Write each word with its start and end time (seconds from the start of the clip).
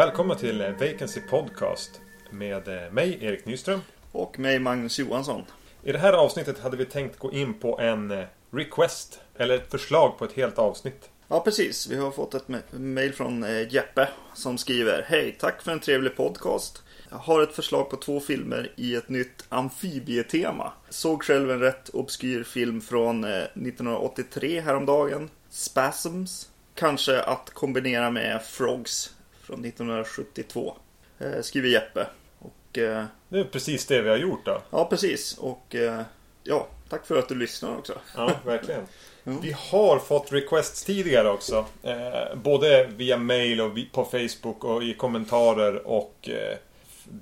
Välkomna 0.00 0.34
till 0.34 0.74
Vacancy 0.80 1.20
Podcast 1.20 2.00
med 2.30 2.68
eh, 2.68 2.92
mig, 2.92 3.18
Erik 3.24 3.46
Nyström. 3.46 3.80
Och 4.12 4.38
mig, 4.38 4.58
Magnus 4.58 4.98
Johansson. 4.98 5.42
I 5.82 5.92
det 5.92 5.98
här 5.98 6.12
avsnittet 6.12 6.58
hade 6.58 6.76
vi 6.76 6.84
tänkt 6.84 7.18
gå 7.18 7.32
in 7.32 7.54
på 7.54 7.80
en 7.80 8.10
eh, 8.10 8.24
request, 8.50 9.20
eller 9.36 9.54
ett 9.54 9.70
förslag 9.70 10.18
på 10.18 10.24
ett 10.24 10.32
helt 10.32 10.58
avsnitt. 10.58 11.10
Ja, 11.32 11.40
precis. 11.40 11.86
Vi 11.86 11.96
har 11.96 12.10
fått 12.10 12.34
ett 12.34 12.48
mail 12.70 13.12
från 13.12 13.44
eh, 13.44 13.74
Jeppe 13.74 14.08
som 14.34 14.58
skriver 14.58 15.02
Hej, 15.08 15.36
tack 15.40 15.62
för 15.62 15.72
en 15.72 15.80
trevlig 15.80 16.16
podcast. 16.16 16.82
Jag 17.10 17.16
har 17.16 17.42
ett 17.42 17.52
förslag 17.52 17.90
på 17.90 17.96
två 17.96 18.20
filmer 18.20 18.72
i 18.76 18.94
ett 18.94 19.08
nytt 19.08 19.44
amfibietema. 19.48 20.72
Såg 20.88 21.24
själv 21.24 21.50
en 21.50 21.60
rätt 21.60 21.88
obskyr 21.88 22.42
film 22.42 22.80
från 22.80 23.24
1983 23.24 24.60
häromdagen. 24.60 25.30
Spasms. 25.50 26.50
Kanske 26.74 27.22
att 27.22 27.50
kombinera 27.50 28.10
med 28.10 28.42
Frogs 28.42 29.14
från 29.42 29.64
1972. 29.64 30.76
Eh, 31.18 31.40
skriver 31.42 31.68
Jeppe. 31.68 32.06
Och, 32.38 32.78
eh, 32.78 33.04
det 33.28 33.40
är 33.40 33.44
precis 33.44 33.86
det 33.86 34.02
vi 34.02 34.08
har 34.08 34.16
gjort 34.16 34.44
då. 34.46 34.62
Ja, 34.70 34.84
precis. 34.90 35.38
Och 35.38 35.74
eh, 35.74 36.02
ja, 36.42 36.68
tack 36.88 37.06
för 37.06 37.18
att 37.18 37.28
du 37.28 37.34
lyssnar 37.34 37.76
också. 37.76 37.98
Ja, 38.16 38.40
verkligen. 38.44 38.82
Mm. 39.26 39.40
Vi 39.40 39.56
har 39.70 39.98
fått 39.98 40.32
requests 40.32 40.84
tidigare 40.84 41.30
också. 41.30 41.64
Eh, 41.82 42.34
både 42.34 42.86
via 42.96 43.16
mail 43.16 43.60
och 43.60 43.78
på 43.92 44.04
Facebook 44.04 44.64
och 44.64 44.82
i 44.82 44.94
kommentarer 44.94 45.86
och 45.86 46.28
eh, 46.28 46.56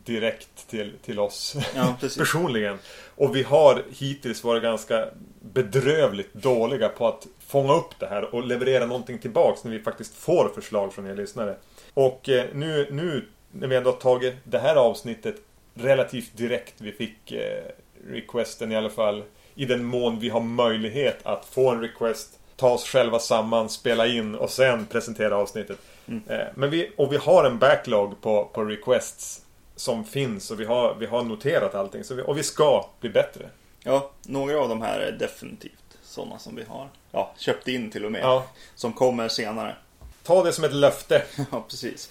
direkt 0.05 0.69
till, 0.71 0.93
till 1.05 1.19
oss 1.19 1.57
ja, 1.75 1.97
personligen. 2.01 2.79
Och 3.17 3.37
vi 3.37 3.43
har 3.43 3.83
hittills 3.99 4.45
varit 4.45 4.63
ganska 4.63 5.09
bedrövligt 5.41 6.35
dåliga 6.35 6.89
på 6.89 7.07
att 7.07 7.27
fånga 7.47 7.75
upp 7.75 7.99
det 7.99 8.07
här 8.07 8.35
och 8.35 8.47
leverera 8.47 8.87
någonting 8.87 9.19
tillbaks 9.19 9.65
när 9.65 9.71
vi 9.71 9.81
faktiskt 9.81 10.15
får 10.15 10.49
förslag 10.55 10.93
från 10.93 11.07
er 11.07 11.15
lyssnare. 11.15 11.57
Och 11.95 12.29
eh, 12.29 12.45
nu, 12.53 12.89
nu 12.91 13.25
när 13.53 13.69
vi 13.69 13.77
ändå 13.77 13.93
tagit 13.93 14.35
det 14.45 14.59
här 14.59 14.77
avsnittet 14.77 15.37
relativt 15.75 16.37
direkt. 16.37 16.75
Vi 16.79 16.93
fick 16.93 17.33
eh, 17.33 17.65
requesten 18.07 18.73
i 18.73 18.77
alla 18.77 18.91
fall. 18.91 19.23
I 19.59 19.65
den 19.65 19.85
mån 19.85 20.19
vi 20.19 20.29
har 20.29 20.41
möjlighet 20.41 21.27
att 21.27 21.45
få 21.45 21.71
en 21.71 21.81
request. 21.81 22.39
Ta 22.57 22.71
oss 22.71 22.85
själva 22.85 23.19
samman, 23.19 23.69
spela 23.69 24.07
in 24.07 24.35
och 24.35 24.51
sen 24.51 24.87
presentera 24.87 25.37
avsnittet. 25.37 25.79
Mm. 26.07 26.23
Eh, 26.29 26.47
men 26.55 26.71
vi, 26.71 26.93
och 26.97 27.13
vi 27.13 27.17
har 27.17 27.45
en 27.45 27.59
backlog 27.59 28.21
på, 28.21 28.45
på 28.45 28.65
requests 28.65 29.43
som 29.77 30.05
finns 30.05 30.51
och 30.51 30.61
vi 30.61 30.65
har, 30.65 30.97
vi 30.99 31.07
har 31.07 31.23
noterat 31.23 31.75
allting. 31.75 32.05
Så 32.05 32.15
vi, 32.15 32.23
och 32.23 32.39
vi 32.39 32.43
ska 32.43 32.87
bli 33.01 33.11
bättre. 33.11 33.49
Ja, 33.83 34.11
några 34.23 34.61
av 34.61 34.69
de 34.69 34.83
här 34.83 35.01
är 35.01 35.13
definitivt 35.13 35.99
sådana 36.03 36.39
som 36.39 36.57
vi 36.57 36.65
har 36.65 36.89
ja, 37.13 37.35
köpt 37.39 37.69
in 37.69 37.91
till 37.91 38.05
och 38.05 38.13
med. 38.13 38.23
Ja. 38.23 38.45
Som 38.75 38.93
kommer 38.93 39.29
senare. 39.29 39.77
Ta 40.23 40.45
det 40.45 40.53
som 40.53 40.65
ett 40.65 40.75
löfte. 40.75 41.23
ja, 41.53 41.65
precis. 41.69 42.11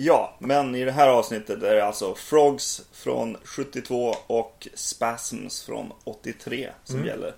Ja, 0.00 0.36
men 0.38 0.74
i 0.74 0.84
det 0.84 0.92
här 0.92 1.08
avsnittet 1.08 1.62
är 1.62 1.74
det 1.74 1.84
alltså 1.84 2.14
Frogs 2.14 2.82
från 2.92 3.36
72 3.44 4.14
och 4.26 4.68
Spasms 4.74 5.62
från 5.62 5.92
83 6.04 6.68
som 6.84 6.96
mm. 6.96 7.08
gäller. 7.08 7.34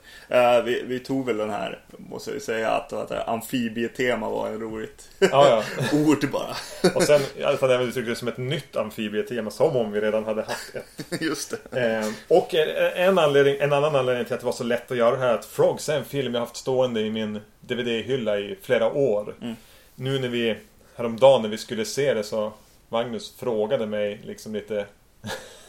Uh, 0.59 0.65
vi, 0.65 0.83
vi, 0.87 0.99
tog 0.99 1.27
väl 1.27 1.37
den 1.37 1.51
här, 1.51 1.85
måste 1.97 2.31
jag 2.31 2.43
säga, 2.43 2.71
att, 2.71 2.93
att 2.93 3.29
amfibietema 3.29 4.29
var 4.31 4.49
en 4.49 4.61
roligt 4.61 5.09
ja, 5.19 5.29
ja. 5.31 5.63
ord 6.07 6.31
bara. 6.33 6.57
och 6.95 7.03
sen 7.03 7.21
i 7.37 7.43
alla 7.43 7.57
fall 7.57 7.71
uttryckte 7.71 8.11
det 8.11 8.17
som 8.17 8.29
ett 8.29 8.39
nytt 8.39 8.77
amfibietema, 8.77 9.51
som 9.51 9.77
om 9.77 9.93
vi 9.93 10.01
redan 10.01 10.25
hade 10.25 10.43
haft 10.43 10.75
ett. 10.75 11.21
Just 11.21 11.55
det. 11.71 12.01
Uh, 12.01 12.13
och 12.29 12.55
en, 12.55 13.19
anledning, 13.19 13.57
en 13.61 13.73
annan 13.73 13.97
anledning 13.97 14.25
till 14.25 14.35
att 14.35 14.41
det 14.41 14.47
var 14.47 14.53
så 14.53 14.65
lätt 14.65 14.91
att 14.91 14.97
göra 14.97 15.17
det 15.17 15.23
här, 15.23 15.35
att 15.35 15.45
Frogs 15.45 15.89
är 15.89 15.97
en 15.97 16.05
film 16.05 16.35
jag 16.35 16.41
haft 16.41 16.57
stående 16.57 17.01
i 17.01 17.11
min 17.11 17.41
DVD-hylla 17.61 18.39
i 18.39 18.59
flera 18.63 18.93
år. 18.93 19.35
Mm 19.43 19.57
nu 20.01 20.19
när 20.19 20.29
vi 20.29 20.57
häromdagen 21.01 21.43
när 21.43 21.49
vi 21.49 21.59
skulle 21.59 21.85
se 21.85 22.15
det 22.15 22.25
så 22.25 22.53
Magnus 22.89 23.35
frågade 23.39 23.87
mig 23.87 24.21
liksom 24.25 24.55
lite 24.55 24.87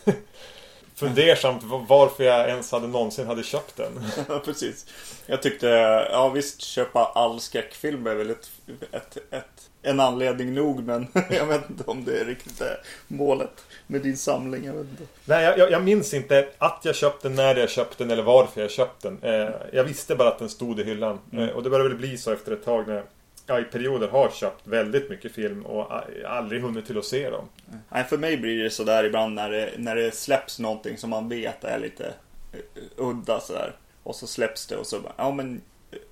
fundersamt 0.95 1.63
varför 1.87 2.23
jag 2.23 2.49
ens 2.49 2.71
hade 2.71 2.87
någonsin 2.87 3.27
hade 3.27 3.43
köpt 3.43 3.77
den. 3.77 4.03
Ja, 4.29 4.41
precis. 4.45 4.85
Jag 5.25 5.41
tyckte, 5.41 5.67
ja 6.11 6.29
visst, 6.29 6.61
köpa 6.61 7.05
all 7.05 7.39
skräckfilm 7.39 8.07
är 8.07 8.15
väl 8.15 8.29
ett, 8.29 8.51
ett, 8.91 9.17
ett, 9.31 9.69
en 9.81 9.99
anledning 9.99 10.53
nog, 10.53 10.83
men 10.83 11.07
jag 11.29 11.45
vet 11.45 11.69
inte 11.69 11.83
om 11.83 12.05
det 12.05 12.19
är 12.19 12.25
riktigt 12.25 12.61
är 12.61 12.77
målet 13.07 13.65
med 13.87 14.01
din 14.01 14.17
samling. 14.17 14.65
Jag, 14.65 14.73
vet 14.73 14.89
inte. 14.89 15.03
Nej, 15.25 15.53
jag, 15.57 15.71
jag, 15.71 15.83
minns 15.83 16.13
inte 16.13 16.49
att 16.57 16.79
jag 16.83 16.95
köpte 16.95 17.27
den, 17.27 17.35
när 17.35 17.55
jag 17.55 17.69
köpte 17.69 18.03
den 18.03 18.11
eller 18.11 18.23
varför 18.23 18.61
jag 18.61 18.71
köpte 18.71 19.09
den. 19.09 19.19
Eh, 19.21 19.49
jag 19.73 19.83
visste 19.83 20.15
bara 20.15 20.27
att 20.27 20.39
den 20.39 20.49
stod 20.49 20.79
i 20.79 20.83
hyllan. 20.83 21.19
Mm. 21.31 21.49
Eh, 21.49 21.55
och 21.55 21.63
det 21.63 21.69
började 21.69 21.89
väl 21.89 21.97
bli 21.97 22.17
så 22.17 22.31
efter 22.31 22.51
ett 22.51 22.65
tag 22.65 22.87
när 22.87 23.03
ja, 23.47 23.59
i 23.59 23.63
perioder 23.63 24.07
har 24.07 24.29
köpt 24.29 24.67
väldigt 24.67 25.09
mycket 25.09 25.31
film 25.31 25.65
och 25.65 25.91
aldrig 26.25 26.61
hunnit 26.61 26.85
till 26.85 26.97
att 26.97 27.05
se 27.05 27.29
dem. 27.29 27.49
Nej, 27.89 28.03
för 28.03 28.17
mig 28.17 28.37
blir 28.37 28.63
det 28.63 28.69
sådär 28.69 29.03
ibland 29.03 29.35
när 29.35 29.51
det, 29.51 29.71
när 29.77 29.95
det 29.95 30.15
släpps 30.15 30.59
någonting 30.59 30.97
som 30.97 31.09
man 31.09 31.29
vet 31.29 31.63
är 31.63 31.79
lite 31.79 32.13
eh, 32.53 32.59
udda 32.97 33.39
sådär. 33.39 33.75
Och 34.03 34.15
så 34.15 34.27
släpps 34.27 34.67
det 34.67 34.75
och 34.75 34.87
så 34.87 34.99
bara, 34.99 35.13
ja 35.17 35.31
men, 35.31 35.61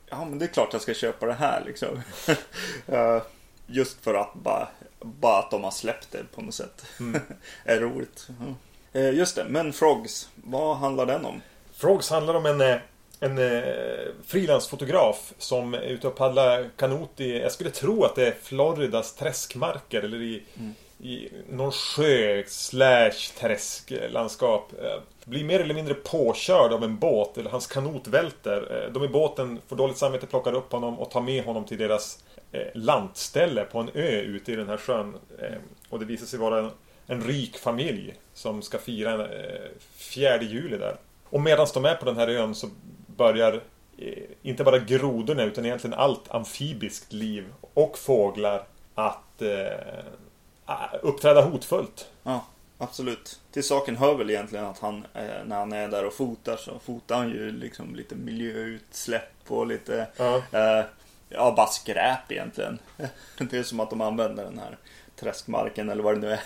ja 0.09 0.25
men 0.25 0.39
det 0.39 0.45
är 0.45 0.49
klart 0.49 0.73
jag 0.73 0.81
ska 0.81 0.93
köpa 0.93 1.25
det 1.25 1.33
här 1.33 1.63
liksom. 1.65 2.01
Just 3.67 4.03
för 4.03 4.13
att 4.13 4.33
bara, 4.33 4.67
bara 4.99 5.39
att 5.39 5.51
de 5.51 5.63
har 5.63 5.71
släppt 5.71 6.11
det 6.11 6.23
på 6.35 6.41
något 6.41 6.53
sätt. 6.53 6.85
Mm. 6.99 7.21
är 7.63 7.79
roligt. 7.79 8.27
Eh, 8.93 9.13
just 9.13 9.35
det, 9.35 9.45
men 9.49 9.73
Frogs, 9.73 10.29
vad 10.35 10.77
handlar 10.77 11.05
den 11.05 11.25
om? 11.25 11.41
Frogs 11.73 12.09
handlar 12.09 12.33
om 12.33 12.45
en 12.45 12.61
eh, 12.61 12.77
en 13.19 13.37
eh, 13.37 13.63
frilansfotograf 14.25 15.33
som 15.37 15.73
är 15.73 15.81
ute 15.81 16.07
och 16.07 16.15
paddlar 16.15 16.69
kanot 16.75 17.19
i, 17.19 17.39
jag 17.39 17.51
skulle 17.51 17.69
tro 17.69 18.03
att 18.03 18.15
det 18.15 18.27
är 18.27 18.35
Floridas 18.41 19.15
träskmarker 19.15 20.01
eller 20.01 20.21
i, 20.21 20.43
mm. 20.59 20.73
i 20.99 21.29
någon 21.49 21.71
sjö 21.71 22.43
slash 22.47 23.31
träsklandskap. 23.39 24.71
Eh, 24.81 25.01
blir 25.25 25.43
mer 25.43 25.59
eller 25.59 25.73
mindre 25.73 25.93
påkörd 25.93 26.73
av 26.73 26.83
en 26.83 26.97
båt, 26.97 27.37
eller 27.37 27.49
hans 27.49 27.67
kanot 27.67 28.07
välter. 28.07 28.83
Eh, 28.85 28.93
de 28.93 29.03
i 29.03 29.07
båten 29.07 29.59
får 29.67 29.75
dåligt 29.75 29.97
samvete, 29.97 30.27
plockar 30.27 30.53
upp 30.53 30.71
honom 30.71 30.99
och 30.99 31.11
tar 31.11 31.21
med 31.21 31.43
honom 31.43 31.65
till 31.65 31.77
deras 31.77 32.23
eh, 32.51 32.67
lantställe 32.73 33.63
på 33.63 33.79
en 33.79 33.89
ö 33.93 34.21
ute 34.21 34.51
i 34.51 34.55
den 34.55 34.69
här 34.69 34.77
sjön. 34.77 35.15
Eh, 35.39 35.57
och 35.89 35.99
det 35.99 36.05
visar 36.05 36.25
sig 36.25 36.39
vara 36.39 36.59
en, 36.59 36.71
en 37.07 37.23
rik 37.23 37.57
familj 37.57 38.13
som 38.33 38.61
ska 38.61 38.77
fira 38.77 39.13
eh, 39.13 39.69
fjärde 39.95 40.45
juli 40.45 40.77
där. 40.77 40.95
Och 41.29 41.41
medan 41.41 41.67
de 41.73 41.85
är 41.85 41.95
på 41.95 42.05
den 42.05 42.17
här 42.17 42.27
ön 42.27 42.55
så 42.55 42.67
börjar 43.19 43.61
eh, 43.97 44.23
inte 44.41 44.63
bara 44.63 44.79
grodorna 44.79 45.43
utan 45.43 45.65
egentligen 45.65 45.99
allt 45.99 46.31
amfibiskt 46.31 47.13
liv 47.13 47.45
och 47.73 47.97
fåglar 47.97 48.63
att 48.95 49.41
eh, 49.41 50.03
uppträda 51.01 51.41
hotfullt. 51.41 52.09
Ja, 52.23 52.45
absolut. 52.77 53.39
Till 53.51 53.63
saken 53.63 53.97
hör 53.97 54.15
väl 54.15 54.29
egentligen 54.29 54.65
att 54.65 54.79
han, 54.79 55.05
eh, 55.13 55.45
när 55.45 55.55
han 55.55 55.73
är 55.73 55.87
där 55.87 56.05
och 56.05 56.13
fotar 56.13 56.57
så 56.57 56.79
fotar 56.79 57.17
han 57.17 57.29
ju 57.29 57.51
liksom 57.51 57.95
lite 57.95 58.15
miljöutsläpp 58.15 59.33
och 59.47 59.67
lite, 59.67 60.07
ja, 60.17 60.41
eh, 60.51 60.85
ja 61.29 61.53
bara 61.55 61.67
skräp 61.67 62.31
egentligen. 62.31 62.79
Det 63.37 63.57
är 63.57 63.63
som 63.63 63.79
att 63.79 63.89
de 63.89 64.01
använder 64.01 64.43
den 64.43 64.59
här 64.59 64.77
träskmarken 65.19 65.89
eller 65.89 66.03
vad 66.03 66.15
det 66.15 66.19
nu 66.19 66.31
är 66.31 66.41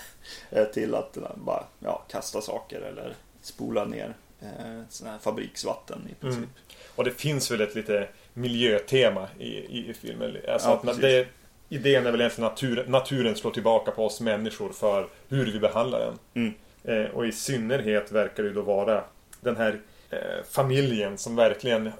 eh, 0.61 0.65
till 0.65 0.95
att 0.95 1.17
eh, 1.17 1.23
bara 1.35 1.63
ja, 1.79 2.05
kasta 2.09 2.41
saker 2.41 2.81
eller 2.81 3.15
spola 3.41 3.85
ner 3.85 4.13
eh, 4.41 4.81
sån 4.89 5.07
här 5.07 5.17
fabriksvatten 5.17 6.07
i 6.11 6.13
princip. 6.13 6.37
Mm. 6.37 6.49
Och 6.95 7.03
det 7.03 7.11
finns 7.11 7.51
väl 7.51 7.61
ett 7.61 7.75
lite 7.75 8.07
miljötema 8.33 9.27
i, 9.39 9.47
i, 9.47 9.89
i 9.89 9.93
filmen. 9.93 10.37
Alltså 10.47 10.79
ja, 10.83 10.91
att 10.91 11.01
det, 11.01 11.27
idén 11.69 12.05
är 12.05 12.11
väl 12.11 12.21
egentligen 12.21 12.47
att 12.47 12.51
natur, 12.51 12.85
naturen 12.87 13.35
slår 13.35 13.51
tillbaka 13.51 13.91
på 13.91 14.05
oss 14.05 14.21
människor 14.21 14.69
för 14.69 15.07
hur 15.29 15.51
vi 15.51 15.59
behandlar 15.59 15.99
den. 15.99 16.19
Mm. 16.33 16.53
Eh, 16.83 17.11
och 17.11 17.27
i 17.27 17.31
synnerhet 17.31 18.11
verkar 18.11 18.43
det 18.43 18.53
då 18.53 18.61
vara 18.61 19.03
den 19.41 19.57
här 19.57 19.79
eh, 20.09 20.43
familjen 20.51 21.17
som 21.17 21.35
verkligen 21.35 21.87
eh, 21.87 21.93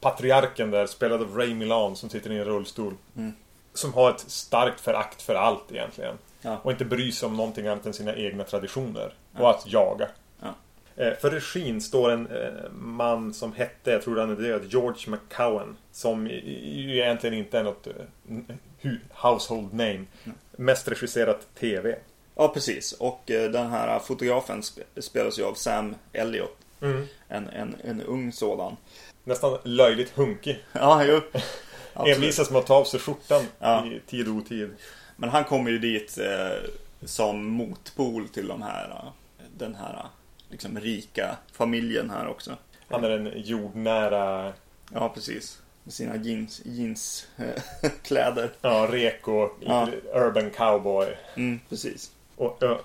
patriarken 0.00 0.70
där 0.70 0.86
spelad 0.86 1.22
av 1.22 1.36
Ray 1.36 1.54
Milan 1.54 1.96
som 1.96 2.10
sitter 2.10 2.32
i 2.32 2.38
en 2.38 2.44
rullstol. 2.44 2.94
Mm. 3.16 3.32
Som 3.74 3.94
har 3.94 4.10
ett 4.10 4.20
starkt 4.20 4.80
förakt 4.80 5.22
för 5.22 5.34
allt 5.34 5.72
egentligen. 5.72 6.18
Ja. 6.40 6.60
Och 6.62 6.70
inte 6.70 6.84
bryr 6.84 7.10
sig 7.10 7.26
om 7.26 7.36
någonting 7.36 7.66
annat 7.66 7.86
än 7.86 7.92
sina 7.92 8.16
egna 8.16 8.44
traditioner. 8.44 9.14
Ja. 9.32 9.42
Och 9.42 9.50
att 9.50 9.72
jaga. 9.72 10.08
Eh, 10.96 11.14
för 11.14 11.30
regin 11.30 11.80
står 11.80 12.10
en 12.10 12.26
eh, 12.26 12.70
man 12.72 13.34
som 13.34 13.52
hette, 13.52 13.90
jag 13.90 14.02
tror 14.02 14.16
han 14.16 14.30
är 14.30 14.36
död, 14.36 14.62
George 14.68 15.10
McCowan. 15.10 15.76
Som 15.92 16.26
ju 16.26 16.96
egentligen 16.96 17.38
inte 17.38 17.58
är 17.58 17.62
något 17.62 17.86
eh, 17.86 18.92
household 19.10 19.74
name. 19.74 20.04
Mest 20.56 20.88
regisserat 20.88 21.54
TV. 21.54 21.96
Ja, 22.34 22.48
precis. 22.48 22.92
Och 22.92 23.22
den 23.26 23.70
här 23.70 23.98
fotografen 23.98 24.62
spelas 24.98 25.38
ju 25.38 25.44
av 25.44 25.54
Sam 25.54 25.94
Elliot. 26.12 26.56
Mm. 26.80 27.06
En, 27.28 27.48
en, 27.48 27.76
en 27.84 28.02
ung 28.02 28.32
sådan. 28.32 28.76
Nästan 29.24 29.58
löjligt 29.62 30.10
hunkig. 30.10 30.64
Ja, 30.72 31.04
jo. 31.04 31.20
Envisas 32.06 32.50
med 32.50 32.58
att 32.58 32.66
ta 32.66 32.74
av 32.74 32.84
sig 32.84 33.00
skjortan 33.00 33.44
ja. 33.58 33.86
i 33.86 34.00
tid 34.06 34.28
och 34.28 34.34
otid. 34.34 34.70
Men 35.16 35.30
han 35.30 35.44
kommer 35.44 35.70
ju 35.70 35.78
dit 35.78 36.18
eh, 36.18 36.70
som 37.04 37.44
motpol 37.44 38.28
till 38.28 38.48
de 38.48 38.62
här, 38.62 39.12
den 39.56 39.74
här 39.74 40.06
liksom 40.50 40.80
rika 40.80 41.36
familjen 41.52 42.10
här 42.10 42.26
också. 42.28 42.56
Han 42.88 43.04
är 43.04 43.10
en 43.10 43.32
jordnära, 43.44 44.52
Ja, 44.94 45.08
precis. 45.08 45.62
Med 45.84 45.92
sina 45.92 46.16
jeans, 46.16 46.62
jeanskläder. 46.64 48.50
ja, 48.60 48.88
reko, 48.90 49.50
Ja. 49.60 49.88
urban 50.14 50.50
cowboy. 50.50 51.06
Mm, 51.36 51.60
precis. 51.68 52.12
och 52.36 52.62
eh, 52.62 52.76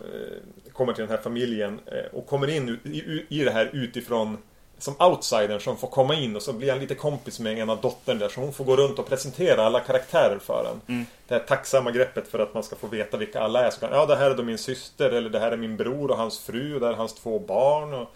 kommer 0.74 0.94
till 0.94 1.02
den 1.02 1.12
här 1.12 1.24
familjen 1.24 1.80
eh, 1.86 2.14
och 2.18 2.28
kommer 2.28 2.48
in 2.50 2.80
i, 2.84 2.90
i, 2.98 3.26
i 3.30 3.44
det 3.44 3.52
här 3.52 3.70
utifrån 3.74 4.38
som 4.82 4.96
outsider 5.00 5.60
som 5.60 5.78
får 5.78 5.88
komma 5.88 6.16
in 6.16 6.36
och 6.36 6.42
så 6.42 6.54
blir 6.54 6.70
han 6.72 6.80
lite 6.80 6.96
kompis 6.96 7.40
med 7.40 7.60
en 7.60 7.70
av 7.70 7.82
dottern 7.82 8.20
där 8.20 8.30
så 8.30 8.42
hon 8.42 8.54
får 8.54 8.66
gå 8.66 8.76
runt 8.76 9.00
och 9.00 9.08
presentera 9.10 9.66
alla 9.66 9.80
karaktärer 9.80 10.40
för 10.40 10.66
en. 10.72 10.82
Mm. 10.96 11.06
Det 11.28 11.34
här 11.34 11.42
tacksamma 11.42 11.92
greppet 11.92 12.28
för 12.28 12.40
att 12.40 12.54
man 12.54 12.64
ska 12.64 12.76
få 12.76 12.88
veta 12.88 13.18
vilka 13.18 13.40
alla 13.42 13.66
är. 13.66 13.70
Så 13.70 13.80
kan, 13.80 13.90
ja, 13.92 14.06
det 14.06 14.16
här 14.16 14.32
är 14.32 14.36
då 14.36 14.44
min 14.44 14.58
syster 14.58 15.10
eller 15.12 15.30
det 15.30 15.40
här 15.40 15.52
är 15.52 15.58
min 15.58 15.78
bror 15.78 16.12
och 16.12 16.18
hans 16.18 16.40
fru 16.40 16.74
och 16.74 16.80
det 16.80 16.86
här 16.86 16.94
är 16.94 16.98
hans 16.98 17.14
två 17.14 17.40
barn. 17.40 17.94
Och 17.94 18.08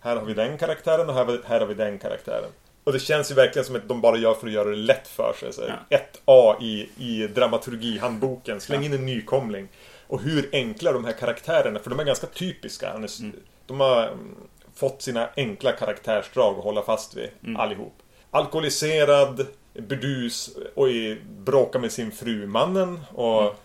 här 0.00 0.16
har 0.16 0.24
vi 0.24 0.34
den 0.34 0.58
karaktären 0.58 1.08
och 1.08 1.14
här, 1.14 1.24
har 1.24 1.32
vi- 1.32 1.40
här 1.46 1.60
har 1.60 1.66
vi 1.66 1.74
den 1.74 1.98
karaktären. 1.98 2.50
Och 2.84 2.92
det 2.92 3.00
känns 3.00 3.30
ju 3.30 3.34
verkligen 3.34 3.66
som 3.66 3.76
att 3.76 3.88
de 3.88 4.00
bara 4.00 4.16
gör 4.16 4.34
för 4.34 4.46
att 4.46 4.52
göra 4.52 4.70
det 4.70 4.76
lätt 4.76 5.08
för 5.08 5.32
sig. 5.40 5.52
Så 5.52 5.62
Ja. 5.90 5.98
1A 5.98 6.56
i, 6.62 6.88
i 6.98 7.26
dramaturgihandboken. 7.26 8.60
Släng 8.60 8.84
in 8.84 8.92
en 8.92 9.06
nykomling. 9.06 9.68
Och 10.06 10.20
hur 10.20 10.48
enkla 10.52 10.92
de 10.92 11.04
här 11.04 11.12
karaktärerna, 11.12 11.78
för 11.78 11.90
de 11.90 12.00
är 12.00 12.04
ganska 12.04 12.26
typiska. 12.26 12.92
Han 12.92 13.02
är 13.02 13.08
s- 13.08 13.20
De 13.66 13.80
har 13.80 14.02
mm, 14.06 14.34
fått 14.74 15.02
sina 15.02 15.28
enkla 15.36 15.72
karaktärsdrag 15.72 16.58
att 16.58 16.64
hålla 16.64 16.82
fast 16.82 17.16
vid 17.16 17.28
allihop. 17.56 17.94
Alkoholiserad, 18.30 19.46
burdus 19.74 20.50
och 20.74 20.88
i, 20.88 21.20
bråkar 21.38 21.78
med 21.78 21.92
sin 21.92 22.12
fru, 22.12 22.46
mannen. 22.46 23.00
Och 23.14 23.56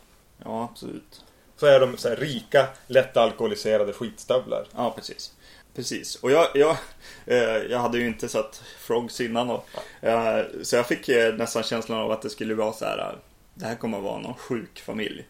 Ja, 0.45 0.63
absolut. 0.71 1.21
så 1.57 1.65
är 1.65 1.79
de 1.79 1.97
så 1.97 2.09
här 2.09 2.15
rika, 2.15 2.67
lätt 2.87 3.17
alkoholiserade 3.17 3.93
skitstövlar. 3.93 4.65
Ja, 4.75 4.93
precis. 4.95 5.33
Precis. 5.75 6.15
Och 6.15 6.31
jag, 6.31 6.47
jag, 6.53 6.77
eh, 7.25 7.37
jag 7.69 7.79
hade 7.79 7.97
ju 7.97 8.07
inte 8.07 8.29
sett 8.29 8.61
Frogs 8.79 9.21
innan. 9.21 9.49
Och, 9.49 9.65
eh, 10.01 10.45
så 10.63 10.75
jag 10.75 10.87
fick 10.87 11.09
eh, 11.09 11.33
nästan 11.35 11.63
känslan 11.63 11.99
av 11.99 12.11
att 12.11 12.21
det 12.21 12.29
skulle 12.29 12.53
vara 12.55 12.73
så 12.73 12.85
här. 12.85 12.97
eh, 12.97 13.15
Det 13.53 13.65
här 13.65 13.75
kommer 13.75 13.97
att 13.97 14.03
vara 14.03 14.17
någon 14.19 14.33
sjuk 14.33 14.79
familj. 14.79 15.25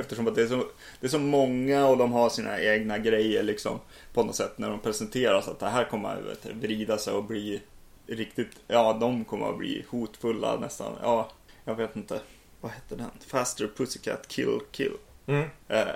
Eftersom 0.00 0.26
att 0.26 0.34
det 0.34 0.42
är, 0.42 0.46
så, 0.46 0.64
det 1.00 1.06
är 1.06 1.10
så 1.10 1.18
många 1.18 1.86
och 1.86 1.96
de 1.96 2.12
har 2.12 2.28
sina 2.30 2.60
egna 2.60 2.98
grejer 2.98 3.42
liksom. 3.42 3.78
På 4.12 4.22
något 4.22 4.36
sätt 4.36 4.58
när 4.58 4.70
de 4.70 4.80
presenteras 4.80 5.48
att 5.48 5.58
det 5.60 5.68
här 5.68 5.84
kommer 5.84 6.08
att 6.16 6.44
vet, 6.44 6.54
vrida 6.54 6.98
sig 6.98 7.12
och 7.14 7.24
bli 7.24 7.62
riktigt. 8.06 8.50
Ja, 8.66 8.96
de 9.00 9.24
kommer 9.24 9.48
att 9.50 9.58
bli 9.58 9.84
hotfulla 9.88 10.56
nästan. 10.60 10.92
Ja, 11.02 11.30
jag 11.64 11.74
vet 11.74 11.96
inte. 11.96 12.20
Vad 12.60 12.72
hette 12.72 12.96
den? 12.96 13.10
Faster 13.26 13.70
Pussycat 13.76 14.28
Kill 14.28 14.58
Kill 14.70 14.92
Mm. 15.26 15.48
eh, 15.68 15.86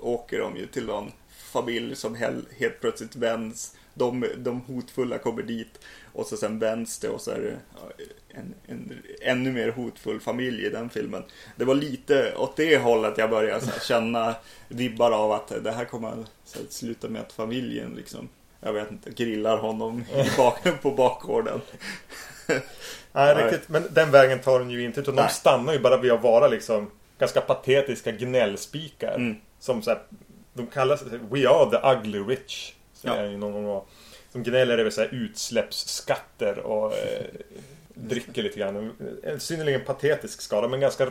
åker 0.00 0.38
de 0.38 0.56
ju 0.56 0.66
till 0.66 0.86
någon 0.86 1.12
familj 1.28 1.96
som 1.96 2.14
hel, 2.14 2.46
helt 2.58 2.80
plötsligt 2.80 3.16
vänds. 3.16 3.76
De, 3.94 4.26
de 4.36 4.60
hotfulla 4.60 5.18
kommer 5.18 5.42
dit 5.42 5.80
och 6.18 6.26
så 6.26 6.36
sen 6.36 6.58
vänds 6.58 6.98
det 6.98 7.08
och 7.08 7.20
så 7.20 7.30
är 7.30 7.40
det 7.40 7.58
en, 8.28 8.54
en 8.66 9.02
ännu 9.20 9.52
mer 9.52 9.68
hotfull 9.68 10.20
familj 10.20 10.66
i 10.66 10.70
den 10.70 10.90
filmen. 10.90 11.24
Det 11.56 11.64
var 11.64 11.74
lite 11.74 12.34
åt 12.36 12.56
det 12.56 12.78
hållet 12.78 13.18
jag 13.18 13.30
började 13.30 13.60
så 13.60 13.70
här, 13.70 13.80
känna 13.80 14.34
vibbar 14.68 15.10
av 15.10 15.32
att 15.32 15.64
det 15.64 15.70
här 15.70 15.84
kommer 15.84 16.26
så 16.44 16.58
här, 16.58 16.66
sluta 16.68 17.08
med 17.08 17.22
att 17.22 17.32
familjen 17.32 17.94
liksom 17.96 18.28
jag 18.60 18.72
vet 18.72 18.90
inte, 18.90 19.10
grillar 19.10 19.56
honom 19.56 20.04
i 20.10 20.36
bak, 20.36 20.82
på 20.82 20.90
bakgården. 20.90 21.60
Nej, 23.12 23.34
riktigt. 23.34 23.68
Men 23.68 23.84
den 23.90 24.10
vägen 24.10 24.38
tar 24.38 24.58
den 24.58 24.70
ju 24.70 24.84
inte. 24.84 25.00
Utan 25.00 25.16
de 25.16 25.22
Nej. 25.22 25.30
stannar 25.30 25.72
ju 25.72 25.78
bara 25.78 25.96
vid 25.96 26.12
att 26.12 26.22
vara 26.22 26.48
liksom 26.48 26.90
ganska 27.18 27.40
patetiska 27.40 28.12
gnällspikar. 28.12 29.14
Mm. 29.14 29.36
Som 29.58 29.82
så 29.82 29.90
här, 29.90 30.02
de 30.52 30.66
kallas 30.66 31.02
We 31.02 31.48
are 31.48 31.70
the 31.70 31.98
ugly 31.98 32.18
rich. 32.18 32.72
Säger 32.92 33.24
Ja. 33.24 33.36
någon 33.36 33.52
gång. 33.52 33.66
Och, 33.66 33.88
som 34.32 34.42
gnäller 34.42 34.78
över 34.78 34.90
så 34.90 35.00
här 35.00 35.14
utsläppsskatter 35.14 36.58
och 36.58 36.92
eh, 36.92 37.24
dricker 37.94 38.42
lite 38.42 38.58
grann. 38.58 38.92
En 39.22 39.40
synnerligen 39.40 39.84
patetisk 39.84 40.40
skala 40.40 40.68
men 40.68 40.80
ganska 40.80 41.08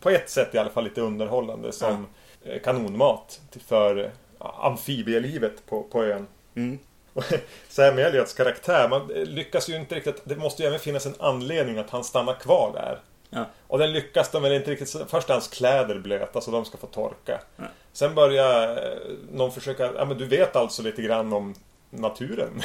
på 0.00 0.10
ett 0.10 0.30
sätt 0.30 0.54
i 0.54 0.58
alla 0.58 0.70
fall 0.70 0.84
lite 0.84 1.00
underhållande 1.00 1.72
som 1.72 2.06
eh, 2.44 2.62
kanonmat 2.62 3.40
för 3.66 4.04
eh, 4.04 4.10
amfibielivet 4.38 5.66
på, 5.66 5.82
på 5.82 6.04
ön. 6.04 6.26
Mm. 6.54 6.78
Sam 7.68 7.98
Elliots 7.98 8.34
karaktär, 8.34 8.88
man 8.88 9.06
lyckas 9.06 9.68
ju 9.68 9.76
inte 9.76 9.94
riktigt. 9.94 10.22
Det 10.24 10.36
måste 10.36 10.62
ju 10.62 10.68
även 10.68 10.80
finnas 10.80 11.06
en 11.06 11.14
anledning 11.18 11.78
att 11.78 11.90
han 11.90 12.04
stannar 12.04 12.34
kvar 12.34 12.72
där. 12.72 12.98
Ja. 13.30 13.44
Och 13.66 13.78
den 13.78 13.92
lyckas 13.92 14.30
de 14.30 14.42
väl 14.42 14.52
inte 14.52 14.70
riktigt. 14.70 14.96
Först 15.08 15.28
är 15.28 15.34
hans 15.34 15.48
kläder 15.48 15.98
blöta 15.98 16.40
så 16.40 16.50
de 16.50 16.64
ska 16.64 16.78
få 16.78 16.86
torka. 16.86 17.40
Ja. 17.56 17.64
Sen 17.92 18.14
börjar 18.14 18.76
eh, 18.76 18.98
någon 19.32 19.52
försöka, 19.52 19.92
ja 19.96 20.04
men 20.04 20.18
du 20.18 20.24
vet 20.24 20.56
alltså 20.56 20.82
lite 20.82 21.02
grann 21.02 21.32
om 21.32 21.54
naturen. 21.94 22.62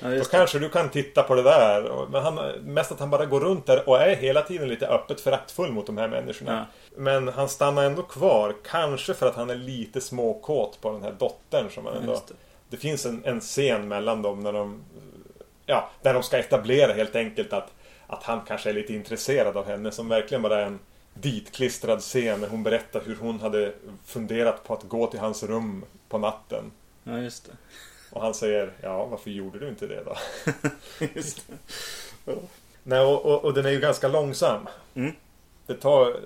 Ja, 0.00 0.08
Då 0.18 0.24
kanske 0.24 0.58
du 0.58 0.68
kan 0.68 0.88
titta 0.88 1.22
på 1.22 1.34
det 1.34 1.42
där. 1.42 2.06
Men 2.10 2.22
han, 2.22 2.34
mest 2.62 2.92
att 2.92 3.00
han 3.00 3.10
bara 3.10 3.26
går 3.26 3.40
runt 3.40 3.66
där 3.66 3.88
och 3.88 4.02
är 4.02 4.16
hela 4.16 4.42
tiden 4.42 4.68
lite 4.68 4.88
öppet 4.88 5.20
föraktfull 5.20 5.72
mot 5.72 5.86
de 5.86 5.96
här 5.96 6.08
människorna. 6.08 6.66
Men 6.96 7.28
han 7.28 7.48
stannar 7.48 7.84
ändå 7.84 8.02
kvar. 8.02 8.54
Kanske 8.64 9.14
för 9.14 9.26
att 9.26 9.36
han 9.36 9.50
är 9.50 9.54
lite 9.56 10.00
småkåt 10.00 10.80
på 10.80 10.92
den 10.92 11.02
här 11.02 11.14
dottern 11.18 11.70
som 11.70 11.86
han 11.86 11.96
ändå... 11.96 12.12
Det. 12.12 12.34
Det 12.70 12.76
finns 12.76 13.06
en, 13.06 13.24
en 13.24 13.40
scen 13.40 13.88
mellan 13.88 14.22
dem 14.22 14.40
när 14.40 14.52
de... 14.52 14.84
Ja, 15.66 15.90
där 16.02 16.14
de 16.14 16.22
ska 16.22 16.38
etablera 16.38 16.92
helt 16.92 17.16
enkelt 17.16 17.52
att, 17.52 17.72
att 18.06 18.22
han 18.22 18.40
kanske 18.46 18.70
är 18.70 18.74
lite 18.74 18.94
intresserad 18.94 19.56
av 19.56 19.66
henne. 19.66 19.90
Som 19.90 20.08
verkligen 20.08 20.42
bara 20.42 20.60
är 20.60 20.66
en 20.66 20.78
ditklistrad 21.14 22.00
scen 22.00 22.40
när 22.40 22.48
hon 22.48 22.62
berättar 22.62 23.00
hur 23.06 23.16
hon 23.16 23.40
hade 23.40 23.72
funderat 24.04 24.64
på 24.64 24.74
att 24.74 24.82
gå 24.82 25.06
till 25.06 25.20
hans 25.20 25.42
rum 25.42 25.84
på 26.08 26.18
natten. 26.18 26.72
Ja, 27.04 27.18
just 27.18 27.46
det. 27.46 27.52
Och 28.16 28.22
han 28.22 28.34
säger, 28.34 28.72
ja 28.80 29.06
varför 29.06 29.30
gjorde 29.30 29.58
du 29.58 29.68
inte 29.68 29.86
det 29.86 30.02
då? 30.04 30.16
Just 31.14 31.44
det. 32.24 32.34
Nej, 32.82 33.00
och, 33.00 33.24
och, 33.26 33.44
och 33.44 33.54
den 33.54 33.66
är 33.66 33.70
ju 33.70 33.80
ganska 33.80 34.08
långsam. 34.08 34.68
Mm. 34.94 35.12
Det 35.66 35.74
tar 35.74 36.16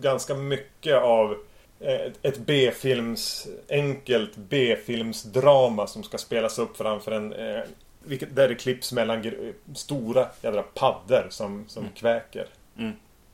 ganska 0.00 0.34
mycket 0.34 0.94
av 0.96 1.36
eh, 1.80 2.12
ett 2.22 2.38
B-films, 2.38 3.48
enkelt 3.68 4.36
B-filmsdrama 4.36 5.86
som 5.86 6.02
ska 6.02 6.18
spelas 6.18 6.58
upp 6.58 6.76
framför 6.76 7.12
en... 7.12 7.32
Eh, 7.32 7.62
vilket, 8.04 8.36
där 8.36 8.48
det 8.48 8.54
klipps 8.54 8.92
mellan 8.92 9.32
stora 9.74 10.28
jädra 10.42 10.62
paddor 10.62 11.26
som, 11.30 11.64
som 11.68 11.88
kväker. 11.94 12.46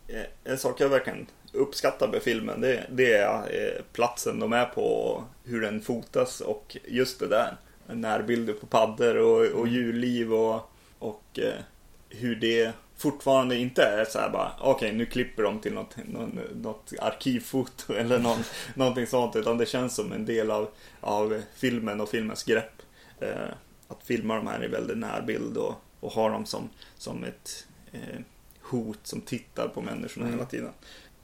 Eh, 0.08 0.22
En 0.44 0.58
sak 0.58 0.80
jag 0.80 0.88
verkligen 0.88 1.26
uppskattar 1.52 2.08
med 2.08 2.22
filmen 2.22 2.60
det, 2.60 2.86
det 2.90 3.12
är 3.12 3.34
eh, 3.34 3.82
platsen 3.92 4.40
de 4.40 4.52
är 4.52 4.64
på 4.64 4.82
och 4.82 5.22
hur 5.44 5.60
den 5.60 5.80
fotas 5.80 6.40
och 6.40 6.76
just 6.84 7.20
det 7.20 7.28
där. 7.28 7.56
Närbilder 7.86 8.52
på 8.52 8.66
paddor 8.66 9.16
och, 9.16 9.60
och 9.60 9.68
djurliv 9.68 10.34
och, 10.34 10.70
och 10.98 11.38
eh, 11.38 11.60
hur 12.08 12.36
det 12.36 12.72
fortfarande 12.96 13.56
inte 13.56 13.82
är 13.82 14.04
så 14.04 14.18
här 14.18 14.30
bara 14.30 14.52
okej 14.60 14.92
nu 14.92 15.06
klipper 15.06 15.42
de 15.42 15.58
till 15.60 15.72
något, 15.72 15.96
någon, 16.12 16.40
något 16.62 16.92
arkivfoto 17.00 17.92
eller 17.96 18.18
någon, 18.18 18.38
någonting 18.74 19.06
sånt 19.06 19.36
utan 19.36 19.58
det 19.58 19.66
känns 19.66 19.94
som 19.94 20.12
en 20.12 20.26
del 20.26 20.50
av, 20.50 20.68
av 21.00 21.42
filmen 21.54 22.00
och 22.00 22.08
filmens 22.08 22.42
grepp. 22.44 22.82
Eh, 23.20 23.48
att 23.88 24.02
filma 24.04 24.36
de 24.36 24.46
här 24.46 24.64
i 24.64 24.68
väldigt 24.68 24.98
närbild 24.98 25.56
och, 25.56 25.74
och 26.00 26.12
ha 26.12 26.28
dem 26.28 26.46
som, 26.46 26.68
som 26.98 27.24
ett 27.24 27.66
eh, 27.92 28.20
hot 28.60 28.98
som 29.02 29.20
tittar 29.20 29.68
på 29.68 29.80
människorna 29.80 30.26
Mm. 30.26 30.38
hela 30.38 30.48
tiden. 30.50 30.70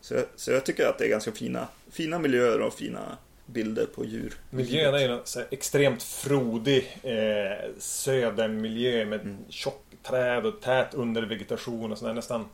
Så, 0.00 0.14
jag- 0.14 0.24
så 0.36 0.50
jag 0.52 0.64
tycker 0.66 0.86
att 0.86 0.98
det 0.98 1.04
är 1.04 1.08
ganska 1.08 1.32
fina, 1.32 1.68
fina 1.90 2.18
miljöer 2.18 2.60
och 2.60 2.74
fina 2.74 3.16
bilder 3.48 3.86
på 3.86 4.04
djur. 4.04 4.34
Miljön 4.50 4.94
är 4.94 4.98
ju 4.98 5.04
en 5.12 5.20
extremt 5.50 6.02
frodig 6.02 6.98
eh, 7.02 7.68
södernmiljö 7.78 9.04
med 9.04 9.20
Mm. 9.20 9.36
tjock 9.48 9.84
träd 10.02 10.46
och 10.46 10.60
tät 10.60 10.94
undervegetation 10.94 11.92
och 11.92 11.98
sådär 11.98 12.14
nästan 12.14 12.44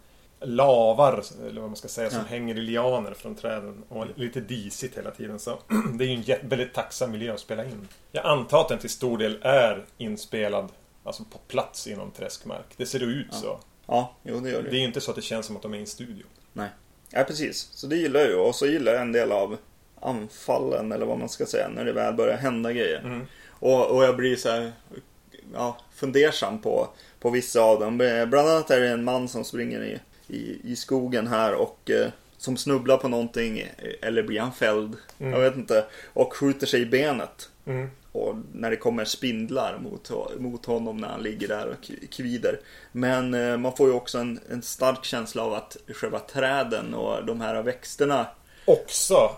lavar, 0.41 1.23
eller 1.49 1.61
vad 1.61 1.71
man 1.71 1.77
ska 1.77 1.89
säga, 1.89 2.11
som 2.11 2.19
Ja. 2.19 2.25
hänger 2.29 2.59
i 2.59 2.61
lianer 2.61 3.15
från 3.15 3.35
träden. 3.35 3.83
Och 3.89 4.07
lite 4.15 4.41
disigt 4.41 4.99
hela 4.99 5.11
tiden. 5.11 5.39
Så 5.39 5.59
det 5.99 6.05
är 6.05 6.09
ju 6.09 6.35
en 6.43 6.49
väldigt 6.49 6.75
tacksam 6.75 7.11
miljö 7.11 7.35
att 7.35 7.41
spela 7.41 7.65
in. 7.65 7.89
Jag 8.13 8.27
antar 8.27 8.61
att 8.61 8.69
den 8.69 8.79
till 8.79 8.91
stor 8.91 9.19
del 9.19 9.39
är 9.43 9.85
inspelad 9.99 10.69
Alltså 11.07 11.25
på 11.25 11.39
plats 11.39 11.87
i 11.87 11.97
någon 11.97 12.11
träskmark. 12.11 12.65
Det 12.77 12.87
ser 12.87 13.03
ut 13.03 13.27
Ja. 13.31 13.37
så. 13.37 13.61
Ja, 13.87 14.17
jo 14.23 14.41
det 14.41 14.51
gör 14.51 14.63
det. 14.63 14.71
Det 14.71 14.77
är 14.77 14.81
inte 14.81 15.01
så 15.01 15.11
att 15.11 15.17
det 15.17 15.23
känns 15.23 15.47
som 15.47 15.57
att 15.57 15.63
de 15.63 15.75
är 15.75 15.79
i 15.79 15.81
en 15.81 15.87
studio. 15.87 16.25
Nej. 16.53 16.69
Ja, 17.11 17.25
precis. 17.25 17.69
Så 17.73 17.87
det 17.87 17.97
gillar 17.97 18.21
jag 18.21 18.29
ju. 18.29 18.37
Och 18.37 18.55
så 18.55 18.67
gillar 18.67 18.93
jag 18.93 19.03
en 19.03 19.13
del 19.13 19.33
av 19.33 19.57
anfallen, 20.05 20.93
eller 20.93 21.07
vad 21.07 21.19
man 21.19 21.29
ska 21.29 21.47
säga, 21.47 21.69
när 21.69 21.85
det 21.85 21.93
väl 21.93 22.15
börjar 22.15 22.37
hända 22.37 22.73
grejer. 22.73 23.01
Mm. 23.05 23.27
Och, 23.51 23.91
och 23.91 24.05
jag 24.05 24.17
blir 24.17 24.37
så 24.37 24.49
här, 24.49 24.73
ja, 25.55 25.77
fundersam 25.95 26.59
på, 26.59 26.89
på 27.21 27.31
vissa 27.31 27.61
av 27.61 27.81
dem. 27.81 27.99
Bland 27.99 28.49
annat 28.49 28.71
är 28.71 28.81
det 28.81 28.89
en 28.89 29.05
man 29.05 29.29
som 29.29 29.45
springer 29.45 29.85
i, 29.85 29.99
i, 30.29 30.73
i 30.73 30.77
skogen 30.77 31.27
här 31.27 31.55
och 31.55 31.91
eh, 31.91 32.09
som 32.37 32.57
snubblar 32.57 32.97
på 32.97 33.09
någonting, 33.09 33.59
eh, 33.59 34.09
eller 34.09 34.23
blir 34.23 34.41
han 34.41 34.53
fälld? 34.53 34.97
Mm. 35.19 35.33
Jag 35.33 35.41
vet 35.41 35.57
inte. 35.57 35.85
Och 36.13 36.37
skjuter 36.37 36.67
sig 36.67 36.81
i 36.81 36.87
benet. 36.87 37.49
Mm. 37.67 37.91
Och 38.13 38.37
när 38.53 38.71
det 38.71 38.77
kommer 38.77 39.05
spindlar 39.05 39.79
mot, 39.79 40.11
mot 40.39 40.67
honom 40.67 40.97
när 40.97 41.09
han 41.09 41.23
ligger 41.23 41.49
där 41.49 41.67
och 41.67 41.91
kvider. 42.11 42.61
Men 42.93 43.35
eh, 43.35 43.57
man 43.57 43.77
får 43.77 43.89
ju 43.89 43.95
också 43.95 44.19
en, 44.19 44.41
en 44.51 44.63
stark 44.63 45.05
känsla 45.05 45.43
av 45.43 45.55
att 45.55 45.77
själva 45.89 46.19
träden 46.19 46.95
och 46.95 47.27
de 47.27 47.41
här 47.41 47.63
växterna 47.63 48.27
också... 48.65 49.31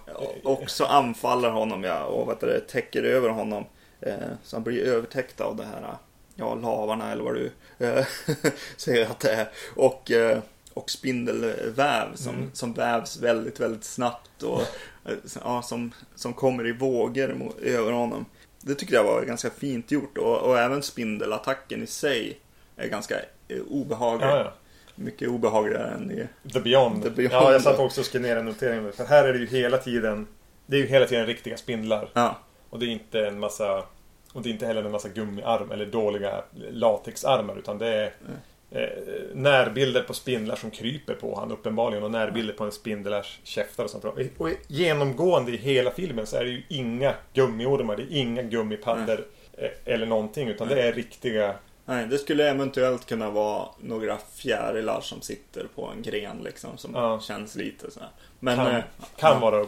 också 0.43 0.85
anfaller 0.85 1.51
honom 1.51 1.85
ja, 1.85 2.05
och 2.05 2.27
vad 2.27 2.41
det, 2.41 2.61
täcker 2.61 3.03
över 3.03 3.29
honom. 3.29 3.65
Eh, 4.01 4.15
så 4.43 4.57
han 4.57 4.65
blir 4.65 4.85
övertäckt 4.85 5.41
av 5.41 5.57
det 5.57 5.65
här, 5.65 5.97
ja, 6.35 6.55
lavarna 6.55 7.13
eller 7.13 7.25
vad 7.25 7.35
du 7.35 7.51
eh, 7.79 8.07
säger 8.77 9.07
att 9.07 9.21
det 9.21 9.31
är. 9.31 9.49
Och, 9.77 10.11
eh, 10.11 10.39
och 10.75 10.91
spindelväv 10.91 12.15
som, 12.15 12.35
mm. 12.35 12.51
som 12.53 12.73
vävs 12.73 13.17
väldigt, 13.17 13.61
väldigt 13.61 13.85
snabbt 13.85 14.43
och 14.43 14.61
eh, 15.05 15.17
ja, 15.45 15.63
som, 15.63 15.95
som 16.15 16.33
kommer 16.33 16.67
i 16.67 16.73
vågor 16.73 17.53
över 17.63 17.93
honom. 17.93 18.25
Det 18.61 18.75
tycker 18.75 18.95
jag 18.95 19.05
var 19.05 19.25
ganska 19.25 19.51
fint 19.51 19.91
gjort 19.91 20.19
och, 20.19 20.39
och 20.39 20.59
även 20.59 20.83
spindelattacken 20.83 21.83
i 21.83 21.87
sig 21.87 22.41
är 22.77 22.89
ganska 22.89 23.15
eh, 23.49 23.61
obehaglig. 23.69 24.27
Ja, 24.27 24.39
ja. 24.39 24.53
Mycket 24.97 25.29
obehagligare 25.29 25.91
än 25.91 26.11
i 26.11 26.29
The 26.53 26.61
Beyond. 26.61 27.03
The 27.03 27.11
Beyond. 27.11 27.35
Ja, 27.35 27.53
jag 27.53 27.63
satt 27.63 27.79
också 27.79 28.01
och 28.01 28.07
skrev 28.07 28.23
ner 28.23 28.37
en 28.37 28.45
notering. 28.45 28.93
För 28.93 29.05
här 29.05 29.25
är 29.25 29.33
det 29.33 29.39
ju 29.39 29.47
hela 29.47 29.79
tiden 29.79 30.27
Det 30.67 30.77
är 30.77 30.81
ju 30.81 30.87
hela 30.87 31.07
tiden 31.07 31.27
riktiga 31.27 31.57
spindlar. 31.57 32.09
Ja. 32.13 32.39
Och 32.71 32.79
det 32.79 32.87
är 32.87 32.89
inte 32.89 33.27
en 33.27 33.41
massa 33.41 33.85
Och 34.33 34.43
det 34.43 34.49
är 34.49 34.51
inte 34.51 34.67
heller 34.67 34.85
en 34.85 34.93
massa 34.93 35.09
gummiarm 35.09 35.71
eller 35.71 35.87
dåliga 35.87 36.43
latexarmar 36.71 37.59
utan 37.59 37.79
det 37.79 37.87
är 37.87 38.13
mm. 38.21 38.37
eh, 38.71 39.35
närbilder 39.35 40.03
på 40.03 40.15
spindlar 40.15 40.57
som 40.57 40.71
kryper 40.71 41.15
på 41.15 41.39
han 41.41 41.53
uppenbarligen 41.53 42.05
och 42.05 42.11
närbilder 42.11 42.55
på 42.55 42.65
en 42.65 42.73
spindelars 42.73 43.41
käftar 43.43 43.85
och 43.85 43.91
sånt. 43.91 44.05
Och 44.05 44.51
genomgående 44.69 45.53
i 45.53 45.57
hela 45.57 45.91
filmen 45.91 46.27
så 46.27 46.37
är 46.37 46.45
det 46.45 46.51
ju 46.51 46.63
inga 46.69 47.15
gummiormar, 47.33 47.97
det 47.97 48.03
är 48.03 48.17
inga 48.17 48.43
gummipaddor 48.43 49.25
mm. 49.59 49.71
eller 49.85 50.07
någonting 50.07 50.49
utan 50.49 50.69
det 50.69 50.83
är 50.83 50.93
riktiga 50.93 51.55
Nej, 51.89 52.07
det 52.07 52.19
skulle 52.19 52.51
eventuellt 52.51 53.07
kunna 53.07 53.31
vara 53.31 53.69
några 53.81 54.19
fjärilar 54.35 55.01
som 55.01 55.21
sitter 55.21 55.67
på 55.75 55.87
en 55.87 56.03
gren 56.03 56.37
liksom 56.45 56.79
som 56.79 56.95
ja. 56.95 57.21
känns 57.21 57.55
lite 57.55 57.91
sådär. 57.91 58.09
Men, 58.41 58.57
kan, 58.57 58.67
eh, 58.67 58.83
kan 59.17 59.33
ja. 59.33 59.39
vara 59.39 59.67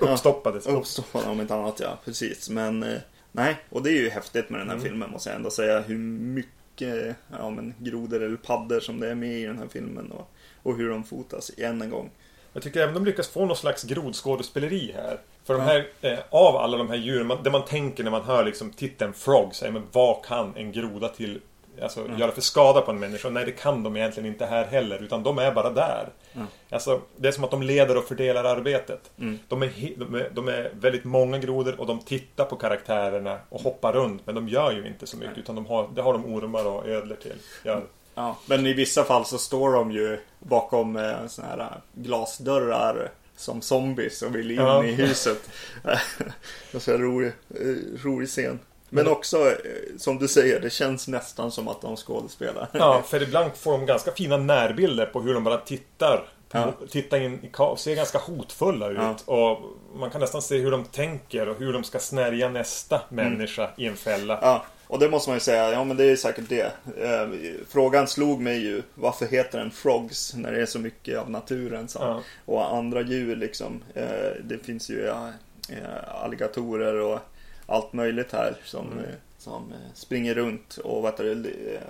uppstoppade. 0.00 0.60
Ja, 0.66 0.70
uppstoppade 0.70 1.28
om 1.28 1.40
inte 1.40 1.54
annat 1.54 1.80
ja, 1.80 1.98
precis. 2.04 2.50
Men 2.50 2.82
eh, 2.82 2.98
nej, 3.32 3.56
och 3.70 3.82
det 3.82 3.90
är 3.90 4.02
ju 4.02 4.10
häftigt 4.10 4.50
med 4.50 4.60
den 4.60 4.68
här 4.68 4.76
mm. 4.76 4.88
filmen 4.88 5.10
måste 5.10 5.28
jag 5.28 5.36
ändå 5.36 5.50
säga. 5.50 5.80
Hur 5.80 5.98
mycket 5.98 7.16
ja, 7.38 7.50
men, 7.50 7.74
grodor 7.78 8.22
eller 8.22 8.36
paddor 8.36 8.80
som 8.80 9.00
det 9.00 9.10
är 9.10 9.14
med 9.14 9.40
i 9.40 9.44
den 9.44 9.58
här 9.58 9.68
filmen 9.68 10.10
och, 10.10 10.30
och 10.62 10.76
hur 10.76 10.90
de 10.90 11.04
fotas 11.04 11.50
än 11.58 11.82
en 11.82 11.90
gång. 11.90 12.10
Jag 12.52 12.62
tycker 12.62 12.80
även 12.80 12.94
de 12.94 13.04
lyckas 13.04 13.28
få 13.28 13.46
någon 13.46 13.56
slags 13.56 13.82
grodskådespeleri 13.82 14.92
här. 14.94 15.20
För 15.50 15.58
de 15.58 15.62
här, 15.62 15.88
eh, 16.00 16.18
av 16.30 16.56
alla 16.56 16.76
de 16.76 16.90
här 16.90 16.96
djuren, 16.96 17.26
man, 17.26 17.42
det 17.42 17.50
man 17.50 17.64
tänker 17.64 18.04
när 18.04 18.10
man 18.10 18.22
hör 18.22 18.44
liksom 18.44 18.70
titeln 18.70 19.12
Frog, 19.12 19.54
så 19.54 19.64
är, 19.66 19.70
men 19.70 19.82
vad 19.92 20.24
kan 20.24 20.56
en 20.56 20.72
groda 20.72 21.08
till 21.08 21.40
Alltså 21.82 22.04
mm. 22.04 22.18
göra 22.18 22.32
för 22.32 22.40
skada 22.40 22.80
på 22.80 22.90
en 22.90 22.98
människa. 22.98 23.28
Nej, 23.28 23.44
det 23.44 23.52
kan 23.52 23.82
de 23.82 23.96
egentligen 23.96 24.28
inte 24.28 24.46
här 24.46 24.64
heller. 24.64 25.02
Utan 25.02 25.22
de 25.22 25.38
är 25.38 25.52
bara 25.52 25.70
där. 25.70 26.08
Mm. 26.34 26.46
Alltså, 26.70 27.00
det 27.16 27.28
är 27.28 27.32
som 27.32 27.44
att 27.44 27.50
de 27.50 27.62
leder 27.62 27.96
och 27.96 28.04
fördelar 28.04 28.44
arbetet. 28.44 29.10
Mm. 29.18 29.38
De, 29.48 29.62
är, 29.62 29.70
de, 29.96 30.14
är, 30.14 30.30
de, 30.34 30.48
är, 30.48 30.70
väldigt 30.74 31.04
många 31.04 31.38
grodor 31.38 31.80
och 31.80 31.86
de 31.86 31.98
tittar 31.98 32.44
på 32.44 32.56
karaktärerna 32.56 33.38
och 33.48 33.60
hoppar 33.60 33.92
runt. 33.92 34.22
Men 34.26 34.34
de 34.34 34.48
gör 34.48 34.72
ju 34.72 34.86
inte 34.86 35.06
så 35.06 35.16
mycket. 35.16 35.32
Nej. 35.32 35.42
Utan 35.42 35.54
de 35.54 35.66
har, 35.66 35.88
det 35.94 36.02
har 36.02 36.12
de 36.12 36.34
ormar 36.34 36.66
och 36.66 36.88
ödlor 36.88 37.16
till. 37.16 37.36
Gör. 37.64 37.82
Ja, 38.14 38.36
men 38.46 38.66
i 38.66 38.72
vissa 38.72 39.04
fall 39.04 39.24
så 39.24 39.38
står 39.38 39.72
de 39.72 39.92
ju 39.92 40.18
bakom 40.38 40.96
eh, 40.96 41.26
såna 41.26 41.48
här 41.48 41.80
glasdörrar 41.94 43.10
som 43.40 43.62
zombies 43.62 44.22
och 44.22 44.34
vill 44.34 44.50
in 44.50 44.56
ja. 44.56 44.84
i 44.84 44.92
huset. 44.92 45.50
en 46.86 46.98
rolig, 46.98 47.32
eh, 47.48 48.02
rolig 48.04 48.28
scen. 48.28 48.58
Men 48.88 49.08
också, 49.08 49.50
eh, 49.50 49.54
som 49.98 50.18
du 50.18 50.28
säger, 50.28 50.60
det 50.60 50.70
känns 50.70 51.08
nästan 51.08 51.50
som 51.50 51.68
att 51.68 51.80
de 51.80 51.96
skådespelar. 51.96 52.68
Ja, 52.72 53.02
för 53.08 53.22
ibland 53.22 53.50
får 53.56 53.72
de 53.72 53.86
ganska 53.86 54.12
fina 54.12 54.36
närbilder 54.36 55.06
på 55.06 55.20
hur 55.20 55.34
de 55.34 55.44
bara 55.44 55.56
tittar. 55.56 56.28
Ja. 56.52 56.72
Tittar 56.90 57.20
in 57.20 57.34
i 57.44 57.78
ser 57.78 57.96
ganska 57.96 58.18
hotfulla 58.18 58.88
ut. 58.88 58.98
Ja. 58.98 59.34
Och 59.34 59.60
man 59.94 60.10
kan 60.10 60.20
nästan 60.20 60.42
se 60.42 60.58
hur 60.58 60.70
de 60.70 60.84
tänker 60.84 61.48
och 61.48 61.58
hur 61.58 61.72
de 61.72 61.84
ska 61.84 61.98
snärja 61.98 62.48
nästa 62.48 63.00
mm. 63.10 63.24
människa 63.24 63.70
i 63.76 63.86
en 63.86 63.96
fälla. 63.96 64.38
Ja, 64.42 64.64
och 64.90 64.98
det 64.98 65.10
måste 65.10 65.30
man 65.30 65.36
ju 65.36 65.40
säga, 65.40 65.72
ja 65.72 65.84
men 65.84 65.96
det 65.96 66.04
är 66.04 66.16
säkert 66.16 66.48
det. 66.48 66.72
Eh, 66.96 67.28
frågan 67.68 68.08
slog 68.08 68.40
mig 68.40 68.58
ju, 68.58 68.82
varför 68.94 69.26
heter 69.26 69.58
den 69.58 69.70
Frogs 69.70 70.34
när 70.34 70.52
det 70.52 70.62
är 70.62 70.66
så 70.66 70.78
mycket 70.78 71.18
av 71.18 71.30
naturen 71.30 71.88
så, 71.88 71.98
ja. 71.98 72.22
och 72.44 72.74
andra 72.76 73.00
djur 73.02 73.36
liksom. 73.36 73.82
Eh, 73.94 74.30
det 74.44 74.58
finns 74.58 74.90
ju 74.90 75.06
eh, 75.06 76.22
alligatorer 76.22 76.94
och 76.94 77.18
allt 77.66 77.92
möjligt 77.92 78.32
här 78.32 78.56
som, 78.64 78.92
mm. 78.92 79.04
som 79.38 79.72
springer 79.94 80.34
runt 80.34 80.76
och 80.76 81.02
vad 81.02 81.12
heter 81.12 81.34
det, 81.34 81.80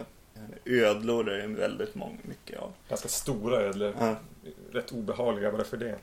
ödlor 0.64 1.28
är 1.28 1.38
det 1.38 1.46
väldigt 1.46 1.94
många, 1.94 2.18
mycket 2.22 2.58
av. 2.58 2.72
Ganska 2.88 3.08
stora 3.08 3.60
ödlor. 3.60 3.94
Ja. 4.00 4.16
Rätt 4.72 4.92
obehagliga 4.92 5.52
bara 5.52 5.64
för 5.64 5.76
det. 5.76 5.98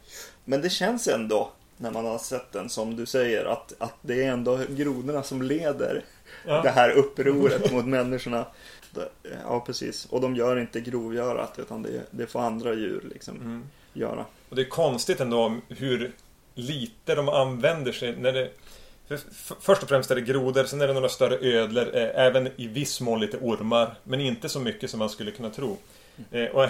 Men 0.45 0.61
det 0.61 0.69
känns 0.69 1.07
ändå 1.07 1.51
när 1.77 1.91
man 1.91 2.05
har 2.05 2.17
sett 2.17 2.51
den 2.51 2.69
som 2.69 2.95
du 2.95 3.05
säger 3.05 3.45
att, 3.45 3.73
att 3.77 3.95
det 4.01 4.23
är 4.23 4.31
ändå 4.31 4.59
grodorna 4.69 5.23
som 5.23 5.41
leder 5.41 6.03
ja. 6.47 6.61
det 6.61 6.69
här 6.69 6.89
upproret 6.89 7.71
mot 7.71 7.85
människorna. 7.85 8.45
Ja, 9.43 9.59
precis. 9.59 10.05
Och 10.05 10.21
de 10.21 10.35
gör 10.35 10.59
inte 10.59 10.81
grovgörat 10.81 11.59
utan 11.59 11.83
det, 11.83 12.01
det 12.11 12.27
får 12.27 12.39
andra 12.39 12.73
djur 12.73 13.09
liksom 13.13 13.35
mm. 13.35 13.63
göra. 13.93 14.25
Och 14.49 14.55
det 14.55 14.61
är 14.61 14.69
konstigt 14.69 15.19
ändå 15.19 15.57
hur 15.67 16.11
lite 16.55 17.15
de 17.15 17.29
använder 17.29 17.91
sig 17.91 18.15
när 18.17 18.33
det 18.33 18.49
Först 19.59 19.83
och 19.83 19.89
främst 19.89 20.11
är 20.11 20.15
det 20.15 20.21
grodor, 20.21 20.63
sen 20.63 20.81
är 20.81 20.87
det 20.87 20.93
några 20.93 21.09
större 21.09 21.37
ödlor, 21.59 21.95
eh, 21.95 22.09
även 22.15 22.49
i 22.55 22.67
viss 22.67 23.01
mån 23.01 23.19
lite 23.19 23.37
ormar. 23.37 23.95
Men 24.03 24.21
inte 24.21 24.49
så 24.49 24.59
mycket 24.59 24.89
som 24.89 24.99
man 24.99 25.09
skulle 25.09 25.31
kunna 25.31 25.49
tro. 25.49 25.77
Eh, 26.31 26.45
och 26.45 26.63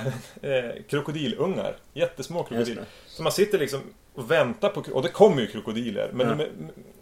eh, 0.45 0.71
krokodilungar, 0.89 1.75
jättesmå 1.93 2.43
krokodiler. 2.43 2.85
Så 3.07 3.23
man 3.23 3.31
sitter 3.31 3.59
liksom 3.59 3.81
och 4.15 4.31
väntar 4.31 4.69
på, 4.69 4.83
och 4.93 5.01
det 5.01 5.09
kommer 5.09 5.41
ju 5.41 5.47
krokodiler. 5.47 6.09
Men 6.13 6.27
mm. 6.27 6.37
med, 6.37 6.47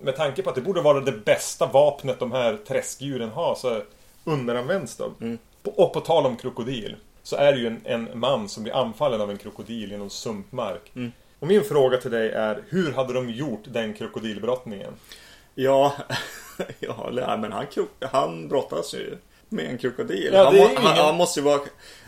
med 0.01 0.15
tanke 0.15 0.41
på 0.41 0.49
att 0.49 0.55
det 0.55 0.61
borde 0.61 0.81
vara 0.81 0.99
det 0.99 1.11
bästa 1.11 1.65
vapnet 1.65 2.19
de 2.19 2.31
här 2.31 2.57
träskdjuren 2.67 3.29
har 3.29 3.55
så 3.55 3.81
underanvänds 4.23 4.97
de. 4.97 5.15
Mm. 5.21 5.37
Och 5.63 5.93
på 5.93 5.99
tal 5.99 6.25
om 6.25 6.37
krokodil. 6.37 6.95
Så 7.23 7.35
är 7.35 7.53
det 7.53 7.59
ju 7.59 7.67
en, 7.67 7.81
en, 7.83 8.19
man 8.19 8.49
som 8.49 8.63
blir 8.63 8.75
anfallen 8.75 9.21
av 9.21 9.31
en 9.31 9.37
krokodil 9.37 9.93
i 9.93 9.97
någon 9.97 10.09
sumpmark. 10.09 10.91
Mm. 10.95 11.11
Och 11.39 11.47
min 11.47 11.63
fråga 11.63 11.97
till 11.97 12.11
dig 12.11 12.31
är, 12.31 12.63
hur 12.69 12.93
hade 12.93 13.13
de 13.13 13.29
gjort 13.29 13.63
den 13.63 13.93
krokodilbrottningen? 13.93 14.93
Ja, 15.55 15.93
ja 16.79 17.37
men 17.41 17.51
han, 17.51 17.65
han 18.01 18.47
brottas 18.47 18.93
ju 18.93 19.17
med 19.49 19.65
en 19.65 19.77
krokodil. 19.77 20.29
Ja, 20.33 20.43
han, 20.43 20.55
ingen... 20.55 20.77
han, 20.77 20.97
han, 20.97 21.15
måste 21.15 21.39
ju 21.39 21.43
vara... 21.43 21.61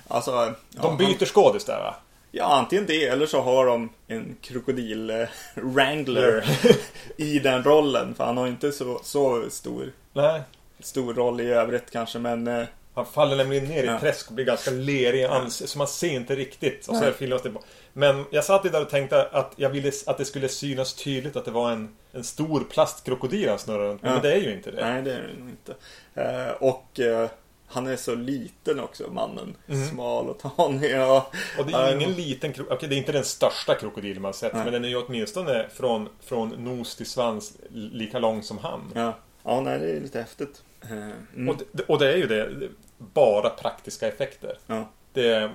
Alltså, 0.08 0.54
de 0.72 0.98
byter 0.98 1.18
han... 1.20 1.28
skådis 1.28 1.66
där 1.66 1.80
va? 1.80 1.96
Ja, 2.32 2.46
antingen 2.46 2.86
det 2.86 3.08
eller 3.08 3.26
så 3.26 3.42
har 3.42 3.66
de 3.66 3.90
en 4.08 4.38
krokodil-wrangler 4.42 6.44
i 7.18 7.40
den 7.40 7.64
rollen. 7.64 8.16
För 8.16 8.24
han 8.24 8.38
har 8.38 8.48
inte 8.48 8.72
så, 8.72 9.00
så 9.04 9.50
stor, 9.50 9.92
Nej. 10.14 10.42
stor 10.80 11.14
roll 11.14 11.42
i 11.42 11.46
övrigt 11.46 11.92
kanske, 11.92 12.20
men... 12.20 12.48
Eh, 12.48 12.66
han 12.98 13.06
faller 13.06 13.36
nämligen 13.36 13.66
ner 13.66 13.84
i 13.84 13.88
ett 13.88 14.02
träsk 14.02 14.28
och 14.28 14.34
blir 14.34 14.46
ganska 14.46 14.72
lerig 14.72 15.28
så 15.50 15.78
man 15.78 15.88
ser 15.88 16.10
inte 16.10 16.36
riktigt. 16.36 16.88
Och 16.88 16.96
så 16.96 17.12
filmas 17.12 17.42
det 17.42 17.54
Men 17.94 18.26
jag 18.32 18.44
satt 18.44 18.64
där 18.70 18.82
och 18.82 18.90
tänkte 18.90 19.28
att 19.28 19.54
jag 19.56 19.70
ville 19.70 19.92
att 20.06 20.18
det 20.18 20.26
skulle 20.26 20.50
synas 20.50 20.94
tydligt 20.94 21.36
att 21.36 21.46
det 21.46 21.52
var 21.52 21.72
en, 21.72 21.96
en 22.12 22.24
stor 22.24 22.64
plastkrokodil 22.70 23.50
han 23.50 23.60
snurrade 23.60 23.90
runt. 23.90 24.02
Ja. 24.04 24.14
Men 24.14 24.22
det 24.22 24.34
är 24.34 24.38
ju 24.38 24.54
inte 24.54 24.72
det. 24.72 24.90
Nej, 24.90 25.02
det 25.02 25.14
är 25.14 25.22
det 25.22 25.40
nog 25.40 25.50
inte. 25.50 25.76
Eh, 26.14 26.52
och 26.60 27.00
eh, 27.00 27.30
han 27.68 27.88
är 27.88 27.96
så 27.96 28.16
liten 28.16 28.80
också, 28.80 29.12
mannen. 29.12 29.56
Mm. 29.68 29.88
Smal 29.88 30.30
och 30.30 30.40
tanig. 30.40 30.92
Ja. 30.92 31.32
Och 31.60 31.66
det 31.66 31.74
är 31.74 31.96
ingen 31.96 32.14
liten 32.14 32.54
krokodil. 32.54 32.78
Okej, 32.78 32.90
det 32.90 32.96
är 32.96 32.98
inte 32.98 33.12
den 33.12 33.26
största 33.26 33.76
krokodilen 33.76 34.22
man 34.22 34.34
sett. 34.34 34.54
Nej. 34.54 34.64
Men 34.64 34.74
den 34.74 34.86
är 34.86 34.90
ju 34.90 34.96
åtminstone 34.96 35.70
från, 35.74 36.10
från 36.20 36.50
nos 36.50 36.96
till 36.96 37.06
svans 37.06 37.58
lika 37.72 38.20
lång 38.20 38.44
som 38.44 38.58
han. 38.58 38.92
Ja, 38.96 39.18
ja 39.44 39.62
nej, 39.62 39.80
det 39.80 39.92
är 39.92 40.02
lite 40.02 40.20
häftigt. 40.20 40.64
Eh, 40.82 40.92
mm. 41.36 41.50
Och, 41.50 41.56
det, 41.72 41.84
och 41.84 42.00
det 42.00 42.14
är 42.14 42.18
ju 42.18 42.28
det. 42.28 42.70
Bara 42.98 43.50
praktiska 43.50 44.08
effekter. 44.08 44.58
Ja. 44.68 44.90
Det 45.14 45.28
är 45.30 45.52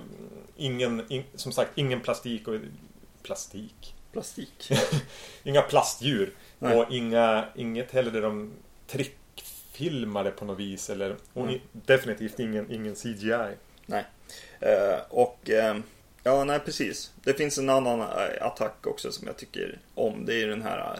ingen, 0.56 1.12
in, 1.12 1.24
som 1.34 1.52
sagt, 1.52 1.70
ingen 1.74 2.00
plastik 2.00 2.48
och... 2.48 2.54
Plastik? 3.22 3.94
Plastik? 4.12 4.72
inga 5.42 5.62
plastdjur. 5.62 6.34
Nej. 6.58 6.76
Och 6.76 6.92
inga, 6.92 7.44
inget 7.54 7.90
heller 7.90 8.10
där 8.10 8.22
de 8.22 8.52
trick 8.86 9.16
filmade 9.72 10.30
på 10.30 10.44
något 10.44 10.58
vis. 10.58 10.90
Eller, 10.90 11.16
och 11.32 11.42
mm. 11.42 11.60
definitivt 11.72 12.40
ingen, 12.40 12.70
ingen 12.70 12.94
CGI. 12.94 13.56
Nej. 13.86 14.04
Uh, 14.62 15.00
och 15.08 15.38
uh, 15.48 15.80
ja, 16.22 16.44
nej 16.44 16.60
precis. 16.64 17.12
Det 17.24 17.34
finns 17.34 17.58
en 17.58 17.70
annan 17.70 18.00
uh, 18.00 18.06
attack 18.40 18.86
också 18.86 19.12
som 19.12 19.26
jag 19.26 19.36
tycker 19.36 19.78
om. 19.94 20.26
Det 20.26 20.42
är 20.42 20.46
den 20.46 20.62
här 20.62 20.98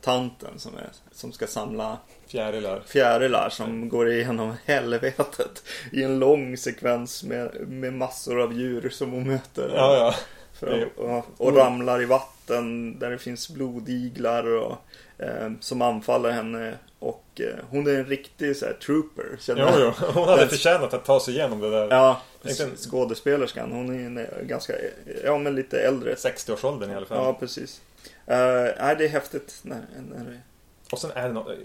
tanten 0.00 0.58
som, 0.58 0.76
är, 0.76 0.88
som 1.12 1.32
ska 1.32 1.46
samla 1.46 1.98
Fjärilar. 2.28 2.82
Fjärilar 2.86 3.48
som 3.48 3.66
mm. 3.66 3.88
går 3.88 4.10
igenom 4.10 4.54
helvetet 4.64 5.62
i 5.92 6.02
en 6.02 6.18
lång 6.18 6.56
sekvens 6.56 7.24
med, 7.24 7.68
med 7.68 7.92
massor 7.92 8.40
av 8.40 8.52
djur 8.52 8.88
som 8.88 9.12
hon 9.12 9.26
möter. 9.26 9.72
Ja, 9.74 9.96
ja. 9.96 10.14
För, 10.52 10.88
och, 10.96 11.24
och, 11.36 11.56
ramlar 11.56 12.02
i 12.02 12.04
vatten 12.04 12.98
där 12.98 13.10
det 13.10 13.18
finns 13.18 13.48
blodiglar 13.48 14.46
och, 14.56 14.76
eh, 15.18 15.50
som 15.60 15.82
anfaller 15.82 16.30
henne 16.30 16.74
Och 16.98 17.40
eh, 17.40 17.64
hon 17.70 17.86
är 17.86 17.90
en 17.90 18.06
riktig 18.06 18.56
så 18.56 18.66
här, 18.66 18.72
trooper. 18.72 19.36
Känner 19.40 19.72
Jo, 19.78 19.92
jo. 20.00 20.06
Hon 20.14 20.28
hade 20.28 20.42
Den- 20.42 20.48
förtjänat 20.48 20.94
att 20.94 21.04
ta 21.04 21.20
sig 21.20 21.34
igenom 21.34 21.60
det 21.60 21.70
där. 21.70 21.88
Ja, 21.90 22.22
skådespelerskan. 22.76 23.72
Hon 23.72 24.00
är 24.00 24.06
en, 24.06 24.18
eh, 24.18 24.42
ganska, 24.42 24.72
ja 25.24 25.38
men 25.38 25.54
lite 25.54 25.80
äldre. 25.80 26.14
60-årsåldern 26.14 26.90
i 26.90 26.94
alla 26.94 27.06
fall. 27.06 27.24
Ja, 27.24 27.36
precis. 27.40 27.80
Uh, 28.06 28.34
nej, 28.80 28.96
det 28.98 29.04
är 29.04 29.08
häftigt 29.08 29.60
när, 29.62 29.82
när. 30.10 30.40
Och 30.92 30.98
sen 30.98 31.10
är 31.14 31.28
det 31.28 31.34
något 31.34 31.56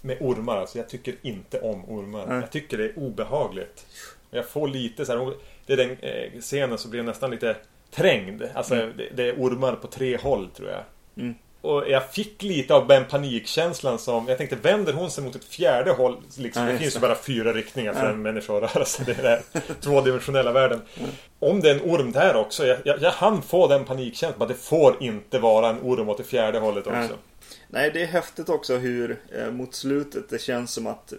med 0.00 0.16
ormar. 0.20 0.56
Alltså, 0.56 0.78
jag 0.78 0.88
tycker 0.88 1.14
inte 1.22 1.60
om 1.60 1.90
ormar. 1.90 2.26
Nej. 2.26 2.40
Jag 2.40 2.50
tycker 2.50 2.78
det 2.78 2.84
är 2.84 2.98
obehagligt. 2.98 3.86
Jag 4.30 4.48
får 4.48 4.68
lite 4.68 5.06
så 5.06 5.12
här. 5.12 5.34
Det 5.66 5.72
är 5.72 5.76
den 5.76 5.90
eh, 5.90 6.40
scenen 6.40 6.78
så 6.78 6.88
blir 6.88 7.02
nästan 7.02 7.30
lite 7.30 7.56
trängd. 7.90 8.42
Alltså, 8.54 8.74
det, 8.74 9.08
det 9.14 9.28
är 9.28 9.34
ormar 9.34 9.76
på 9.76 9.86
tre 9.86 10.16
håll 10.16 10.50
tror 10.50 10.70
jag. 10.70 10.82
Mm. 11.16 11.34
Och 11.60 11.84
jag 11.90 12.10
fick 12.12 12.42
lite 12.42 12.74
av 12.74 12.86
den 12.86 13.04
panikkänslan 13.04 13.98
som... 13.98 14.28
Jag 14.28 14.38
tänkte, 14.38 14.56
vänder 14.56 14.92
hon 14.92 15.10
sig 15.10 15.24
mot 15.24 15.34
ett 15.36 15.44
fjärde 15.44 15.90
håll? 15.90 16.16
Liksom, 16.36 16.66
Ja, 16.66 16.72
det 16.72 16.78
finns 16.78 16.96
ju 16.96 17.00
bara 17.00 17.14
fyra 17.14 17.52
riktningar 17.52 17.92
för 17.94 18.04
Ja. 18.04 18.10
en 18.10 18.22
människa 18.22 18.56
att 18.56 18.74
röra 18.76 18.84
sig. 18.84 19.04
Det 19.06 19.12
är 19.12 19.16
den 19.22 19.26
här 19.26 19.42
tvådimensionella 19.80 20.52
världen. 20.52 20.82
Om 21.38 21.60
det 21.60 21.70
är 21.70 21.74
en 21.74 21.90
orm 21.90 22.12
där 22.12 22.36
också. 22.36 22.66
Jag, 22.66 22.78
jag, 22.84 23.02
jag 23.02 23.10
hann 23.10 23.42
få 23.42 23.68
den 23.68 23.84
panikkänslan. 23.84 24.38
Bara, 24.38 24.48
det 24.48 24.54
får 24.54 24.96
inte 25.02 25.38
vara 25.38 25.68
en 25.68 25.78
orm 25.82 26.08
åt 26.08 26.18
det 26.18 26.24
fjärde 26.24 26.58
hållet 26.58 26.86
också. 26.86 26.98
Nej. 26.98 27.10
Nej, 27.68 27.90
det 27.94 28.02
är 28.02 28.06
häftigt 28.06 28.48
också 28.48 28.76
hur 28.76 29.18
eh, 29.38 29.50
mot 29.50 29.74
slutet 29.74 30.28
det 30.28 30.40
känns 30.40 30.72
som 30.72 30.86
att 30.86 31.12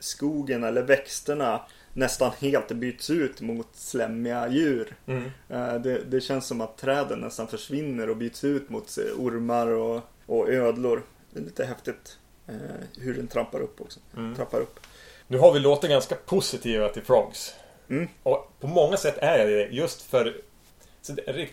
skogen 0.00 0.64
eller 0.64 0.82
växterna 0.82 1.60
nästan 1.94 2.32
helt 2.40 2.68
byts 2.68 3.10
ut 3.10 3.40
mot 3.40 3.68
slemmiga 3.74 4.48
djur. 4.48 4.96
Mm. 5.06 5.24
Eh, 5.48 5.74
det, 5.74 5.98
det 5.98 6.20
känns 6.20 6.46
som 6.46 6.60
att 6.60 6.78
träden 6.78 7.18
nästan 7.18 7.48
försvinner 7.48 8.10
och 8.10 8.16
byts 8.16 8.44
ut 8.44 8.70
mot 8.70 8.98
ormar 9.18 9.66
och, 9.66 10.00
och 10.26 10.48
ödlor. 10.48 11.02
Det 11.30 11.40
är 11.40 11.44
lite 11.44 11.64
häftigt 11.64 12.18
eh, 12.46 12.54
hur 12.98 13.14
den 13.14 13.28
trappar 13.28 13.60
upp 13.60 13.80
också. 13.80 14.00
Mm. 14.16 14.34
Trappar 14.34 14.60
upp. 14.60 14.80
Nu 15.26 15.38
har 15.38 15.52
vi 15.52 15.60
låtit 15.60 15.90
ganska 15.90 16.14
positiva 16.14 16.88
till 16.88 17.02
Frogs. 17.02 17.54
Mm. 17.88 18.08
Och 18.22 18.52
på 18.60 18.66
många 18.66 18.96
sätt 18.96 19.18
är 19.18 19.38
jag 19.38 19.48
det 19.48 19.68
just 19.70 20.02
för 20.02 20.34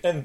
en 0.02 0.24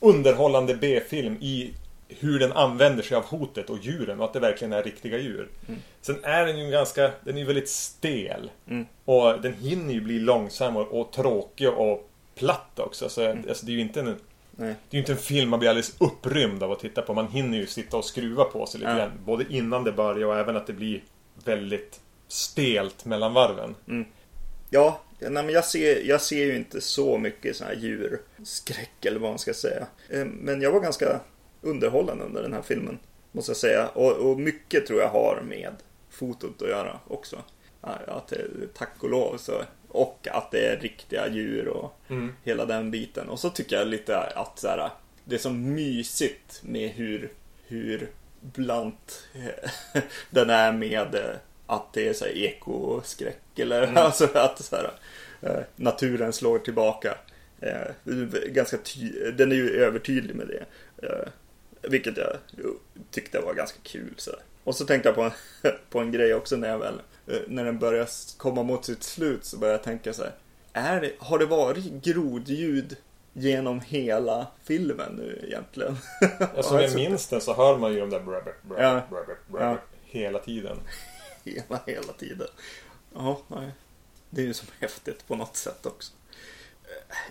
underhållande 0.00 0.74
B-film 0.74 1.36
i 1.40 1.74
hur 2.18 2.38
den 2.38 2.52
använder 2.52 3.02
sig 3.02 3.16
av 3.16 3.24
hotet 3.24 3.70
och 3.70 3.78
djuren 3.82 4.18
och 4.20 4.24
att 4.24 4.32
det 4.32 4.40
verkligen 4.40 4.72
är 4.72 4.82
riktiga 4.82 5.18
djur. 5.18 5.48
Mm. 5.68 5.80
Sen 6.00 6.18
är 6.22 6.46
den 6.46 6.58
ju 6.58 6.70
ganska, 6.70 7.10
den 7.24 7.34
är 7.34 7.38
ju 7.40 7.46
väldigt 7.46 7.68
stel. 7.68 8.50
Mm. 8.68 8.86
Och 9.04 9.40
den 9.42 9.54
hinner 9.54 9.94
ju 9.94 10.00
bli 10.00 10.18
långsam 10.18 10.76
och, 10.76 11.00
och 11.00 11.12
tråkig 11.12 11.68
och 11.68 12.10
platt 12.34 12.78
också. 12.78 13.08
Så, 13.08 13.30
alltså, 13.30 13.66
det 13.66 13.72
är 13.72 13.74
ju 13.74 13.80
inte 13.80 14.00
en, 14.00 14.06
Mm. 14.06 14.68
Nej. 14.68 14.74
det 14.90 14.96
är 14.96 14.98
ju 14.98 15.00
inte 15.00 15.12
en 15.12 15.18
film 15.18 15.50
man 15.50 15.58
blir 15.58 15.68
alldeles 15.68 15.94
upprymd 16.00 16.62
av 16.62 16.72
att 16.72 16.80
titta 16.80 17.02
på. 17.02 17.14
Man 17.14 17.28
hinner 17.28 17.58
ju 17.58 17.66
sitta 17.66 17.96
och 17.96 18.04
skruva 18.04 18.44
på 18.44 18.66
sig 18.66 18.80
lite 18.80 18.90
Ja. 18.92 18.96
grann. 18.98 19.10
Både 19.24 19.44
innan 19.48 19.84
det 19.84 19.92
börjar 19.92 20.26
och 20.26 20.38
även 20.38 20.56
att 20.56 20.66
det 20.66 20.72
blir 20.72 21.02
väldigt 21.44 22.00
stelt 22.28 23.04
mellan 23.04 23.32
varven. 23.32 23.74
Ja, 24.70 25.00
nej, 25.20 25.30
men 25.30 25.48
jag 25.48 25.64
ser, 25.64 26.00
jag 26.04 26.20
ser 26.20 26.44
ju 26.44 26.56
inte 26.56 26.80
så 26.80 27.18
mycket 27.18 27.56
sån 27.56 27.66
här 27.66 27.74
djurskräck 27.74 29.04
eller 29.04 29.20
vad 29.20 29.30
man 29.30 29.38
ska 29.38 29.54
säga. 29.54 29.86
Eh, 30.08 30.24
Men 30.24 30.62
jag 30.62 30.72
var 30.72 30.80
ganska 30.80 31.20
underhållande 31.62 32.24
under 32.24 32.42
den 32.42 32.52
här 32.52 32.62
filmen. 32.62 32.98
Måste 33.32 33.50
jag 33.50 33.56
säga. 33.56 33.88
Och, 33.88 34.12
och 34.12 34.40
mycket 34.40 34.86
tror 34.86 35.00
jag 35.00 35.08
har 35.08 35.42
med 35.48 35.72
fotot 36.10 36.62
att 36.62 36.68
göra 36.68 36.98
också. 37.08 37.36
Att 37.80 38.28
det, 38.28 38.44
tack 38.74 39.02
och 39.02 39.10
lov 39.10 39.36
så. 39.36 39.62
Och 39.88 40.28
att 40.30 40.50
det 40.50 40.66
är 40.66 40.76
riktiga 40.80 41.28
djur 41.28 41.68
och 41.68 41.96
Mm. 42.08 42.32
hela 42.44 42.64
den 42.66 42.90
biten. 42.90 43.28
Och 43.28 43.40
så 43.40 43.50
tycker 43.50 43.76
jag 43.76 43.86
lite 43.88 44.18
att 44.18 44.58
så 44.58 44.68
här, 44.68 44.90
det 45.24 45.34
är 45.34 45.38
så 45.38 45.50
mysigt 45.50 46.60
med 46.64 46.90
hur, 46.90 47.32
hur 47.66 48.10
blant 48.40 49.28
den 50.30 50.50
är 50.50 50.72
med 50.72 51.14
eh, 51.14 51.36
att 51.66 51.92
det 51.92 52.08
är 52.08 52.12
så 52.12 52.24
här 52.24 52.32
ekoskräck 52.32 53.58
eller 53.58 53.92
alltså 53.96 54.28
att 54.34 54.64
så 54.64 54.76
här, 54.76 54.90
eh, 55.42 55.62
naturen 55.76 56.32
slår 56.32 56.58
tillbaka. 56.58 57.14
Eh, 57.60 57.90
ganska 58.46 58.76
ty- 58.76 59.30
den 59.30 59.52
är 59.52 59.56
ju 59.56 59.70
övertydlig 59.70 60.34
med 60.36 60.46
det. 60.48 60.64
Vilket 61.82 62.16
jag 62.16 62.36
tyckte 63.10 63.40
var 63.40 63.54
ganska 63.54 63.78
kul. 63.82 64.14
Så. 64.16 64.30
Och 64.64 64.74
så 64.76 64.84
tänkte 64.86 65.08
jag 65.08 65.16
på 65.16 65.22
en, 65.22 65.32
på 65.90 65.98
en 66.00 66.12
grej 66.12 66.34
också 66.34 66.56
när 66.56 66.68
jag 66.68 66.78
väl, 66.78 67.00
eh, 67.26 67.38
när 67.48 67.64
den 67.64 67.78
börjar 67.78 68.08
komma 68.36 68.62
mot 68.62 68.84
sitt 68.84 69.02
slut 69.02 69.44
så 69.44 69.56
började 69.58 69.76
jag 69.78 69.84
tänka 69.84 70.12
så 70.12 70.22
här. 70.22 70.34
Är 70.72 71.00
det, 71.00 71.12
har 71.18 71.38
det 71.38 71.46
varit 71.46 71.84
grodljud 71.84 72.96
genom 73.32 73.80
hela 73.80 74.46
filmen 74.64 75.12
nu 75.12 75.40
egentligen? 75.46 75.96
Ja, 76.20 76.62
som 76.62 76.76
jag 76.76 76.84
Alltså, 76.84 76.98
minns 76.98 77.28
den 77.28 77.40
så 77.40 77.54
hör 77.54 77.78
man 77.78 77.92
ju 77.94 78.00
de 78.00 78.10
där 78.10 78.20
brabbert, 78.20 78.56
Ja. 78.68 78.76
brabbert, 78.76 79.08
brabbert, 79.10 79.48
brabbert 79.48 79.80
Ja. 79.92 79.98
hela 80.04 80.38
tiden. 80.38 80.76
Hela, 81.44 81.80
hela 81.86 82.12
tiden. 82.12 82.46
Ja, 83.14 83.40
nej. 83.48 83.70
Det 84.30 84.40
är 84.42 84.46
ju 84.46 84.54
som 84.54 84.68
häftigt 84.80 85.26
på 85.26 85.36
något 85.36 85.56
sätt 85.56 85.86
också. 85.86 86.12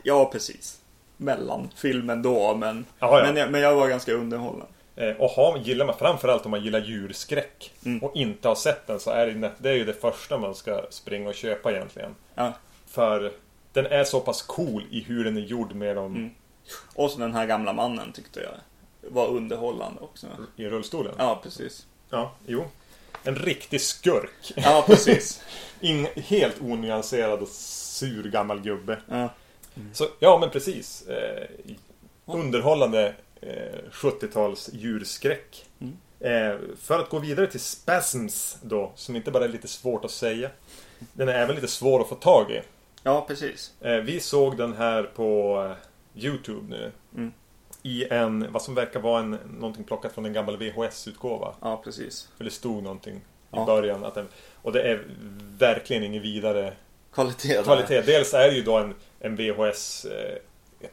Ja, 0.03 0.29
precis. 0.31 0.79
Mellan 1.21 1.69
filmen 1.75 2.21
då, 2.21 2.55
men, 2.55 2.85
Ja, 2.99 3.17
ja. 3.19 3.23
men, 3.25 3.35
jag, 3.35 3.51
men 3.51 3.61
jag 3.61 3.75
var 3.75 3.87
ganska 3.89 4.13
underhållen. 4.13 4.67
Eh, 4.95 5.09
Och 5.15 5.29
har, 5.29 5.57
gillar 5.57 5.85
man, 5.85 5.97
framförallt 5.97 6.45
om 6.45 6.51
man 6.51 6.63
gillar 6.63 6.79
djurskräck 6.81 7.71
Mm. 7.85 8.03
och 8.03 8.15
inte 8.15 8.47
har 8.47 8.55
sett 8.55 8.87
den 8.87 8.99
så 8.99 9.11
är 9.11 9.27
det, 9.27 9.51
det 9.57 9.69
är 9.69 9.73
ju 9.73 9.85
det 9.85 9.93
första 9.93 10.37
man 10.37 10.55
ska 10.55 10.81
springa 10.89 11.29
och 11.29 11.35
köpa 11.35 11.71
egentligen. 11.71 12.15
Ja. 12.35 12.53
För 12.87 13.31
den 13.73 13.85
är 13.85 14.03
så 14.03 14.19
pass 14.19 14.41
cool 14.41 14.83
i 14.91 15.01
hur 15.03 15.23
den 15.23 15.37
är 15.37 15.41
gjord 15.41 15.75
med 15.75 15.95
dem 15.95 16.15
Mm. 16.15 16.29
Och 16.95 17.11
så 17.11 17.19
den 17.19 17.33
här 17.33 17.45
gamla 17.45 17.73
mannen 17.73 18.11
tyckte 18.11 18.39
jag 18.39 18.51
var 19.11 19.27
underhållande 19.27 20.01
också. 20.01 20.27
i 20.55 20.65
rullstolen. 20.65 21.13
Ja, 21.17 21.39
precis. 21.43 21.85
Ja, 22.09 22.31
jo. 22.47 22.63
En 23.23 23.35
riktig 23.35 23.81
skurk. 23.81 24.51
Ja, 24.55 24.83
precis. 24.87 25.41
Ing, 25.81 26.07
helt 26.15 26.61
onyanserad 26.61 27.39
och 27.41 27.47
sur 27.47 28.23
gammal 28.31 28.61
gubbe. 28.61 28.97
Ja. 29.09 29.29
Så, 29.93 30.07
ja 30.19 30.37
men 30.39 30.49
precis. 30.49 31.07
Eh, 31.07 31.47
underhållande 32.25 33.13
eh, 33.41 33.79
70-tals 33.91 34.69
djurskräck. 34.73 35.65
Mm. 35.79 35.93
Eh, 36.19 36.59
för 36.77 36.99
att 36.99 37.09
gå 37.09 37.19
vidare 37.19 37.47
till 37.47 37.59
Spasms 37.59 38.57
då, 38.61 38.91
som 38.95 39.15
inte 39.15 39.31
bara 39.31 39.43
är 39.43 39.49
lite 39.49 39.67
svårt 39.67 40.05
att 40.05 40.11
säga. 40.11 40.49
Den 41.13 41.29
är 41.29 41.33
även 41.33 41.55
lite 41.55 41.67
svår 41.67 42.01
att 42.01 42.09
få 42.09 42.15
tag 42.15 42.51
i. 42.51 42.61
ja, 43.03 43.25
precis. 43.27 43.73
Eh, 43.81 43.95
vi 43.97 44.19
såg 44.19 44.57
den 44.57 44.73
här 44.73 45.03
på 45.03 45.61
eh, 46.15 46.23
Youtube 46.25 46.69
nu. 46.69 46.91
Mm. 47.15 47.31
I 47.83 48.05
en, 48.09 48.51
vad 48.51 48.61
som 48.61 48.75
verkar 48.75 48.99
vara 48.99 49.19
en, 49.19 49.31
någonting 49.59 49.83
plockat 49.83 50.11
från 50.13 50.25
en 50.25 50.33
gammal 50.33 50.57
VHS-utgåva. 50.57 51.53
Ja, 51.61 51.81
precis. 51.83 52.29
För 52.37 52.43
det 52.43 52.51
stod 52.51 52.83
någonting 52.83 53.15
i 53.15 53.21
Ja. 53.51 53.65
början. 53.65 54.03
Att 54.03 54.15
den, 54.15 54.27
och 54.61 54.71
det 54.71 54.81
är 54.81 55.03
verkligen 55.57 56.03
ingen 56.03 56.21
vidare 56.21 56.73
Kvalitet. 57.13 57.63
kvalitet. 57.63 58.01
Dels 58.01 58.33
är 58.33 58.47
det 58.47 58.55
ju 58.55 58.61
då 58.63 58.77
en, 58.77 58.95
en 59.19 59.35
VHS 59.35 60.05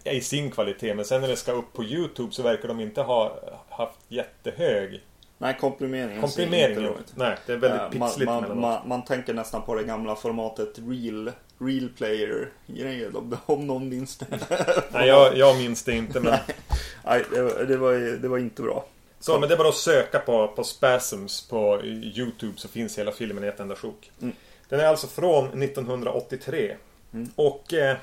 eh, 0.05 0.15
i 0.17 0.21
sin 0.21 0.51
kvalitet. 0.51 0.95
Men 0.95 1.05
sen 1.05 1.21
när 1.21 1.29
det 1.29 1.37
ska 1.37 1.53
upp 1.53 1.73
på 1.73 1.85
Youtube 1.85 2.33
så 2.33 2.43
verkar 2.43 2.69
de 2.69 2.81
inte 2.81 3.03
ha 3.03 3.39
haft 3.71 3.99
jättehög 4.09 5.01
Nej, 5.39 5.57
komprimeringen 5.61 6.21
komprimering. 6.21 6.77
inte 6.77 6.81
ut. 7.01 7.13
Nej, 7.17 7.37
det 7.47 7.53
är 7.53 7.57
väldigt 7.57 7.81
Eh, 7.81 7.89
pixligt 7.89 8.27
man, 8.31 8.49
man, 8.49 8.61
man, 8.61 8.89
man 8.89 9.05
tänker 9.05 9.35
nästan 9.35 9.63
på 9.63 9.75
det 9.75 9.83
gamla 9.85 10.17
formatet 10.17 10.79
real, 10.79 11.33
real 11.59 11.89
player 11.97 12.49
grejer 12.67 13.17
om, 13.17 13.37
om 13.47 13.67
någon 13.67 13.89
minns 13.89 14.17
det. 14.19 14.27
Nej, 14.93 15.09
jag, 15.09 15.37
jag 15.37 15.57
minns 15.57 15.83
det 15.85 15.93
inte. 15.93 16.21
Men... 16.21 16.39
Nej, 17.05 17.25
det, 17.31 17.43
var- 17.43 17.65
det, 17.65 17.77
var, 17.77 17.93
det 18.23 18.29
var 18.29 18.39
inte 18.39 18.63
bra. 18.63 18.85
Så, 19.21 19.39
men 19.41 19.49
det 19.49 19.55
är 19.55 19.59
bara 19.59 19.69
att 19.69 19.75
söka 19.77 20.19
på, 20.19 20.49
på 20.49 20.65
Spasms 20.65 21.49
på 21.49 21.81
Youtube 21.85 22.53
så 22.57 22.69
finns 22.69 22.99
hela 22.99 23.13
filmen 23.13 23.45
i 23.45 23.47
ett 23.47 23.61
enda 23.61 23.77
sjok. 23.77 24.11
Mm. 24.23 24.35
Den 24.69 24.81
är 24.81 24.85
alltså 24.85 25.07
från 25.07 25.63
1983. 25.63 26.77
Mm. 27.13 27.31
Och 27.37 27.75
eh, 27.75 27.97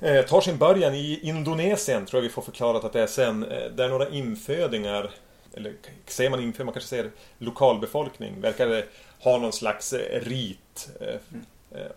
eh, 0.00 0.24
tar 0.24 0.40
sin 0.40 0.58
början 0.58 0.94
i 0.94 1.20
Indonesien, 1.22 2.06
tror 2.06 2.22
jag 2.22 2.28
vi 2.28 2.34
får 2.34 2.42
förklarat 2.42 2.84
att 2.84 2.92
det 2.92 3.02
är 3.02 3.06
sen. 3.06 3.44
Eh, 3.44 3.70
där 3.70 3.88
några 3.88 4.08
infödingar, 4.08 5.10
eller 5.54 5.74
säger 6.06 6.30
man 6.30 6.40
infödingar, 6.40 6.64
man 6.64 6.74
kanske 6.74 6.90
säger 6.90 7.10
lokalbefolkning, 7.38 8.40
verkar 8.40 8.84
ha 9.20 9.38
någon 9.38 9.52
slags 9.52 9.92
eh, 9.92 10.20
rit. 10.20 10.88
Mm. 11.00 11.44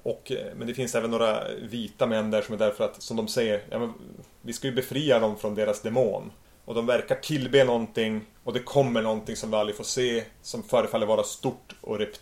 och, 0.04 0.32
men 0.56 0.68
det 0.68 0.74
finns 0.74 0.96
även 0.96 1.12
några 1.12 1.48
vita 1.54 2.06
män 2.06 2.32
där 2.32 2.42
som 2.42 2.54
är 2.54 2.60
där 2.60 2.72
för 2.72 2.86
att, 2.86 3.02
som 3.02 3.18
de 3.18 3.28
säger, 3.28 3.62
ja, 3.70 3.80
men, 3.80 3.94
vi 4.42 4.54
ska 4.54 4.68
ju 4.68 4.74
befria 4.74 5.20
dem 5.20 5.38
från 5.38 5.56
deras 5.56 5.82
demon. 5.82 6.32
Och 6.66 6.76
de 6.76 6.86
verkar 6.86 7.16
tillbe 7.16 7.64
någonting 7.64 8.22
och 8.44 8.54
det 8.54 8.60
kommer 8.60 9.02
någonting 9.02 9.36
som 9.36 9.52
vi 9.52 9.58
aldrig 9.58 9.78
får 9.78 9.84
se 9.84 10.24
som 10.42 10.64
förefaller 10.64 11.06
vara 11.06 11.24
stort 11.24 11.76
och 11.82 12.00
rep 12.00 12.16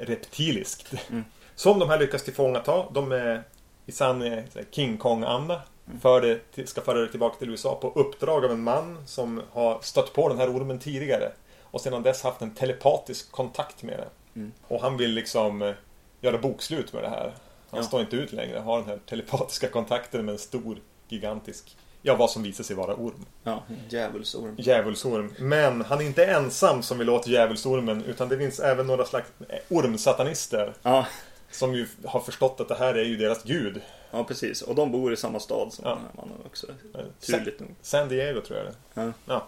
reptiliskt. 0.00 0.94
Mm. 1.10 1.24
Som 1.56 1.78
de 1.78 1.88
här 1.88 1.98
lyckas 1.98 2.22
tillfångata. 2.22 2.84
De 2.90 3.12
är 3.12 3.42
i 3.86 3.92
sann 3.92 4.22
eh, 4.22 4.44
King 4.70 4.96
Kong-anda. 4.96 5.62
För 6.00 6.40
det, 6.54 6.66
ska 6.68 6.80
föra 6.80 7.00
det 7.00 7.08
tillbaka 7.08 7.38
till 7.38 7.50
USA 7.50 7.74
på 7.74 7.92
uppdrag 8.00 8.44
av 8.44 8.50
en 8.50 8.62
man 8.62 8.98
som 9.06 9.42
har 9.52 9.78
stött 9.82 10.12
på 10.12 10.28
den 10.28 10.38
här 10.38 10.56
ormen 10.56 10.78
tidigare. 10.78 11.32
Och 11.62 11.80
sedan 11.80 12.02
dess 12.02 12.22
haft 12.22 12.42
en 12.42 12.54
telepatisk 12.54 13.32
kontakt 13.32 13.82
med 13.82 13.98
den. 13.98 14.08
Mm. 14.36 14.52
Och 14.68 14.80
han 14.80 14.96
vill 14.96 15.10
liksom 15.10 15.62
eh, 15.62 15.74
göra 16.20 16.38
bokslut 16.38 16.92
med 16.92 17.02
det 17.02 17.08
här. 17.08 17.34
Han 17.70 17.80
Ja. 17.80 17.82
står 17.82 18.00
inte 18.00 18.16
ut 18.16 18.32
längre. 18.32 18.58
Har 18.58 18.78
den 18.78 18.88
här 18.88 18.98
telepatiska 19.08 19.68
kontakten 19.68 20.24
med 20.24 20.32
en 20.32 20.38
stor, 20.38 20.78
gigantisk 21.08 21.76
ja, 22.06 22.16
vad 22.16 22.30
som 22.30 22.42
visar 22.42 22.64
sig 22.64 22.76
vara 22.76 22.94
orm. 22.94 23.26
Ja, 23.44 23.62
djävulsorm. 23.88 24.54
Djävulsorm. 24.58 25.34
Men 25.38 25.82
han 25.82 26.00
är 26.00 26.04
inte 26.04 26.24
ensam 26.24 26.82
som 26.82 26.98
vill 26.98 27.10
åt 27.10 27.26
djävulsormen 27.26 28.04
utan 28.04 28.28
det 28.28 28.38
finns 28.38 28.60
även 28.60 28.86
några 28.86 29.04
slags 29.04 29.28
eh, 29.48 29.76
ormsatanister. 29.76 30.74
Ja, 30.82 31.06
Som 31.54 31.74
ju 31.74 31.86
har 32.04 32.20
förstått 32.20 32.60
att 32.60 32.68
det 32.68 32.74
här 32.74 32.94
är 32.94 33.04
ju 33.04 33.16
deras 33.16 33.42
gud. 33.42 33.80
ja, 34.10 34.24
precis. 34.24 34.62
Och 34.62 34.74
de 34.74 34.92
bor 34.92 35.12
i 35.12 35.16
samma 35.16 35.40
stad 35.40 35.72
som 35.72 35.84
Ja. 35.84 35.98
man 36.16 36.30
också. 36.46 36.66
Eh, 36.94 37.04
Turligt 37.20 37.60
nog. 37.60 37.74
San 37.82 38.08
Diego 38.08 38.40
tror 38.40 38.58
jag 38.58 38.66
det. 38.66 38.74
Ja. 38.94 39.12
Ja. 39.26 39.46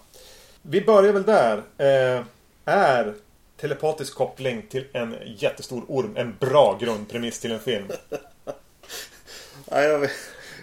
Vi 0.62 0.80
börjar 0.80 1.12
väl 1.12 1.22
där. 1.22 1.56
Eh, 1.78 2.24
är 2.64 3.14
telepatisk 3.56 4.14
koppling 4.14 4.66
till 4.70 4.86
en 4.92 5.16
jättestor 5.36 5.84
orm 5.88 6.16
en 6.16 6.36
bra 6.40 6.78
grundpremiss 6.80 7.40
till 7.40 7.52
en 7.52 7.60
film? 7.60 7.86
Nej, 9.70 9.84
jag 9.84 9.98
vet, 9.98 10.10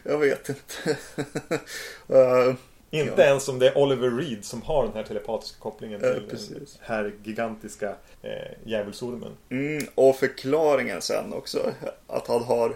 jag 0.03 0.17
vet 0.17 0.49
inte. 0.49 0.97
Eh, 2.08 2.53
Inte 2.93 3.21
Ja. 3.21 3.27
ens 3.27 3.47
om 3.49 3.60
det 3.60 3.67
är 3.67 3.77
Oliver 3.77 4.10
Reed 4.10 4.45
som 4.45 4.62
har 4.62 4.84
den 4.84 4.93
här 4.93 5.03
telepatiska 5.03 5.58
kopplingen 5.60 6.01
Ja, 6.03 6.13
till 6.13 6.23
precis. 6.29 6.49
den 6.49 6.65
här 6.82 7.13
gigantiska 7.23 7.95
eh, 8.21 8.32
djävulsormen. 8.65 9.32
Mm, 9.49 9.84
och 9.95 10.15
förklaringen 10.15 11.01
sen 11.01 11.34
också. 11.34 11.71
Att 12.08 12.27
han 12.27 12.43
har 12.43 12.75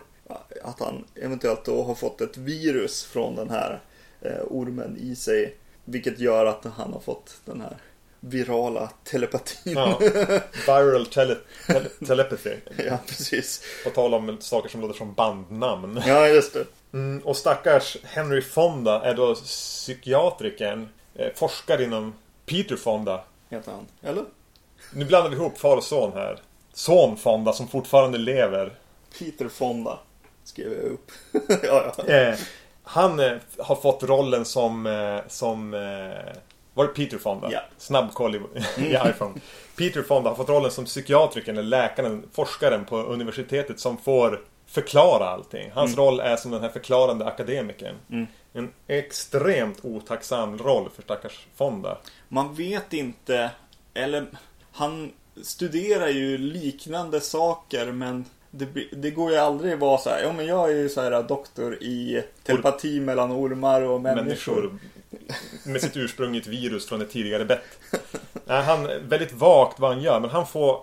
att 0.64 0.80
han 0.80 1.06
eventuellt 1.16 1.66
då 1.66 1.84
har 1.84 1.96
fått 1.96 2.22
ett 2.22 2.38
virus 2.38 3.04
från 3.04 3.36
den 3.36 3.50
här 3.50 3.82
eh, 4.22 4.42
ormen 4.50 4.98
i 5.00 5.16
sig. 5.16 5.56
Vilket 5.86 6.20
gör 6.20 6.46
att 6.46 6.66
han 6.78 6.94
har 6.94 7.00
fått 7.00 7.38
den 7.46 7.62
här 7.62 7.78
virala 8.20 8.90
telepatin. 9.04 9.74
Ja. 9.74 10.00
Viral 10.68 11.06
tele 11.06 11.38
tele 11.68 11.90
telepathy. 12.08 12.56
ja 12.88 12.98
precis. 13.08 13.62
På 13.84 13.90
tal 13.90 14.14
om 14.14 14.38
saker 14.40 14.70
som 14.70 14.82
låter 14.82 14.96
som 14.98 15.14
bandnamn. 15.14 16.02
Ja, 16.08 16.28
just 16.28 16.54
det. 16.54 16.66
Mm, 16.94 17.20
och 17.20 17.38
stackars 17.38 17.98
Henry 18.04 18.42
Fonda 18.42 19.02
är 19.02 19.14
då 19.14 19.36
psykiatrikern, 19.36 20.90
eh, 21.16 21.34
forskare 21.36 21.84
inom 21.84 22.14
Peter 22.46 22.76
Fonda. 22.76 23.24
Heter 23.50 23.72
han. 23.72 23.86
Eller? 24.02 24.26
Nu 24.94 25.06
blandar 25.06 25.30
vi 25.30 25.36
ihop 25.36 25.58
far 25.58 25.78
och 25.78 25.84
son 25.84 26.14
här. 26.14 26.40
Son 26.74 27.18
Fonda 27.18 27.54
som 27.54 27.68
fortfarande 27.68 28.18
lever. 28.18 28.74
Peter 29.20 29.48
Fonda. 29.48 30.00
Skrev 30.44 30.74
jag 30.74 30.84
upp. 30.84 31.12
ja, 31.64 31.94
ja. 31.98 32.14
Eh, 32.14 32.36
han 32.84 33.20
eh, 33.20 33.38
har 33.58 33.76
fått 33.76 34.04
rollen 34.04 34.46
som, 34.46 34.86
eh, 34.86 35.20
som 35.28 35.74
eh, 35.74 36.36
var 36.74 36.84
det 36.84 36.94
Peter 36.94 37.18
Fonda? 37.18 37.52
Ja. 37.52 37.60
Snabbkoll 37.78 38.36
i, 38.36 38.40
i 38.78 38.94
iPhone. 39.10 39.34
Peter 39.76 40.02
Fonda 40.02 40.30
har 40.30 40.36
fått 40.36 40.50
rollen 40.50 40.72
som 40.72 40.86
psykiatrikern, 40.86 41.58
eller 41.58 41.70
läkaren, 41.70 42.24
forskaren 42.34 42.86
på 42.86 42.98
universitetet 42.98 43.80
som 43.80 43.98
får 43.98 44.42
förklara 44.68 45.30
allting. 45.30 45.72
Hans 45.74 45.98
roll 45.98 46.20
är 46.20 46.36
som 46.36 46.52
den 46.52 46.62
här 46.62 46.70
förklarande 46.70 47.26
akademikern. 47.26 47.96
En 48.54 48.74
extremt 48.88 49.86
otacksam 49.86 50.58
roll 50.58 50.90
för 50.96 51.02
stackars 51.02 51.48
Fonda. 51.56 51.98
Man 52.28 52.56
vet 52.56 52.94
inte, 52.94 53.52
eller 53.94 54.26
han 54.72 55.12
studerar 55.44 56.08
ju 56.08 56.38
liknande 56.38 57.22
saker 57.22 57.92
men 57.92 58.26
det, 58.52 58.68
det 58.92 59.12
går 59.12 59.32
ju 59.32 59.38
aldrig 59.38 59.74
att 59.74 59.80
vara 59.80 59.98
så 59.98 60.10
här, 60.10 60.22
ja 60.22 60.34
men 60.34 60.46
jag 60.46 60.72
är 60.72 60.76
ju 60.76 60.90
så 60.90 61.02
här 61.02 61.24
doktor 61.24 61.84
i 61.84 62.24
telepati 62.44 63.00
mellan 63.00 63.32
ormar 63.32 63.82
och 63.82 64.02
människor. 64.02 64.26
Människor 64.26 64.80
med 65.66 65.82
sitt 65.82 65.98
ursprung 65.98 66.36
i 66.36 66.38
ett 66.38 66.48
virus 66.48 66.88
från 66.88 67.02
ett 67.02 67.12
tidigare 67.12 67.46
bett. 67.46 67.80
Nej, 68.46 68.64
han 68.64 68.88
väldigt 69.10 69.34
vagt 69.34 69.80
vad 69.80 69.94
han 69.94 70.02
gör, 70.02 70.20
men 70.20 70.30
han 70.30 70.48
får... 70.48 70.82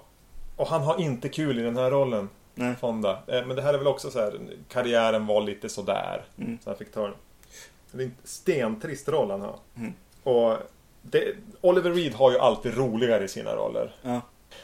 Och 0.56 0.66
han 0.66 0.82
har 0.82 1.00
inte 1.00 1.28
kul 1.28 1.58
i 1.58 1.62
den 1.62 1.76
här 1.76 1.90
rollen, 1.90 2.28
Nej. 2.54 2.74
Fonda. 2.80 3.10
Eh, 3.26 3.46
Men 3.46 3.56
det 3.56 3.62
här 3.62 3.74
är 3.74 3.78
väl 3.78 3.86
också 3.86 4.10
så 4.10 4.18
här, 4.20 4.40
karriären 4.68 5.26
var 5.26 5.40
lite 5.42 5.68
sådär. 5.68 6.24
Mm. 6.38 6.58
Så 6.64 6.70
han 6.70 6.76
fick 6.78 6.92
ta. 6.92 7.10
Det 7.92 8.02
är 8.02 8.06
en 8.06 8.16
stentrist 8.24 9.08
roll 9.08 9.30
han 9.30 9.40
har. 9.40 9.56
Mm. 9.76 9.92
Och 10.22 10.56
det, 11.02 11.34
Oliver 11.60 11.90
Reed 11.90 12.14
har 12.14 12.30
ju 12.32 12.38
alltid 12.38 12.76
roligare 12.76 13.24
i 13.24 13.28
sina 13.28 13.56
roller. 13.56 13.94
Ja. 14.02 14.20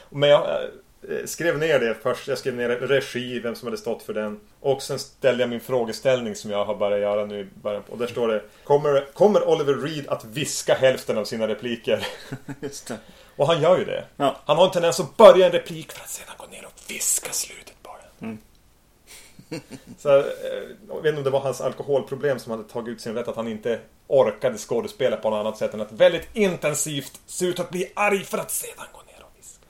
Men 0.09 0.29
jag 0.29 0.41
eh, 1.09 1.25
skrev 1.25 1.57
ner 1.59 1.79
det 1.79 1.95
först. 2.03 2.27
Jag 2.27 2.37
skrev 2.37 2.55
ner 2.55 2.69
regi, 2.69 3.39
vem 3.39 3.55
som 3.55 3.67
hade 3.67 3.77
stått 3.77 4.03
för 4.03 4.13
den. 4.13 4.39
Och 4.59 4.81
sen 4.81 4.99
ställde 4.99 5.43
jag 5.43 5.49
min 5.49 5.59
frågeställning 5.59 6.35
som 6.35 6.51
jag 6.51 6.65
har 6.65 6.75
börjat 6.75 6.99
göra 7.01 7.25
nu. 7.25 7.39
i 7.39 7.47
början 7.61 7.83
på- 7.83 7.91
Och 7.91 7.97
där 7.97 8.07
står 8.07 8.27
det 8.27 8.43
kommer, 8.63 9.05
kommer 9.13 9.47
Oliver 9.49 9.73
Reed 9.73 10.07
att 10.07 10.25
viska 10.25 10.73
hälften 10.73 11.17
av 11.17 11.25
sina 11.25 11.47
repliker? 11.47 12.07
Just 12.61 12.87
det. 12.87 12.97
Och 13.35 13.47
han 13.47 13.61
gör 13.61 13.77
ju 13.79 13.85
det. 13.85 14.05
Ja. 14.17 14.35
Han 14.45 14.57
har 14.57 14.65
en 14.65 14.71
tendens 14.71 14.99
att 14.99 15.17
börja 15.17 15.45
en 15.45 15.51
replik 15.51 15.91
för 15.91 16.01
att 16.03 16.09
sedan 16.09 16.33
gå 16.37 16.45
ner 16.45 16.65
och 16.65 16.73
viska 16.89 17.31
slutet. 17.31 17.70
Så, 19.97 20.17
eh, 20.19 20.23
jag 20.87 21.01
vet 21.01 21.05
inte 21.09 21.17
om 21.17 21.23
det 21.23 21.29
var 21.29 21.39
hans 21.39 21.61
alkoholproblem 21.61 22.39
som 22.39 22.51
hade 22.51 22.63
tagit 22.63 22.87
ut 22.89 23.01
sin 23.01 23.13
rätt 23.15 23.27
att 23.27 23.35
han 23.35 23.47
inte 23.47 23.79
orkade 24.07 24.57
skådespela 24.57 25.17
på 25.17 25.29
något 25.29 25.37
annat 25.39 25.57
sätt 25.57 25.73
än 25.73 25.81
att 25.81 25.91
väldigt 25.91 26.27
intensivt 26.33 27.19
se 27.25 27.45
ut 27.45 27.59
att 27.59 27.69
bli 27.69 27.91
arg 27.95 28.23
för 28.23 28.37
att 28.37 28.51
sedan 28.51 28.85
gå 28.93 28.99
ner 29.01 29.23
och 29.25 29.31
viska. 29.37 29.67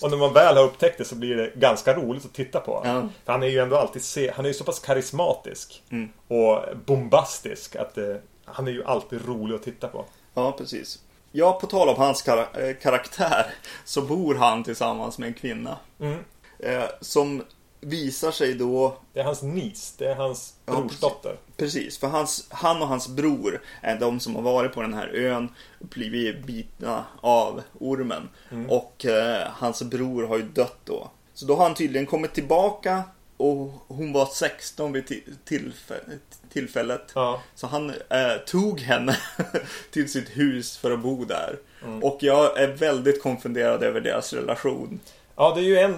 och 0.04 0.10
när 0.10 0.18
man 0.18 0.32
väl 0.32 0.56
har 0.56 0.64
upptäckt 0.64 0.98
det 0.98 1.04
så 1.04 1.14
blir 1.14 1.36
det 1.36 1.50
ganska 1.54 1.94
roligt 1.96 2.24
att 2.24 2.34
titta 2.34 2.60
på. 2.60 2.82
Ja. 2.84 3.08
För 3.24 3.32
han 3.32 3.42
är 3.42 3.46
ju 3.46 3.58
ändå 3.58 3.76
alltid 3.76 4.02
se 4.04 4.30
han 4.30 4.44
är 4.44 4.48
ju 4.48 4.54
så 4.54 4.64
pass 4.64 4.78
karismatisk 4.78 5.82
Mm. 5.90 6.08
och 6.28 6.62
bombastisk 6.86 7.76
att 7.76 7.98
eh, 7.98 8.16
han 8.44 8.66
är 8.66 8.72
ju 8.72 8.84
alltid 8.84 9.26
rolig 9.28 9.54
att 9.54 9.62
titta 9.62 9.88
på. 9.88 10.04
Ja, 10.34 10.52
precis. 10.52 10.98
Ja, 11.32 11.52
på 11.60 11.66
tal 11.66 11.88
om 11.88 11.96
hans 11.96 12.22
kar- 12.22 12.68
eh, 12.68 12.74
karaktär 12.82 13.46
så 13.84 14.02
bor 14.02 14.34
han 14.34 14.64
tillsammans 14.64 15.18
med 15.18 15.26
en 15.26 15.34
kvinna. 15.34 15.76
Mm. 16.00 16.18
Eh, 16.58 16.84
som 17.00 17.42
visar 17.80 18.30
sig 18.30 18.54
då 18.54 18.96
Det 19.12 19.20
är 19.20 19.24
hans 19.24 19.42
nis, 19.42 19.94
det 19.98 20.06
är 20.10 20.14
hans 20.14 20.54
Ja, 20.66 20.72
brorsdotter. 20.80 21.36
Precis, 21.56 21.98
för 21.98 22.06
hans, 22.06 22.46
han 22.50 22.82
och 22.82 22.88
hans 22.88 23.08
bror 23.08 23.62
är 23.80 23.98
de 24.00 24.20
som 24.20 24.34
har 24.34 24.42
varit 24.42 24.72
på 24.72 24.82
den 24.82 24.94
här 24.94 25.08
ön 25.14 25.48
och 25.80 25.86
blivit 25.86 26.44
bitna 26.46 27.04
av 27.20 27.62
ormen. 27.80 28.28
Och 28.68 29.04
eh, 29.06 29.48
hans 29.52 29.82
bror 29.82 30.26
har 30.26 30.36
ju 30.36 30.42
dött 30.42 30.78
då. 30.84 31.10
Så 31.34 31.46
då 31.46 31.56
har 31.56 31.62
han 31.62 31.74
tydligen 31.74 32.06
kommit 32.06 32.34
tillbaka 32.34 33.02
och 33.36 33.72
hon 33.88 34.12
var 34.12 34.26
16 34.26 34.92
vid 34.92 35.04
ti- 35.04 35.22
tillfä- 35.48 36.18
tillfället. 36.52 37.02
Ja. 37.14 37.42
Så 37.54 37.66
han 37.66 37.90
eh, 37.90 38.36
tog 38.46 38.80
henne 38.80 39.16
till 39.90 40.12
sitt 40.12 40.28
hus 40.36 40.76
för 40.76 40.90
att 40.90 41.00
bo 41.00 41.24
där. 41.24 41.58
Och 42.02 42.18
jag 42.20 42.58
är 42.60 42.68
väldigt 42.68 43.22
konfunderad 43.22 43.82
över 43.82 44.00
deras 44.00 44.32
relation. 44.32 45.00
Ja, 45.36 45.52
det 45.54 45.60
är 45.60 45.64
ju 45.64 45.78
en, 45.78 45.96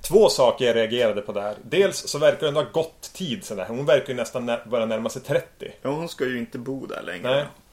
två 0.00 0.28
saker 0.28 0.64
jag 0.64 0.76
reagerade 0.76 1.20
på 1.22 1.32
där. 1.32 1.54
Dels 1.62 1.96
så 2.08 2.18
verkar 2.18 2.40
det 2.40 2.48
ändå 2.48 2.60
ha 2.60 2.68
gått 2.72 3.12
tid 3.12 3.44
sen 3.44 3.56
där. 3.56 3.64
Hon 3.68 3.86
verkar 3.86 4.08
ju 4.08 4.14
nästan 4.14 4.46
nä- 4.46 4.60
börja 4.70 4.86
närma 4.86 5.08
sig 5.08 5.22
30. 5.22 5.44
Ja, 5.82 5.90
hon 5.90 6.08
ska 6.08 6.24
ju 6.24 6.38
inte 6.38 6.58
bo 6.58 6.86
där 6.86 7.02
längre. 7.02 7.30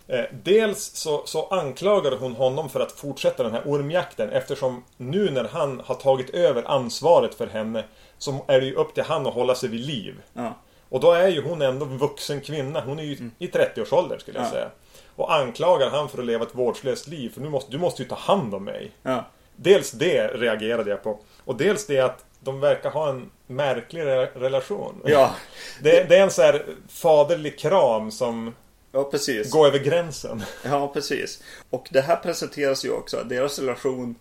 Nej. 0.07 0.19
Eh, 0.19 0.25
Dels 0.43 0.79
så, 0.95 1.21
så 1.25 1.47
anklagade 1.47 2.15
hon 2.15 2.36
honom 2.36 2.69
för 2.69 2.79
att 2.79 2.91
fortsätta 2.91 3.43
den 3.43 3.51
här 3.51 3.62
ormjakten 3.65 4.29
eftersom 4.29 4.83
nu 4.97 5.29
när 5.31 5.43
han 5.47 5.81
har 5.86 5.95
tagit 5.95 6.29
över 6.29 6.63
ansvaret 6.71 7.36
för 7.36 7.47
henne 7.47 7.83
så 8.17 8.45
är 8.47 8.60
det 8.60 8.65
ju 8.65 8.73
upp 8.75 8.93
till 8.93 9.03
han 9.03 9.27
att 9.27 9.33
hålla 9.33 9.55
sig 9.55 9.69
vid 9.69 9.86
liv. 9.86 10.15
Ja. 10.33 10.53
Och 10.89 10.99
då 10.99 11.12
är 11.12 11.27
ju 11.27 11.41
hon 11.41 11.62
ändå 11.62 11.86
en 11.86 11.97
vuxen 11.97 12.41
kvinna. 12.41 12.81
Hon 12.81 12.99
är 12.99 13.03
ju 13.03 13.29
i 13.39 13.47
30-årsåldern 13.47 14.19
skulle 14.19 14.38
jag 14.39 14.47
Ja. 14.47 14.51
säga. 14.51 14.69
Och 15.15 15.33
anklagar 15.33 15.89
han 15.89 16.10
för 16.10 16.17
att 16.19 16.25
leva 16.25 16.43
ett 16.45 16.55
vårdslöst 16.55 17.07
liv. 17.07 17.29
För 17.33 17.41
nu 17.41 17.49
måste, 17.49 17.71
du 17.71 17.77
måste 17.77 18.01
ju 18.03 18.07
ta 18.10 18.15
hand 18.15 18.55
om 18.55 18.63
mig. 18.63 18.91
Ja. 19.03 19.23
Dels 19.60 19.91
det 19.91 20.28
reagerade 20.28 20.89
jag 20.89 21.04
på. 21.04 21.20
Och 21.43 21.58
dels 21.58 21.86
det 21.88 22.00
att 22.00 22.26
de 22.39 22.60
verkar 22.60 22.89
ha 22.89 23.10
en 23.10 23.30
märklig 23.48 24.02
re- 24.02 24.39
relation. 24.39 25.02
Ja. 25.06 25.36
Det, 25.82 26.04
det 26.10 26.15
är 26.17 26.24
en 26.24 26.32
så 26.32 26.41
här 26.41 26.65
faderlig 26.89 27.60
kram 27.60 28.12
som 28.12 28.56
ja, 28.91 29.04
precis. 29.04 29.52
går 29.52 29.67
över 29.67 29.80
gränsen. 29.80 30.43
Ja, 30.63 30.88
precis. 30.93 31.43
Och 31.70 31.88
det 31.91 32.02
här 32.02 32.15
presenteras 32.15 32.86
ju 32.86 32.91
också, 32.91 33.24
deras 33.24 33.60
relation, 33.60 34.15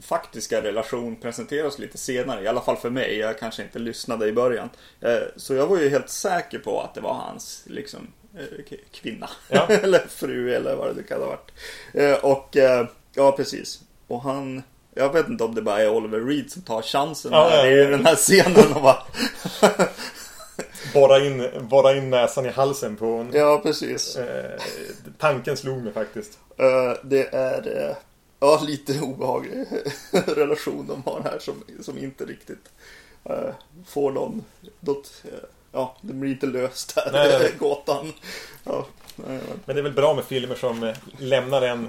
faktiska 0.00 0.62
relation 0.62 1.16
presenteras 1.16 1.78
lite 1.78 1.98
senare. 1.98 2.42
I 2.44 2.48
alla 2.48 2.60
fall 2.60 2.76
för 2.76 2.90
mig, 2.90 3.18
jag 3.18 3.38
kanske 3.38 3.62
inte 3.62 3.78
lyssnade 3.78 4.26
i 4.28 4.32
början. 4.32 4.70
Eh, 5.00 5.18
Så 5.36 5.54
jag 5.54 5.66
var 5.66 5.78
ju 5.78 5.88
helt 5.88 6.08
säker 6.10 6.58
på 6.58 6.80
att 6.80 6.94
det 6.94 7.00
var 7.00 7.14
hans, 7.14 7.62
liksom, 7.66 8.12
eh, 8.38 8.76
kvinna. 8.92 9.30
Ja. 9.48 9.66
eller 9.82 9.98
fru 10.08 10.54
eller 10.54 10.76
vad 10.76 10.96
det 10.96 11.02
kan 11.02 11.20
ha 11.20 11.26
varit. 11.28 11.50
Eh, 11.94 12.24
Och, 12.24 12.56
ja 13.14 13.32
precis. 13.32 13.80
Och 14.08 14.22
han, 14.22 14.62
jag 14.94 15.12
vet 15.12 15.28
inte 15.28 15.44
om 15.44 15.54
det 15.54 15.62
bara 15.62 15.80
är 15.82 15.88
Oliver 15.88 16.20
Reed 16.20 16.50
som 16.50 16.62
tar 16.62 16.82
chansen 16.82 17.32
Ja, 17.32 17.48
här 17.48 17.66
i 17.66 17.86
den 17.86 18.06
här 18.06 18.16
scenen 18.16 18.72
och 18.74 18.82
bara... 18.82 19.02
Borra 20.94 21.24
in, 21.26 21.48
borra 21.60 21.96
in 21.96 22.10
näsan 22.10 22.46
i 22.46 22.50
halsen 22.50 22.96
på 22.96 23.06
hon. 23.06 23.30
ja, 23.32 23.60
precis. 23.62 24.16
Eh, 24.16 24.60
tanken 25.18 25.56
slog 25.56 25.82
mig 25.82 25.92
faktiskt. 25.92 26.38
Eh, 26.56 26.92
det 27.02 27.34
är 27.34 27.88
eh, 27.88 27.96
ja, 28.40 28.60
lite 28.66 29.00
obehaglig 29.00 29.66
relation 30.26 30.86
de 30.86 31.12
har 31.12 31.20
här 31.20 31.38
som, 31.38 31.54
som 31.80 31.98
inte 31.98 32.24
riktigt 32.24 32.70
eh, 33.24 33.50
får 33.86 34.10
någon... 34.12 34.44
Något, 34.80 35.22
ja, 35.72 35.96
det 36.00 36.12
blir 36.12 36.30
inte 36.30 36.46
löst 36.46 36.92
här, 36.96 37.12
Nej, 37.12 37.52
gåtan. 37.58 38.12
Ja, 38.64 38.86
nej, 39.16 39.40
Men 39.64 39.76
det 39.76 39.80
är 39.80 39.84
väl 39.84 39.92
bra 39.92 40.14
med 40.14 40.24
filmer 40.24 40.54
som 40.54 40.92
lämnar 41.18 41.62
en 41.62 41.88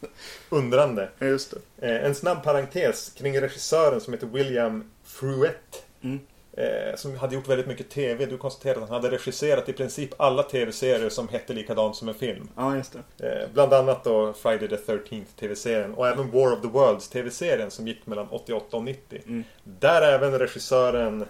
undrande. 0.48 1.08
just 1.18 1.54
det. 1.76 1.88
Eh, 1.96 2.04
En 2.04 2.14
snabb 2.14 2.42
parentes 2.44 3.12
kring 3.18 3.40
regissören 3.40 4.00
som 4.00 4.12
heter 4.12 4.26
William 4.26 4.90
Fruet. 5.04 5.84
Mm. 6.02 6.20
eh, 6.52 6.96
som 6.96 7.16
hade 7.16 7.34
gjort 7.34 7.48
väldigt 7.48 7.66
mycket 7.66 7.90
TV. 7.90 8.26
Du 8.26 8.38
konstaterade 8.38 8.82
att 8.84 8.88
han 8.90 9.02
hade 9.02 9.16
regisserat 9.16 9.68
i 9.68 9.72
princip 9.72 10.10
alla 10.16 10.42
TV-serier 10.42 11.08
som 11.08 11.28
hette 11.28 11.52
likadant 11.52 11.96
som 11.96 12.08
en 12.08 12.14
film. 12.14 12.48
Ja, 12.56 12.76
just 12.76 12.96
det. 13.16 13.28
Eh, 13.42 13.48
bland 13.52 13.72
annat 13.72 14.04
då 14.04 14.32
Friday 14.32 14.68
the 14.68 14.76
13th 14.76 15.24
TV-serien 15.40 15.94
och 15.94 16.08
även 16.08 16.30
War 16.30 16.52
of 16.52 16.60
the 16.62 16.68
Worlds 16.68 17.08
TV-serien 17.08 17.70
som 17.70 17.88
gick 17.88 18.06
mellan 18.06 18.28
88 18.30 18.76
och 18.76 18.82
90. 18.84 19.22
Mm. 19.26 19.44
Där 19.64 20.02
även 20.02 20.38
regissören 20.38 21.26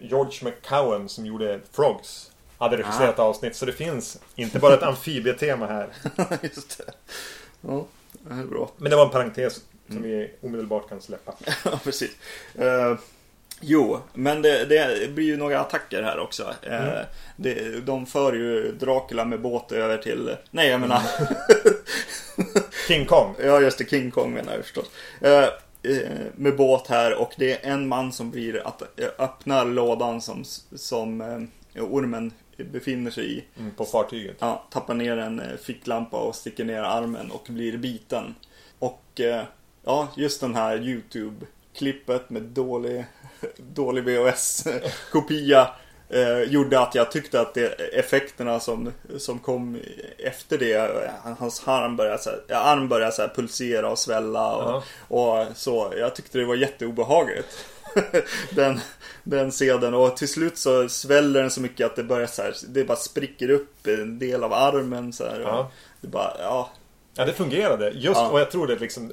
George 0.00 0.32
McCowan 0.44 1.08
som 1.08 1.26
gjorde 1.26 1.60
Frogs 1.72 2.30
hade 2.58 2.76
regisserat 2.76 3.18
avsnitt. 3.18 3.56
Så 3.56 3.66
det 3.66 3.72
finns 3.72 4.18
inte 4.36 4.58
bara 4.58 4.74
ett 4.74 4.82
amfibietema 4.92 5.66
här. 5.66 5.88
just 6.42 6.78
det. 6.78 6.92
Ja, 7.60 7.86
det 8.12 8.34
här 8.34 8.42
är 8.42 8.46
bra. 8.46 8.70
Men 8.76 8.90
det 8.90 8.96
var 8.96 9.04
en 9.04 9.10
parentes 9.12 9.60
som 9.88 10.02
vi 10.02 10.30
omedelbart 10.42 10.88
kan 10.88 11.00
släppa. 11.00 11.34
Ja, 11.64 11.80
precis. 11.84 12.10
Eh, 12.54 12.96
jo, 13.60 13.98
men 14.14 14.42
det, 14.42 14.64
det 14.64 15.08
blir 15.14 15.24
ju 15.24 15.36
några 15.36 15.60
attacker 15.60 16.02
här 16.02 16.18
också. 16.18 16.54
Eh, 16.62 16.82
Mm. 16.88 17.04
det, 17.36 17.80
de 17.80 18.06
för 18.06 18.32
ju 18.32 18.72
Dracula 18.72 19.24
med 19.24 19.40
båt 19.40 19.72
över 19.72 19.98
till... 19.98 20.36
Nej, 20.50 20.68
jag 20.68 20.80
menar... 20.80 21.02
King 22.88 23.06
Kong. 23.06 23.34
ja, 23.42 23.60
just 23.60 23.78
det. 23.78 23.90
King 23.90 24.10
Kong 24.10 24.32
menar 24.34 24.52
jag 24.52 24.62
förstås. 24.62 24.86
Eh, 25.20 25.44
eh, 25.82 26.08
med 26.36 26.56
båt 26.56 26.86
här 26.86 27.14
och 27.14 27.32
det 27.36 27.52
är 27.66 27.70
en 27.72 27.88
man 27.88 28.12
som 28.12 28.30
blir 28.30 28.66
att 28.66 28.82
öppnar 29.18 29.64
lådan 29.64 30.20
som, 30.20 30.44
som 30.76 31.20
eh, 31.74 31.84
ormen 31.84 32.32
befinner 32.64 33.10
sig 33.10 33.38
i. 33.38 33.44
Mm, 33.58 33.70
på 33.70 33.84
fartyget. 33.84 34.36
Ja, 34.38 34.64
tappar 34.70 34.94
ner 34.94 35.16
en 35.16 35.40
eh, 35.40 35.56
ficklampa 35.56 36.16
och 36.16 36.34
sticker 36.34 36.64
ner 36.64 36.82
armen 36.82 37.30
och 37.30 37.46
blir 37.48 37.78
biten. 37.78 38.34
Och 38.78 39.20
eh, 39.20 39.44
ja, 39.84 40.08
just 40.16 40.40
den 40.40 40.54
här 40.54 40.78
YouTube-klippet 40.78 42.30
med 42.30 42.42
dålig, 42.42 43.04
dålig 43.56 44.04
VHS-kopia 44.04 45.68
eh, 46.10 46.42
gjorde 46.42 46.80
att 46.80 46.94
jag 46.94 47.10
tyckte 47.10 47.40
att 47.40 47.54
det, 47.54 47.66
effekterna 47.98 48.60
som, 48.60 48.92
som 49.18 49.38
kom 49.38 49.78
efter 50.18 50.58
det, 50.58 50.74
eh, 50.74 51.34
hans 51.38 51.68
arm 51.68 51.96
började, 51.96 52.18
så 52.18 52.30
här, 52.30 52.56
arm 52.56 52.88
började 52.88 53.12
så 53.12 53.28
pulsera 53.28 53.90
och 53.90 53.98
svälla 53.98 54.56
och, 54.56 54.84
och 55.08 55.46
så. 55.54 55.92
Jag 55.96 56.16
tyckte 56.16 56.38
det 56.38 56.44
var 56.44 56.54
jätteobehagligt. 56.54 57.66
den, 58.50 58.80
den 59.24 59.50
scenen 59.50 59.94
och 59.94 60.16
till 60.16 60.28
slut 60.28 60.58
så 60.58 60.88
sväller 60.88 61.40
den 61.40 61.50
så 61.50 61.60
mycket 61.60 61.86
att 61.86 61.96
det 61.96 62.02
börjar 62.04 62.26
så 62.26 62.42
här, 62.42 62.54
det 62.68 62.84
bara 62.84 62.96
spricker 62.96 63.50
upp 63.50 63.86
en 63.86 64.18
del 64.18 64.44
av 64.44 64.52
armen 64.52 65.12
så 65.12 65.24
här. 65.24 65.40
Ja. 65.40 65.70
Det 66.00 66.08
bara, 66.08 66.36
ja. 66.38 66.70
Ja, 67.14 67.24
det 67.24 67.32
fungerade. 67.32 67.90
Just, 67.90 68.20
Ja. 68.20 68.28
och 68.30 68.40
jag 68.40 68.50
tror 68.50 68.66
det 68.66 68.76
liksom 68.78 69.12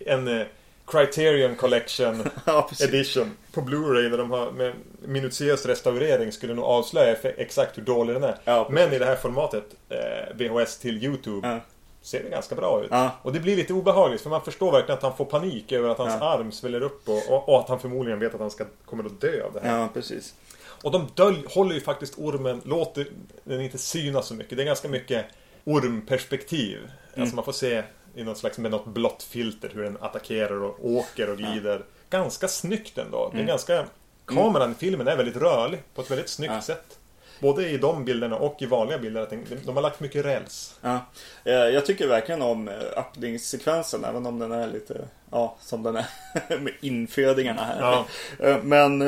en 0.00 0.28
eh, 0.28 0.46
Criterion 0.86 1.56
Collection 1.56 2.28
ja. 2.44 2.70
Edition 2.80 3.30
på 3.52 3.60
Blu-ray 3.60 4.08
där 4.10 4.18
de 4.18 4.30
har 4.30 4.50
med 4.50 4.72
minutiös 5.02 5.66
restaurering 5.66 6.32
skulle 6.32 6.54
nog 6.54 6.64
avslöja 6.64 7.16
exakt 7.22 7.78
hur 7.78 7.82
dålig 7.82 8.16
den 8.16 8.24
är. 8.24 8.36
Ja. 8.44 8.68
Men 8.70 8.92
i 8.92 8.98
det 8.98 9.04
här 9.04 9.16
formatet, 9.16 9.64
eh, 9.88 10.36
VHS 10.36 10.78
till 10.78 11.04
YouTube. 11.04 11.60
Ser 12.08 12.22
det 12.22 12.30
ganska 12.30 12.54
bra 12.54 12.82
ut. 12.84 12.88
Ja. 12.90 13.10
Och 13.22 13.32
det 13.32 13.40
blir 13.40 13.56
lite 13.56 13.72
obehagligt 13.72 14.20
för 14.20 14.30
man 14.30 14.42
förstår 14.44 14.72
verkligen 14.72 14.96
att 14.96 15.02
han 15.02 15.16
får 15.16 15.24
panik 15.24 15.72
över 15.72 15.88
att 15.88 15.98
hans 15.98 16.14
Ja. 16.20 16.26
arm 16.28 16.52
sväller 16.52 16.82
upp 16.82 17.08
och, 17.08 17.22
och, 17.32 17.48
och 17.48 17.60
att 17.60 17.68
han 17.68 17.80
förmodligen 17.80 18.18
vet 18.20 18.34
att 18.34 18.40
han 18.40 18.50
ska, 18.50 18.64
kommer 18.86 19.04
att 19.04 19.20
dö 19.20 19.44
av 19.44 19.52
det 19.52 19.60
här. 19.60 19.78
ja, 19.80 19.88
precis. 19.94 20.34
Och 20.82 20.90
de 20.92 21.08
dölj, 21.14 21.44
håller 21.48 21.74
ju 21.74 21.80
faktiskt 21.80 22.18
ormen, 22.18 22.60
låter 22.64 23.06
den 23.44 23.60
inte 23.60 23.78
synas 23.78 24.26
så 24.26 24.34
mycket. 24.34 24.56
Det 24.56 24.62
är 24.62 24.66
ganska 24.66 24.88
mycket 24.88 25.24
ormperspektiv. 25.64 26.78
Mm. 26.78 27.20
Alltså 27.22 27.36
man 27.36 27.44
får 27.44 27.52
se 27.52 27.82
i 28.14 28.22
något 28.24 28.38
slags 28.38 28.58
med 28.58 28.70
något 28.70 28.86
blått 28.86 29.22
filter 29.22 29.70
hur 29.74 29.82
den 29.82 29.98
attackerar 30.00 30.62
och 30.62 30.78
åker 30.90 31.30
och 31.30 31.36
glider. 31.38 31.84
Ganska 32.10 32.48
snyggt 32.48 32.98
ändå. 32.98 33.24
Mm. 33.24 33.36
Det 33.36 33.42
är 33.42 33.46
ganska... 33.46 33.84
Kameran 34.26 34.70
i 34.72 34.74
filmen 34.74 35.08
är 35.08 35.16
väldigt 35.16 35.36
rörlig 35.36 35.82
på 35.94 36.00
ett 36.02 36.10
väldigt 36.10 36.28
snyggt 36.28 36.52
Ja. 36.54 36.60
sätt. 36.62 36.97
Både 37.40 37.68
i 37.68 37.78
de 37.78 38.04
bilderna 38.04 38.36
och 38.36 38.62
i 38.62 38.66
vanliga 38.66 38.98
bilder. 38.98 39.20
att 39.22 39.30
De 39.64 39.74
har 39.76 39.82
lagt 39.82 40.00
mycket 40.00 40.24
räls. 40.24 40.78
Ja. 40.80 41.00
Eh, 41.44 41.52
Jag 41.54 41.86
tycker 41.86 42.06
verkligen 42.08 42.42
om 42.42 42.68
eh, 42.68 42.74
öppningssekvensen 42.96 44.04
även 44.04 44.26
om 44.26 44.38
den 44.38 44.52
är 44.52 44.68
lite, 44.68 45.08
ja, 45.30 45.56
som 45.60 45.82
den 45.82 45.96
är 45.96 46.06
med 46.60 46.72
infödingarna 46.80 47.64
här. 47.64 47.80
Ja. 47.80 48.06
Eh, 48.46 48.62
Men 48.62 49.00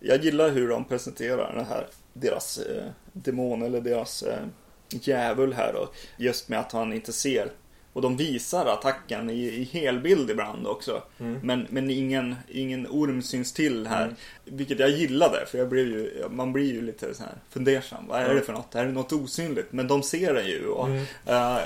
jag 0.00 0.24
gillar 0.24 0.48
hur 0.50 0.68
de 0.68 0.84
presenterar 0.84 1.52
den 1.56 1.66
här, 1.66 1.86
deras 2.12 2.60
demon 3.12 3.62
eller 3.62 3.80
deras 3.80 4.24
djävul 4.90 5.52
här 5.52 5.74
och 5.74 5.94
just 6.16 6.48
med 6.48 6.60
att 6.60 6.72
han 6.72 6.92
inte 6.92 7.12
ser. 7.12 7.50
Och 7.96 8.02
de 8.02 8.16
visar 8.16 8.66
attacken 8.66 9.30
i, 9.30 9.44
i 9.44 9.64
helbild 9.64 10.30
ibland 10.30 10.66
också. 10.66 11.02
Men, 11.42 11.66
men 11.70 11.90
ingen, 11.90 12.34
ingen 12.48 12.86
orm 12.86 13.22
syns 13.22 13.52
till 13.52 13.86
här. 13.86 14.14
Vilket 14.44 14.78
jag 14.78 14.90
gillade 14.90 15.46
för 15.46 15.58
jag 15.58 15.68
blev 15.68 15.86
ju, 15.86 16.24
man 16.30 16.52
blir 16.52 16.72
ju 16.72 16.82
lite 16.82 17.14
så 17.14 17.22
här 17.22 17.32
fundersam. 17.50 18.06
Vad 18.08 18.20
är 18.20 18.34
det 18.34 18.40
för 18.40 18.52
något? 18.52 18.74
Är 18.74 18.84
det 18.84 18.92
något 18.92 19.12
osynligt? 19.12 19.72
Men 19.72 19.88
de 19.88 20.02
ser 20.02 20.34
den 20.34 20.46
ju. 20.46 20.66
Och, 20.66 20.88
eh, 21.26 21.58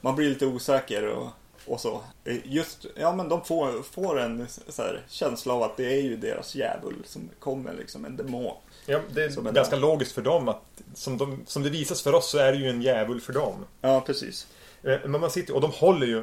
man 0.00 0.16
blir 0.16 0.28
lite 0.28 0.46
osäker 0.46 1.06
och, 1.06 1.28
och 1.66 1.80
så. 1.80 2.02
Eh, 2.24 2.36
Just, 2.44 2.86
ja 2.96 3.12
men 3.12 3.28
de 3.28 3.44
får, 3.44 3.82
får 3.82 4.20
en 4.20 4.46
här, 4.78 5.02
känsla 5.08 5.54
av 5.54 5.62
att 5.62 5.76
det 5.76 5.86
är 5.86 6.02
ju 6.02 6.16
deras 6.16 6.54
djävul 6.54 7.02
som 7.04 7.28
kommer 7.38 7.74
liksom, 7.74 8.04
en 8.04 8.16
demon. 8.16 8.56
Ja, 8.86 9.00
det 9.14 9.24
är 9.24 9.38
en 9.48 9.54
ganska 9.54 9.76
dag. 9.76 9.80
logiskt 9.80 10.12
för 10.12 10.22
dem 10.22 10.48
att 10.48 10.82
som, 10.94 11.18
de, 11.18 11.40
som 11.46 11.62
det 11.62 11.70
visas 11.70 12.02
för 12.02 12.14
oss 12.14 12.30
så 12.30 12.38
är 12.38 12.52
det 12.52 12.58
ju 12.58 12.68
en 12.68 12.82
djävul 12.82 13.20
för 13.20 13.32
dem. 13.32 13.64
Ja, 13.80 14.00
precis. 14.00 14.46
Eh, 14.88 14.98
Men 15.04 15.20
man 15.20 15.30
sitter, 15.30 15.54
och 15.54 15.60
de 15.60 15.70
håller 15.70 16.06
ju 16.06 16.22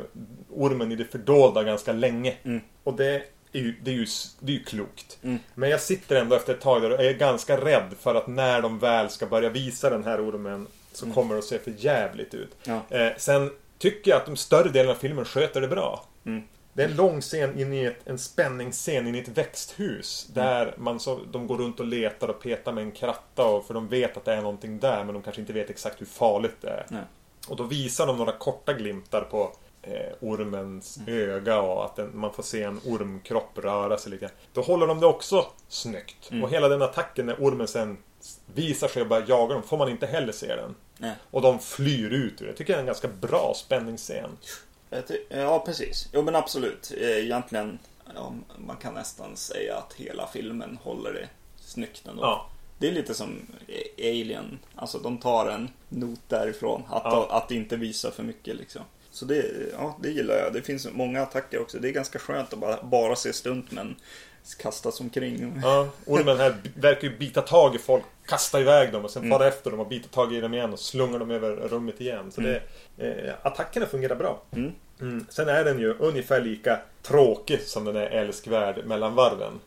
ormen 0.50 0.92
i 0.92 0.96
det 0.96 1.06
fördolda 1.06 1.64
ganska 1.64 1.94
länge. 1.94 2.34
Mm. 2.44 2.62
Och 2.84 2.94
det 2.94 3.24
är 3.52 3.60
ju, 3.60 3.76
det 3.84 3.92
är 3.92 3.96
ju, 3.96 4.06
det 4.40 4.52
är 4.52 4.58
ju 4.58 4.64
klokt. 4.64 5.18
Mm. 5.24 5.40
Men 5.56 5.70
jag 5.70 5.82
sitter 5.82 6.16
ändå 6.16 6.36
efter 6.36 6.54
ett 6.54 6.62
tag 6.62 6.82
där 6.82 6.92
och 6.92 7.04
är 7.04 7.14
ganska 7.14 7.58
rädd 7.58 7.94
för 8.00 8.16
att 8.16 8.28
när 8.28 8.62
de 8.62 8.80
väl 8.80 9.10
ska 9.10 9.26
börja 9.26 9.50
visa 9.50 9.90
den 9.90 10.04
här 10.04 10.30
ormen 10.30 10.68
så 10.92 11.12
kommer 11.12 11.36
det 11.36 11.40
att 11.40 11.46
se 11.46 11.60
för 11.60 11.74
jävligt 11.78 12.34
ut. 12.34 12.68
Mm. 12.68 12.80
Ja. 12.90 12.98
Eh, 12.98 13.14
sen 13.18 13.52
tycker 13.78 14.12
jag 14.12 14.18
att 14.18 14.26
de 14.26 14.36
större 14.36 14.70
delen 14.70 14.92
av 14.92 14.96
filmen 14.96 15.26
sköter 15.26 15.62
det 15.62 15.68
bra. 15.68 16.06
Mm. 16.26 16.44
Det 16.74 16.84
är 16.84 16.88
en 16.88 16.96
lång 16.96 17.22
scen 17.22 17.60
in 17.60 17.74
i 17.74 17.84
ett, 17.84 18.00
en 18.06 18.18
spänningsscen 18.20 19.08
in 19.08 19.16
i 19.16 19.20
ett 19.20 19.28
växthus. 19.28 20.30
Mm. 20.36 20.46
Där 20.46 20.74
man 20.78 21.00
så, 21.00 21.20
de 21.32 21.48
går 21.48 21.58
runt 21.58 21.80
och 21.80 21.86
letar 21.86 22.28
och 22.28 22.42
petar 22.42 22.72
med 22.72 22.84
en 22.84 22.92
kratta. 22.92 23.46
Och, 23.46 23.68
för 23.68 23.74
de 23.74 23.88
vet 23.88 24.18
att 24.18 24.26
det 24.26 24.34
är 24.34 24.42
någonting 24.42 24.80
där 24.80 25.04
men 25.04 25.14
de 25.14 25.24
kanske 25.24 25.42
inte 25.42 25.54
vet 25.54 25.70
exakt 25.70 26.02
hur 26.02 26.06
farligt 26.06 26.56
det 26.62 26.70
är. 26.70 26.86
Och 27.48 27.56
då 27.56 27.64
visar 27.64 28.08
de 28.08 28.18
några 28.18 28.32
korta 28.32 28.74
glimtar 28.74 29.22
på 29.22 29.52
eh, 29.82 30.14
ormens 30.22 31.00
öga 31.08 31.62
och 31.62 31.86
att 31.86 31.96
den, 31.96 32.12
man 32.20 32.34
får 32.34 32.44
se 32.44 32.64
en 32.64 32.82
ormkropp 32.86 33.58
röra 33.58 33.98
sig 33.98 34.12
lite. 34.12 34.30
Då 34.54 34.62
håller 34.62 34.88
de 34.88 35.00
det 35.00 35.06
också 35.06 35.46
snyggt. 35.68 36.32
Och 36.44 36.50
hela 36.50 36.68
den 36.68 36.82
attacken 36.82 37.26
när 37.26 37.36
ormen 37.36 37.68
sen 37.68 37.98
visar 38.54 38.88
sig 38.88 39.02
och 39.02 39.08
börjar 39.08 39.26
jaga 39.28 39.54
dem 39.54 39.64
får 39.64 39.78
man 39.78 39.90
inte 39.90 40.06
heller 40.06 40.34
se 40.34 40.56
den. 40.56 40.76
Nej. 40.98 41.16
Och 41.32 41.42
de 41.42 41.60
flyr 41.60 42.10
ut 42.10 42.42
ur 42.42 42.46
det. 42.46 42.50
Jag 42.52 42.58
tycker 42.58 42.74
det 42.74 42.78
är 42.78 42.82
en 42.82 42.86
ganska 42.86 43.08
bra 43.08 43.54
spänningsscen. 43.56 44.38
Jag 44.90 45.04
Ja, 45.30 45.64
precis. 45.66 46.10
Jo, 46.14 46.22
men 46.22 46.36
absolut. 46.36 46.92
Eh, 46.98 47.26
Egentligen, 47.26 47.80
ja, 48.16 48.34
man 48.58 48.78
kan 48.78 48.94
nästan 48.94 49.36
säga 49.38 49.78
att 49.78 49.94
hela 49.94 50.28
filmen 50.28 50.80
håller 50.84 51.14
det 51.14 51.30
snyggt 51.58 52.08
ändå. 52.08 52.24
Ja. 52.24 52.50
Det 52.78 52.88
är 52.88 52.92
lite 52.92 53.14
som 53.14 53.42
Alien. 54.00 54.60
Alltså, 54.76 55.00
de 55.00 55.18
tar 55.18 55.50
en 55.50 55.70
not 55.90 56.20
därifrån. 56.28 56.84
Att, 56.90 57.04
Ja. 57.04 57.28
att 57.30 57.52
inte 57.52 57.76
visa 57.78 58.12
för 58.12 58.24
mycket 58.24 58.56
liksom. 58.56 58.82
Så 59.12 59.26
det, 59.26 59.46
ja, 59.78 59.98
det 60.04 60.10
gillar 60.10 60.36
jag. 60.36 60.54
Det 60.54 60.62
finns 60.62 60.88
många 60.92 61.22
attacker 61.22 61.62
också. 61.62 61.80
Det 61.80 61.90
är 61.90 61.92
ganska 61.92 62.20
skönt 62.20 62.54
att 62.54 62.60
bara, 62.60 62.84
bara 62.84 63.16
se 63.16 63.34
stuntmän 63.34 63.96
kastas 64.60 65.00
omkring. 65.02 65.60
Ja, 65.64 65.90
ormen 66.06 66.38
här 66.38 66.56
verkar 66.76 67.08
ju 67.08 67.18
bita 67.18 67.42
tag 67.42 67.76
i 67.76 67.78
folk, 67.78 68.04
kasta 68.26 68.60
iväg 68.62 68.92
dem 68.92 69.06
och 69.06 69.12
sen 69.12 69.30
fara 69.30 69.48
efter 69.48 69.72
dem 69.72 69.80
och 69.80 69.88
bita 69.88 70.08
tag 70.08 70.34
i 70.34 70.42
dem 70.42 70.54
igen 70.54 70.74
och 70.74 70.80
slunga 70.80 71.18
dem 71.18 71.32
över 71.32 71.52
rummet 71.56 72.02
igen. 72.02 72.32
Så 72.32 72.42
det, 72.42 72.62
eh, 72.98 73.34
attackerna 73.42 73.86
fungerar 73.86 74.16
bra. 74.16 74.42
Mm. 74.52 74.72
Mm. 75.02 75.26
Sen 75.30 75.48
är 75.50 75.64
den 75.66 75.80
ju 75.80 75.94
ungefär 75.94 76.42
lika 76.42 76.80
tråkig 77.02 77.62
som 77.62 77.86
den 77.86 77.96
är 77.96 78.08
älskvärd 78.08 78.86
mellan 78.86 79.16
varven. 79.16 79.60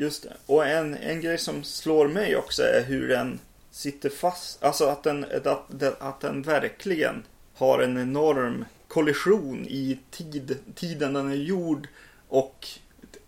Just 0.00 0.22
det. 0.22 0.36
Och 0.46 0.66
en, 0.66 0.94
en 0.94 1.20
grej 1.20 1.38
som 1.38 1.64
slår 1.64 2.08
mig 2.08 2.36
också 2.36 2.62
är 2.62 2.84
hur 2.84 3.08
den 3.08 3.38
sitter 3.70 4.10
fast. 4.10 4.62
Alltså 4.62 4.84
att 4.84 5.02
den, 5.02 5.26
att, 5.44 5.82
att 6.02 6.20
den 6.20 6.42
verkligen 6.42 7.22
har 7.54 7.78
en 7.78 7.98
enorm 7.98 8.64
kollision 8.88 9.66
i 9.68 9.98
tid, 10.10 10.58
tiden 10.74 11.12
den 11.12 11.30
är 11.30 11.34
gjord 11.34 11.88
och 12.28 12.68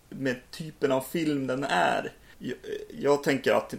med 0.09 0.35
typen 0.51 0.91
av 0.91 1.01
film 1.01 1.47
den 1.47 1.63
är. 1.63 2.11
Jag, 2.37 2.57
jag 2.99 3.23
tänker 3.23 3.53
att 3.53 3.73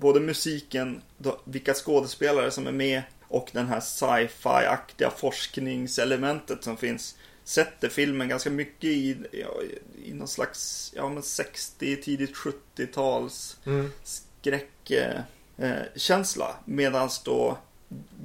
både 0.00 0.20
musiken, 0.20 1.02
vilka 1.44 1.74
skådespelare 1.74 2.50
som 2.50 2.66
är 2.66 2.72
med 2.72 3.02
och 3.28 3.50
den 3.52 3.66
här 3.66 3.80
sci-fi-aktiga 3.80 5.10
forskningselementet 5.10 6.64
som 6.64 6.76
finns 6.76 7.16
sätter 7.50 7.88
filmen 7.88 8.28
ganska 8.28 8.50
mycket 8.50 8.90
i, 8.90 9.16
i 10.04 10.12
någon 10.12 10.28
slags 10.28 10.92
ja, 10.96 11.08
men 11.08 11.22
60, 11.22 11.96
tidigt 12.02 12.34
70-tals 12.34 13.56
Mm. 13.66 13.92
skräckkänsla. 14.04 16.48
Eh. 16.48 16.54
Medan 16.64 17.10
då 17.24 17.58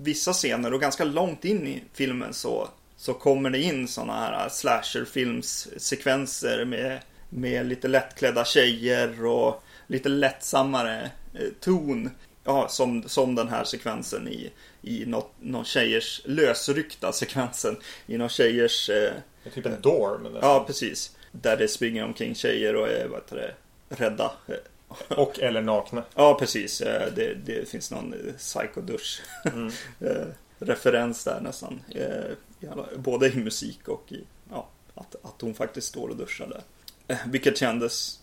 vissa 0.01 0.33
scener 0.33 0.73
och 0.73 0.81
ganska 0.81 1.03
långt 1.03 1.45
in 1.45 1.67
i 1.67 1.83
filmen 1.93 2.33
så, 2.33 2.69
så 2.97 3.13
kommer 3.13 3.49
det 3.49 3.61
in 3.61 3.87
sådana 3.87 4.13
här 4.13 4.49
slasherfilmssekvenser 4.49 6.65
med, 6.65 6.99
med 7.29 7.65
lite 7.65 7.87
lättklädda 7.87 8.45
tjejer 8.45 9.25
och 9.25 9.63
lite 9.87 10.09
lättsammare 10.09 11.11
eh, 11.33 11.49
ton. 11.59 12.09
Ja, 12.47 12.67
som, 12.67 13.03
som 13.09 13.35
den 13.35 13.47
här 13.49 13.63
sekvensen 13.63 14.27
i, 14.27 14.51
i 14.81 15.05
något, 15.05 15.31
någon 15.39 15.65
tjejers 15.65 16.21
lösryckta 16.25 17.11
sekvensen 17.11 17.77
i 18.07 18.17
någon 18.17 18.29
tjejers... 18.29 18.89
Eh, 18.89 19.13
typ 19.53 19.65
en 19.65 19.81
dorm. 19.81 20.23
nästan. 20.23 20.39
ja, 20.41 20.63
precis. 20.67 21.15
Där 21.31 21.57
det 21.57 21.67
springer 21.67 22.03
omkring 22.05 22.35
tjejer 22.35 22.75
och 22.75 22.87
är 22.89 23.07
vad 23.07 23.19
heter 23.19 23.35
det, 23.35 23.55
rädda. 23.95 24.31
Och 25.07 25.39
eller 25.39 25.61
nakna. 25.61 26.03
Ja, 26.15 26.37
precis. 26.39 26.81
Eh, 26.81 27.13
Det, 27.15 27.33
det 27.33 27.69
finns 27.69 27.91
någon 27.91 28.13
eh, 28.13 28.33
psykodusch 28.33 29.21
Mm. 29.53 29.67
eh, 29.99 30.27
referens 30.59 31.23
där 31.23 31.41
nästan. 31.41 31.81
Både 32.95 33.27
i 33.27 33.35
musik 33.35 33.87
och 33.87 34.11
i 34.11 34.23
ja, 34.49 34.67
att, 34.95 35.15
att 35.23 35.41
hon 35.41 35.53
faktiskt 35.53 35.87
står 35.87 36.09
och 36.09 36.15
duschar 36.15 36.47
där. 36.47 37.17
Vilket 37.25 37.57
kändes... 37.57 38.19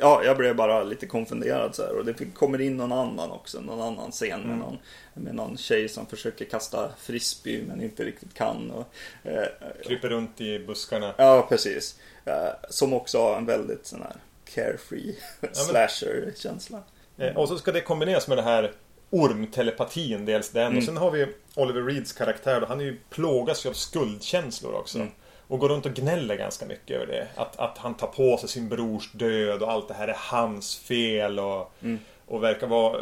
Ja, 0.00 0.22
jag 0.24 0.36
blev 0.36 0.56
bara 0.56 0.82
lite 0.82 1.06
konfunderad 1.06 1.74
så 1.74 1.82
här. 1.82 1.98
Och 1.98 2.04
det 2.04 2.14
fick- 2.14 2.34
kommer 2.34 2.60
in 2.60 2.76
någon 2.76 2.92
annan 2.92 3.30
också. 3.30 3.60
Någon 3.60 3.80
annan 3.80 4.10
scen 4.10 4.40
med, 4.40 4.46
Mm. 4.46 4.58
någon, 4.58 4.78
med 5.14 5.34
någon 5.34 5.56
tjej 5.56 5.88
som 5.88 6.06
försöker 6.06 6.44
kasta 6.44 6.90
frisbee 6.98 7.64
men 7.68 7.82
inte 7.82 8.04
riktigt 8.04 8.34
kan. 8.34 8.70
Och, 8.70 8.86
eh, 9.30 9.44
Kryper 9.86 10.08
runt 10.08 10.40
i 10.40 10.58
buskarna. 10.58 11.14
Ja, 11.18 11.46
precis. 11.48 11.98
Eh, 12.24 12.34
Som 12.70 12.92
också 12.92 13.18
har 13.18 13.36
en 13.36 13.46
väldigt 13.46 13.86
sån 13.86 14.02
här 14.02 14.16
carefree 14.54 15.14
slasher-känsla. 15.52 16.82
Eh, 17.18 17.36
Och 17.36 17.48
så 17.48 17.58
ska 17.58 17.72
det 17.72 17.80
kombineras 17.80 18.28
med 18.28 18.38
det 18.38 18.42
här 18.42 18.72
ormtelepatin, 19.10 20.24
dels 20.24 20.50
den. 20.50 20.66
Mm. 20.66 20.78
Och 20.78 20.84
sen 20.84 20.96
har 20.96 21.10
vi 21.10 21.26
Oliver 21.54 21.82
Reeds 21.82 22.12
karaktär 22.12 22.60
då. 22.60 22.66
Han 22.66 22.80
är 22.80 22.84
ju 22.84 22.96
plågas 23.10 23.64
ju 23.66 23.68
av 23.70 23.72
skuldkänslor 23.72 24.74
också. 24.74 24.98
Mm. 24.98 25.10
Och 25.48 25.58
går 25.58 25.68
runt 25.68 25.86
och 25.86 25.94
gnäller 25.94 26.36
ganska 26.36 26.66
mycket 26.66 26.96
över 26.96 27.06
det. 27.06 27.26
Att, 27.36 27.56
att 27.58 27.78
han 27.78 27.94
tar 27.94 28.06
på 28.06 28.36
sig 28.38 28.48
sin 28.48 28.68
brors 28.68 29.12
död 29.12 29.62
och 29.62 29.72
allt 29.72 29.88
det 29.88 29.94
här 29.94 30.08
är 30.08 30.16
hans 30.18 30.78
fel 30.78 31.38
och, 31.38 31.72
Mm. 31.82 31.98
och 32.26 32.42
verkar 32.42 32.66
vara... 32.66 33.00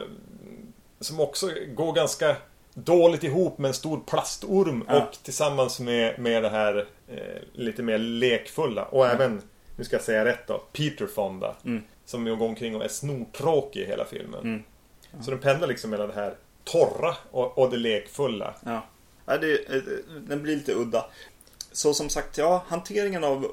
Som 1.00 1.20
också 1.20 1.50
går 1.74 1.92
ganska 1.92 2.37
dåligt 2.74 3.24
ihop 3.24 3.59
med 3.59 3.68
en 3.68 3.74
stor 3.74 4.00
plastorm 4.06 4.85
Ja. 4.88 4.96
och 5.02 5.12
tillsammans 5.22 5.80
med, 5.80 6.18
med 6.18 6.42
det 6.42 6.48
här 6.48 6.87
eh, 7.09 7.42
lite 7.52 7.82
mer 7.82 7.98
lekfulla. 7.98 8.85
Och 8.85 9.06
även, 9.06 9.42
nu 9.76 9.85
ska 9.85 9.96
jag 9.96 10.02
säga 10.02 10.24
rätt 10.24 10.46
då, 10.46 10.59
Peter 10.72 11.06
Fonda. 11.06 11.54
Mm. 11.64 11.82
Som 12.04 12.26
ju 12.26 12.37
går 12.37 12.46
omkring 12.48 12.76
och 12.76 12.85
är 12.85 12.88
snortråkig 12.88 13.80
i 13.80 13.87
hela 13.87 14.04
filmen. 14.04 14.40
Mm. 14.40 14.62
Så 15.24 15.30
den 15.30 15.40
pendlar 15.40 15.68
liksom 15.68 15.90
mellan 15.90 16.09
det 16.09 16.14
här 16.14 16.35
torra 16.64 17.16
och, 17.30 17.59
och 17.59 17.70
det 17.70 17.76
lekfulla. 17.76 18.54
Ja. 18.64 18.80
ja 19.26 19.38
det, 19.38 19.52
eh, 19.76 19.82
den 20.28 20.42
blir 20.42 20.56
lite 20.56 20.72
udda. 20.74 21.06
Så 21.77 21.95
som 21.95 22.09
sagt, 22.11 22.39
ja, 22.39 22.65
hanteringen 22.69 23.25
av 23.25 23.45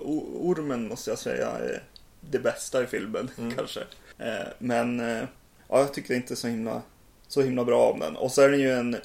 ormen 0.42 0.88
måste 0.88 1.10
jag 1.10 1.20
säga 1.20 1.48
är 1.48 1.84
det 2.22 2.40
bästa 2.40 2.84
i 2.84 2.88
filmen 2.88 3.32
Mm. 3.38 3.54
kanske. 3.56 3.80
Eh, 4.20 4.48
Men 4.58 5.00
eh, 5.00 5.24
ja, 5.70 5.80
jag 5.80 5.94
tycker 5.94 6.14
inte 6.14 6.36
så 6.36 6.48
himla, 6.48 6.82
så 7.28 7.42
himla 7.42 7.64
bra 7.64 7.92
om 7.92 8.00
den. 8.00 8.16
Och 8.16 8.32
så 8.32 8.42
är 8.42 8.50
den 8.50 8.60
ju 8.60 8.72
en, 8.74 8.98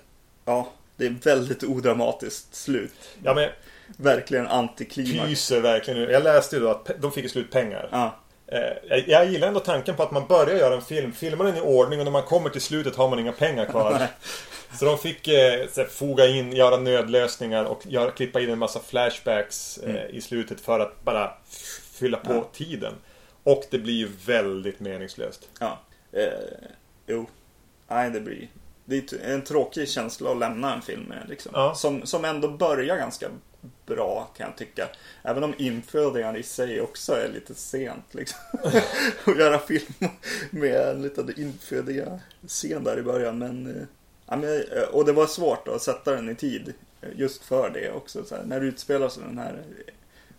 ja, 0.44 0.68
det 0.96 1.06
är 1.06 1.16
väldigt 1.22 1.62
odramatiskt 1.64 2.54
slut. 2.54 2.94
Ja 3.24 3.34
men 3.34 3.50
Verkligen 3.96 4.46
antiklimax. 4.46 5.28
pyser 5.28 5.60
verkligen 5.60 6.00
nu. 6.00 6.10
Jag 6.10 6.22
läste 6.22 6.56
ju 6.56 6.62
då 6.62 6.68
att 6.70 6.90
de 7.00 7.12
fick 7.12 7.30
slut 7.30 7.50
pengar. 7.50 7.88
Ja, 7.92 8.16
Eh, 8.52 8.60
jag, 8.88 9.08
jag 9.08 9.26
gillar 9.30 9.48
ändå 9.48 9.60
tanken 9.60 9.96
på 9.96 10.02
att 10.02 10.10
man 10.10 10.26
börjar 10.26 10.56
göra 10.56 10.74
en 10.74 10.82
film, 10.82 11.12
filmar 11.12 11.44
den 11.44 11.56
i 11.56 11.60
ordning 11.60 11.98
och 11.98 12.04
när 12.04 12.12
man 12.12 12.22
kommer 12.22 12.50
till 12.50 12.60
slutet 12.60 12.96
har 12.96 13.08
man 13.08 13.18
inga 13.18 13.32
pengar 13.32 13.64
kvar. 13.66 14.06
Så 14.74 14.84
de 14.84 14.98
fick 14.98 15.28
eh, 15.28 15.68
så 15.68 15.80
här, 15.80 15.88
foga 15.88 16.26
in, 16.26 16.52
göra 16.52 16.76
nödlösningar 16.76 17.64
och 17.64 17.86
göra, 17.86 18.10
klippa 18.10 18.40
in 18.40 18.50
en 18.50 18.58
massa 18.58 18.80
flashbacks 18.80 19.78
eh, 19.78 20.06
i 20.16 20.20
slutet 20.20 20.60
för 20.60 20.80
att 20.80 21.04
bara 21.04 21.32
fylla 21.92 22.16
på 22.18 22.32
Ja. 22.32 22.48
tiden. 22.52 22.94
Och 23.42 23.64
det 23.70 23.78
blir 23.78 23.94
ju 23.94 24.08
väldigt 24.26 24.80
meningslöst. 24.80 25.48
ja. 25.60 25.78
Eh, 26.12 26.28
jo. 27.06 27.26
Nej, 27.88 28.10
det 28.10 28.20
blir... 28.20 28.48
Det 28.84 29.12
är 29.12 29.32
en 29.34 29.42
tråkig 29.44 29.88
känsla 29.88 30.30
att 30.30 30.38
lämna 30.38 30.74
en 30.74 30.82
film 30.82 31.02
med. 31.02 31.28
Liksom. 31.28 31.52
Ja. 31.54 31.74
Som, 31.74 32.06
som 32.06 32.24
ändå 32.24 32.48
börjar 32.48 32.96
ganska 32.96 33.28
bra 33.86 34.30
kan 34.36 34.46
jag 34.46 34.56
tycka. 34.56 34.88
Även 35.22 35.44
om 35.44 35.54
infödingen 35.58 36.36
i 36.36 36.42
sig 36.42 36.80
också 36.80 37.12
är 37.12 37.28
lite 37.28 37.54
sent. 37.54 38.04
Liksom. 38.14 38.38
att 39.24 39.38
göra 39.38 39.58
film 39.58 40.10
med 40.50 40.80
en 40.80 41.02
liten 41.02 41.40
infödiga 41.40 42.20
scen 42.46 42.84
där 42.84 42.98
i 42.98 43.02
början. 43.02 43.38
Men, 43.38 43.66
eh, 43.76 43.86
men, 44.36 44.62
eh, 44.62 44.82
och 44.82 45.04
det 45.04 45.12
var 45.12 45.26
svårt 45.26 45.68
att 45.68 45.82
sätta 45.82 46.12
den 46.14 46.30
i 46.30 46.34
tid. 46.34 46.74
eh, 47.00 47.08
Just 47.16 47.42
för 47.42 47.70
det 47.70 47.92
också. 47.92 48.24
Så 48.24 48.34
här, 48.36 48.44
när 48.44 48.60
det 48.60 48.66
utspelar 48.66 49.08
sig 49.08 49.22
den 49.22 49.38
här 49.38 49.54
eh, 49.54 49.92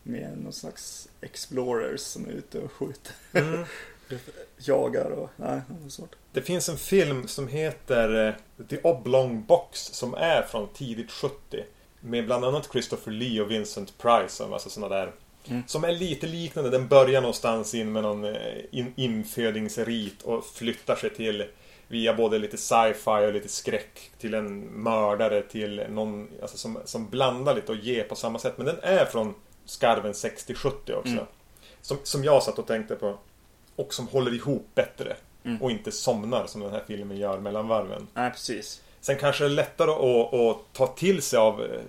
med 0.04 0.38
någon 0.38 0.54
slags 0.54 1.10
explorers 1.22 2.00
som 2.00 2.26
är 2.26 2.32
ute 2.32 2.60
och 2.60 2.72
skjuter. 2.72 3.14
Mm. 3.34 3.66
Jagar 4.58 5.12
och... 5.12 5.30
Nej, 5.36 5.62
det 5.68 5.90
svårt. 5.90 6.16
Det 6.32 6.42
finns 6.42 6.70
en 6.70 6.78
film 6.78 7.28
som 7.28 7.48
heter 7.48 8.38
The 8.70 8.78
Oblong 8.84 9.44
Box 9.46 9.80
som 9.80 10.14
är 10.14 10.42
från 10.42 10.68
tidigt 10.74 11.12
70. 11.12 11.64
Med 12.00 12.26
bland 12.26 12.46
annat 12.46 12.70
Christopher 12.72 13.12
Lee 13.12 13.42
och 13.42 13.52
Vincent 13.52 13.98
Price 13.98 14.48
massa 14.48 14.70
sådana 14.70 14.96
där. 14.96 15.12
Mm. 15.48 15.64
Som 15.68 15.84
är 15.84 15.92
lite 15.92 16.28
liknande. 16.28 16.70
Den 16.70 16.88
börjar 16.88 17.22
någonstans 17.22 17.76
in 17.76 17.92
med 17.92 18.04
någon 18.04 18.36
in, 18.72 18.94
infödingsrit 18.96 20.22
och 20.22 20.46
flyttar 20.46 20.96
sig 20.96 21.10
till 21.10 21.46
via 21.90 22.14
både 22.14 22.38
lite 22.38 22.58
sci-fi 22.58 23.28
och 23.28 23.34
lite 23.34 23.50
skräck 23.50 24.12
till 24.20 24.34
en 24.34 24.60
mördare 24.60 25.42
till 25.42 25.86
någon 25.90 26.30
alltså 26.42 26.58
som, 26.58 26.78
som 26.86 27.10
blandar 27.10 27.56
lite 27.56 27.72
och 27.72 27.78
ger 27.78 28.04
på 28.04 28.16
samma 28.16 28.40
sätt. 28.40 28.54
Men 28.58 28.66
den 28.66 28.80
är 28.82 29.06
från 29.06 29.34
skarven 29.66 30.14
60-70 30.14 30.94
också. 30.94 31.12
Mm. 31.12 31.26
Som, 31.82 31.98
som 32.04 32.24
jag 32.24 32.44
satt 32.44 32.60
och 32.60 32.68
tänkte 32.68 32.96
på. 32.96 33.18
Och 33.76 33.94
som 33.94 34.08
håller 34.08 34.34
ihop 34.34 34.68
bättre. 34.76 35.16
Mm. 35.44 35.62
Och 35.62 35.72
inte 35.72 35.92
somnar 35.92 36.46
som 36.48 36.62
den 36.62 36.72
här 36.72 36.84
filmen 36.88 37.18
gör 37.18 37.40
mellan 37.40 37.68
varven. 37.68 38.08
Nej, 38.14 38.32
precis. 38.32 38.82
Sen 39.02 39.18
kanske 39.18 39.44
det 39.44 39.48
är 39.48 39.50
lättare 39.50 39.92
att, 39.92 40.34
att 40.34 40.74
ta 40.74 40.88
till 40.88 41.22
sig 41.22 41.40
av 41.40 41.64
eh, 41.64 41.82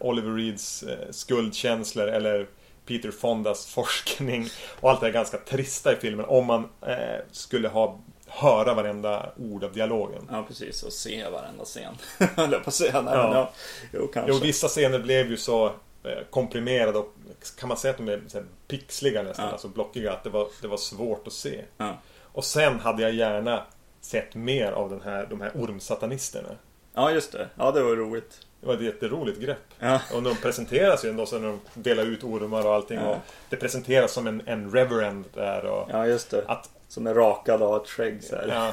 Oliver 0.00 0.34
Reeds 0.34 0.82
eh, 0.82 1.10
skuldkänslor 1.10 2.08
eller 2.08 2.46
Peter 2.86 3.10
Fondas 3.10 3.66
forskning 3.66 4.48
och 4.80 4.90
allt 4.90 5.00
det 5.00 5.06
här 5.06 5.12
ganska 5.12 5.38
trista 5.38 5.92
i 5.92 5.96
filmen 5.96 6.26
om 6.28 6.46
man 6.46 6.68
eh, 6.86 7.20
skulle 7.30 7.68
ha 7.68 8.00
höra 8.34 8.74
varenda 8.74 9.30
ord 9.36 9.64
av 9.64 9.72
dialogen. 9.72 10.28
Ja, 10.30 10.44
precis. 10.48 10.82
Och 10.82 10.92
se 10.92 11.28
varenda 11.28 11.64
scen. 11.64 11.94
Höll 12.36 12.52
jag 12.52 12.64
på 12.64 12.68
att 12.68 12.74
säga. 12.74 13.00
Nej, 13.00 13.14
Ja. 13.14 13.34
ja. 13.34 13.50
Jo, 13.92 14.06
kanske. 14.14 14.32
Jo, 14.32 14.38
vissa 14.38 14.68
scener 14.68 14.98
blev 14.98 15.30
ju 15.30 15.36
så 15.36 15.66
eh, 16.04 16.18
komprimerade 16.30 16.98
och 16.98 17.14
kan 17.58 17.68
man 17.68 17.76
säga 17.78 17.90
att 17.90 17.98
de 17.98 18.08
är 18.08 18.20
pixliga 18.68 19.22
nästan, 19.22 19.44
Ja. 19.46 19.52
alltså 19.52 19.68
blockiga, 19.68 20.12
att 20.12 20.24
det 20.24 20.30
var, 20.30 20.48
det 20.62 20.68
var 20.68 20.76
svårt 20.76 21.26
att 21.26 21.32
se. 21.32 21.64
Ja. 21.76 21.98
Och 22.32 22.44
sen 22.44 22.80
hade 22.80 23.02
jag 23.02 23.12
gärna 23.14 23.62
sett 24.00 24.34
mer 24.34 24.72
av 24.72 24.90
den 24.90 25.00
här, 25.00 25.26
de 25.30 25.40
här 25.40 25.50
ormsatanisterna. 25.54 26.48
ja, 26.94 27.10
just 27.10 27.32
det. 27.32 27.48
Ja, 27.58 27.70
det 27.70 27.82
var 27.82 27.96
roligt. 27.96 28.40
Det 28.60 28.66
var 28.66 28.74
ett 28.74 28.80
jätteroligt 28.82 29.40
grepp. 29.40 29.58
Ja, 29.78 30.00
Och 30.14 30.22
de 30.22 30.36
presenteras 30.36 31.04
ju 31.04 31.08
ändå 31.10 31.26
så 31.26 31.38
när 31.38 31.48
de 31.48 31.60
delar 31.74 32.02
ut 32.04 32.24
ormar 32.24 32.66
och 32.66 32.74
allting. 32.74 32.98
Ja. 32.98 33.08
Och 33.10 33.16
det 33.48 33.56
presenteras 33.56 34.12
som 34.12 34.26
en, 34.26 34.42
en 34.46 34.70
reverend 34.70 35.24
där. 35.34 35.64
Och 35.64 35.88
ja 35.90 36.06
just 36.06 36.30
det. 36.30 36.44
att, 36.46 36.70
Som 36.92 37.06
är 37.06 37.14
rakad 37.14 37.62
av 37.62 37.82
ett 37.82 37.88
skägg 37.88 38.24
så 38.24 38.36
här. 38.36 38.48
ja, 38.48 38.72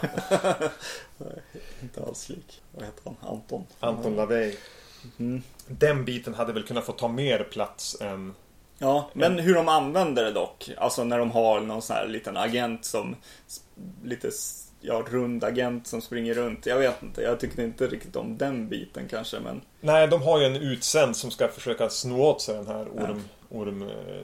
Inte 1.82 2.04
alls 2.04 2.30
lik. 2.30 2.62
Vad 2.72 2.86
heter 2.86 3.02
han? 3.06 3.16
Anton? 3.32 3.66
Anton 3.80 4.16
LaVey. 4.16 4.56
Mm. 5.20 5.42
Den 5.68 6.06
biten 6.06 6.34
hade 6.34 6.54
väl 6.54 6.64
kunnat 6.64 6.86
få 6.86 6.92
ta 6.92 7.08
mer 7.08 7.44
plats 7.44 8.02
än... 8.02 8.34
Ja, 8.78 9.10
men 9.14 9.40
hur 9.40 9.56
de 9.56 9.68
använder 9.70 10.24
det 10.24 10.32
dock. 10.32 10.72
Alltså 10.78 11.04
när 11.04 11.20
de 11.20 11.32
har 11.32 11.62
någon 11.62 11.82
sån 11.82 11.96
här 11.96 12.08
liten 12.08 12.38
agent 12.38 12.86
som... 12.86 13.16
Lite 14.04 14.32
ja, 14.82 15.04
rund 15.10 15.44
agent 15.44 15.88
som 15.88 16.02
springer 16.02 16.34
runt. 16.34 16.66
Jag 16.66 16.80
vet 16.80 17.04
inte. 17.04 17.22
Jag 17.22 17.40
tyckte 17.40 17.64
inte 17.64 17.88
riktigt 17.88 18.16
om 18.16 18.38
den 18.38 18.70
biten 18.70 19.08
kanske, 19.10 19.40
men... 19.40 19.62
Nej, 19.82 20.08
de 20.08 20.22
har 20.22 20.40
ju 20.40 20.46
en 20.46 20.56
utsänd 20.56 21.16
som 21.16 21.32
ska 21.32 21.48
försöka 21.48 21.90
sno 21.90 22.22
åt 22.22 22.42
sig 22.42 22.56
den 22.56 22.68
här 22.68 22.88
orm... 22.94 23.24
orm 23.50 23.82
eh, 23.82 24.24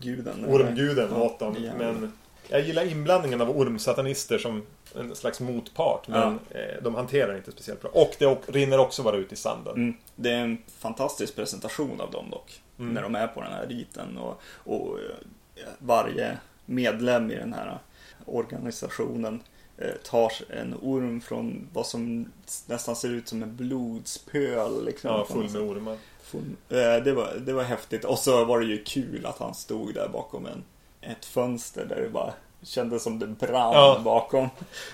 Guden. 0.00 0.44
ormguden 0.48 1.08
Ja, 1.14 1.22
åt 1.22 1.38
dem. 1.38 1.56
ja. 1.64 1.72
Men 1.78 2.12
jag 2.48 2.60
gillar 2.60 2.84
inblandningen 2.84 3.40
av 3.40 3.50
ormsatanister 3.58 4.38
som 4.38 4.62
en 4.94 5.14
slags 5.16 5.40
motpart. 5.40 6.08
Men 6.08 6.38
eh, 6.50 6.82
de 6.82 6.94
hanterar 6.94 7.36
inte 7.36 7.52
speciellt 7.52 7.82
bra. 7.82 7.90
Och 7.94 8.16
det 8.18 8.36
rinner 8.46 8.78
också 8.78 9.02
bara 9.02 9.16
ut 9.16 9.32
i 9.32 9.36
sanden. 9.36 9.74
Mm. 9.76 9.94
Det 10.16 10.30
är 10.30 10.38
en 10.40 10.58
fantastisk 10.78 11.36
presentation 11.36 12.00
av 12.00 12.10
dem 12.10 12.30
dock. 12.30 12.60
Mm. 12.78 12.92
När 12.94 13.02
de 13.02 13.14
är 13.14 13.26
på 13.26 13.40
den 13.40 13.52
här 13.52 13.66
riten 13.66 14.18
och, 14.18 14.40
och 14.64 14.98
eh, 14.98 15.66
varje 15.78 16.38
medlem 16.66 17.30
i 17.30 17.34
den 17.34 17.52
här 17.52 17.78
organisationen 18.24 19.42
eh, 19.78 19.90
tar 20.04 20.32
en 20.50 20.74
orm 20.82 21.20
från 21.20 21.68
vad 21.72 21.86
som 21.86 22.32
nästan 22.66 22.96
ser 22.96 23.08
ut 23.10 23.28
som 23.28 23.42
en 23.42 23.56
blodspöl. 23.56 24.84
Liksom, 24.84 25.10
Ja, 25.10 25.24
full 25.24 25.50
med 25.50 25.62
ormar. 25.62 25.96
Full- 26.22 26.56
Det 27.04 27.12
var, 27.12 27.34
det 27.46 27.52
var 27.52 27.62
häftigt. 27.62 28.04
Och 28.04 28.18
så 28.18 28.44
var 28.44 28.60
det 28.60 28.66
ju 28.66 28.84
kul 28.84 29.26
att 29.26 29.38
han 29.38 29.54
stod 29.54 29.94
där 29.94 30.08
bakom 30.08 30.46
en, 30.46 30.64
ett 31.10 31.24
fönster 31.24 31.84
där 31.84 31.96
det 31.96 32.08
bara 32.08 32.32
kändes 32.62 33.02
som 33.02 33.18
det 33.18 33.26
brann 33.26 33.72
Ja. 33.74 34.00
bakom. 34.04 34.48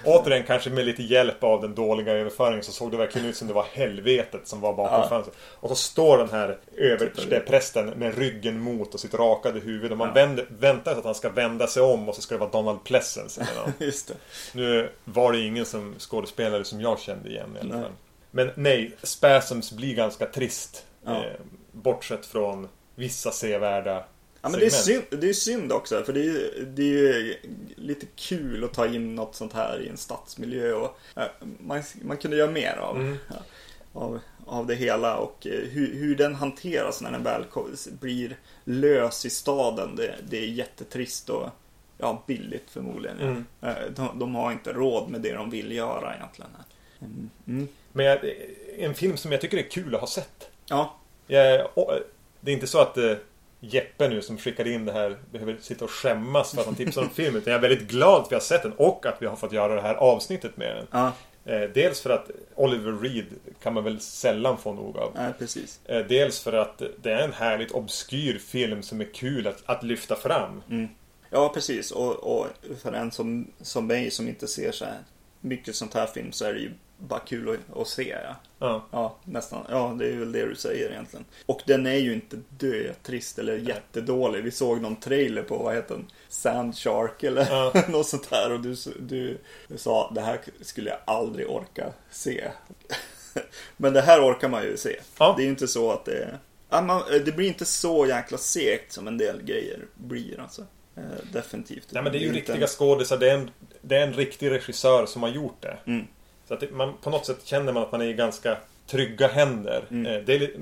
Återigen 0.04 0.44
kanske 0.46 0.70
med 0.70 0.84
lite 0.86 1.02
hjälp 1.02 1.44
av 1.44 1.60
den 1.62 1.74
dåliga 1.74 2.12
överföringen 2.12 2.64
så 2.64 2.72
såg 2.72 2.90
det 2.90 2.96
verkligen 2.96 3.26
ut 3.28 3.36
som 3.36 3.48
det 3.48 3.54
var 3.54 3.66
helvetet 3.72 4.48
som 4.48 4.60
var 4.60 4.74
bakom 4.74 5.00
Ja. 5.00 5.08
fönstret. 5.08 5.36
Och 5.60 5.68
så 5.68 5.74
står 5.74 6.18
den 6.18 6.30
här 6.30 6.58
översteprästen 6.76 7.86
med 7.86 8.18
ryggen 8.18 8.60
mot 8.60 8.94
och 8.94 9.00
sitt 9.00 9.14
rakade 9.14 9.60
huvud 9.60 9.92
och 9.92 9.98
man 9.98 10.14
vänder, 10.14 10.46
väntar 10.48 10.90
sig 10.90 10.98
att 10.98 11.04
han 11.04 11.14
ska 11.14 11.28
vända 11.28 11.66
sig 11.66 11.82
om 11.82 12.08
och 12.08 12.14
så 12.14 12.22
ska 12.22 12.34
det 12.34 12.38
vara 12.38 12.50
Donald 12.50 12.84
Pleasence. 12.84 13.46
Just 13.78 14.08
det. 14.08 14.14
Nu 14.54 14.90
var 15.04 15.32
det 15.32 15.40
ingen 15.40 15.64
som 15.66 15.94
skådespelare 15.98 16.64
som 16.64 16.80
jag 16.80 16.98
kände 17.00 17.28
igen 17.30 17.56
i 17.56 17.60
alla 17.60 17.74
Nej. 17.74 17.82
fall. 17.82 17.92
Men 18.30 18.50
nej, 18.54 18.96
Spasms 19.02 19.72
blir 19.72 19.94
ganska 19.94 20.26
trist. 20.26 20.86
Ja. 21.04 21.12
Eh, 21.16 21.32
bortsett 21.72 22.26
från 22.26 22.68
vissa 22.94 23.30
sevärda 23.30 24.04
Ja, 24.43 24.49
men 24.49 24.61
det 24.61 24.66
är, 24.66 24.70
synd, 24.70 25.03
det 25.11 25.28
är 25.28 25.32
synd 25.32 25.72
också, 25.72 26.03
för 26.05 26.12
det 26.12 26.20
är, 26.26 26.64
det 26.66 27.09
är 27.09 27.36
lite 27.76 28.07
kul 28.16 28.64
att 28.64 28.74
ta 28.74 28.86
in 28.86 29.14
något 29.14 29.34
sånt 29.34 29.53
här 29.53 29.80
i 29.82 29.88
en 29.88 29.97
stadsmiljö. 29.97 30.72
Och, 30.72 30.99
eh, 31.16 31.24
man, 31.59 31.82
man 32.03 32.16
kunde 32.16 32.36
göra 32.36 32.51
mer 32.51 32.76
av, 32.76 32.97
Mm. 32.97 33.16
av, 33.93 34.20
av 34.47 34.66
det 34.66 34.74
hela 34.74 35.16
och 35.16 35.47
eh, 35.47 35.61
hur, 35.68 35.95
hur 35.95 36.16
den 36.16 36.34
hanteras 36.34 37.01
när 37.03 37.12
den 37.12 37.22
väl 37.22 37.45
blir 38.01 38.36
lös 38.64 39.26
i 39.26 39.30
staden. 39.30 39.97
Det, 39.97 40.14
det 40.28 40.38
är 40.38 40.47
jättetrist 40.47 41.30
och 41.30 41.49
ja, 41.99 42.22
billigt 42.26 42.70
förmodligen. 42.70 43.18
Mm. 43.20 43.45
Eh, 43.61 43.74
De, 43.97 44.18
de 44.18 44.34
har 44.34 44.53
inte 44.53 44.72
råd 44.72 45.09
med 45.11 45.20
det 45.20 45.32
de 45.32 45.51
vill 45.51 45.72
göra 45.72 46.14
egentligen. 46.16 46.51
Mm. 47.01 47.30
Mm. 47.47 47.68
Men 47.93 48.07
jag, 48.07 48.18
en 48.78 48.95
film 48.95 49.16
som 49.16 49.32
jag 49.32 49.40
tycker 49.40 49.59
är 49.59 49.70
kul 49.70 49.95
att 49.95 50.01
ha 50.01 50.09
sett. 50.09 50.49
Ja, 50.66 50.97
Jag, 51.26 51.68
det 52.40 52.51
är 52.51 52.55
inte 52.55 52.66
så 52.66 52.78
att 52.78 52.97
Jeppe 53.64 54.08
nu 54.08 54.22
som 54.22 54.38
skickade 54.38 54.70
in 54.70 54.84
det 54.84 54.92
här 54.92 55.16
behöver 55.30 55.56
sitta 55.60 55.84
och 55.84 55.90
skämmas 55.90 56.50
för 56.50 56.60
att 56.60 56.66
han 56.66 56.74
tipsar 56.74 57.02
om 57.02 57.10
filmen. 57.10 57.36
Utan 57.42 57.52
jag 57.52 57.64
är 57.64 57.68
väldigt 57.68 57.88
glad 57.88 58.16
för 58.16 58.24
att 58.24 58.30
vi 58.32 58.34
har 58.34 58.40
sett 58.40 58.62
den 58.62 58.72
och 58.72 59.06
att 59.06 59.22
vi 59.22 59.26
har 59.26 59.36
fått 59.36 59.52
göra 59.52 59.74
det 59.74 59.82
här 59.82 59.94
avsnittet 59.94 60.56
med 60.56 60.76
den. 60.76 60.86
ja, 60.90 61.12
Eh, 61.44 61.62
dels 61.74 62.00
för 62.00 62.10
att 62.10 62.30
Oliver 62.54 62.92
Reed 62.92 63.26
kan 63.62 63.74
man 63.74 63.84
väl 63.84 64.00
sällan 64.00 64.58
få 64.58 64.72
nog 64.72 64.96
av. 64.96 65.32
precis. 65.38 65.80
Eh, 65.84 66.06
dels 66.06 66.40
för 66.40 66.52
att 66.52 66.82
det 67.02 67.12
är 67.12 67.24
en 67.24 67.32
härligt 67.32 67.70
obskyr 67.70 68.38
film 68.38 68.82
som 68.82 69.00
är 69.00 69.14
kul 69.14 69.46
att, 69.46 69.62
att 69.66 69.82
lyfta 69.82 70.16
fram. 70.16 70.62
Ja, 71.30 71.48
precis. 71.54 71.90
Och, 71.90 72.14
och 72.14 72.46
för 72.82 72.92
en 72.92 73.10
som, 73.10 73.52
som 73.60 73.86
mig 73.86 74.10
som 74.10 74.28
inte 74.28 74.48
ser 74.48 74.72
så 74.72 74.84
mycket 75.40 75.76
sånt 75.76 75.94
här 75.94 76.06
film 76.06 76.32
så 76.32 76.44
är 76.44 76.54
det 76.54 76.60
ju 76.60 76.70
bara 77.09 77.20
kul 77.20 77.48
att, 77.48 77.76
att 77.76 77.88
se. 77.88 78.16
Ja. 78.24 78.36
Ja. 78.59 78.86
ja, 78.90 79.16
nästan. 79.24 79.66
Ja, 79.70 79.96
det 79.98 80.07
är 80.07 80.16
väl 80.16 80.32
det 80.32 80.46
du 80.46 80.55
säger 80.55 80.90
egentligen. 80.90 81.24
Och 81.46 81.62
den 81.66 81.86
är 81.86 81.96
ju 81.96 82.12
inte 82.12 82.38
dötrist 82.48 83.38
eller 83.38 83.57
jättedålig. 83.57 84.42
Vi 84.44 84.50
såg 84.50 84.80
någon 84.80 84.96
trailer 84.96 85.42
på, 85.42 85.57
vad 85.59 85.74
heter 85.74 85.94
den? 85.94 86.07
Sand 86.28 86.76
Shark 86.76 87.22
eller 87.22 87.46
Ja. 87.50 87.72
något 87.88 88.09
sånt 88.09 88.28
här. 88.30 88.53
Och 88.53 88.61
du, 88.61 88.76
du, 89.00 89.38
du 89.68 89.78
sa, 89.78 90.12
det 90.14 90.20
här 90.20 90.40
skulle 90.61 90.90
jag 90.90 90.98
aldrig 91.05 91.50
orka 91.50 91.92
se. 92.11 92.44
Men 93.76 93.92
det 93.92 94.00
här 94.00 94.20
orkar 94.20 94.48
man 94.48 94.62
ju 94.62 94.76
se. 94.76 95.00
Ja. 95.18 95.34
Det 95.36 95.42
är 95.42 95.44
ju 95.44 95.50
inte 95.50 95.68
så 95.68 95.92
att 95.92 96.05
det... 96.05 96.38
Man, 96.70 97.03
det 97.24 97.36
blir 97.36 97.48
inte 97.48 97.64
så 97.64 98.07
jäkla 98.07 98.38
segt 98.38 98.92
som 98.92 99.09
en 99.09 99.18
del 99.18 99.42
grejer 99.42 99.86
blir 99.94 100.40
alltså. 100.40 100.66
Eh, 100.96 101.03
definitivt. 101.32 101.86
Nej 101.90 102.03
men 102.03 102.12
det 102.12 102.18
är 102.18 102.20
ju 102.20 102.32
riktiga 102.32 102.66
skådisar. 102.66 103.16
Det 103.16 103.30
är, 103.30 103.34
en, 103.34 103.50
det 103.80 103.96
är 103.96 104.03
en 104.07 104.12
riktig 104.12 104.50
regissör 104.50 105.07
som 105.07 105.22
har 105.22 105.30
gjort 105.30 105.62
det. 105.62 105.76
Mm. 105.86 106.07
Så 106.53 106.55
att 106.55 106.61
det, 106.61 106.70
man, 106.70 106.94
på 107.03 107.11
något 107.11 107.26
sätt 107.26 107.38
känner 107.44 107.72
man 107.72 107.82
att 107.82 107.92
man 107.92 108.00
är 108.03 108.07
i 108.07 108.12
ganska 108.12 108.57
trygga 108.86 109.28
händer. 109.28 109.84
Mm. 109.90 110.07
Eh, 110.07 110.22
Det 110.24 110.34
är 110.34 110.38
li- 110.38 110.57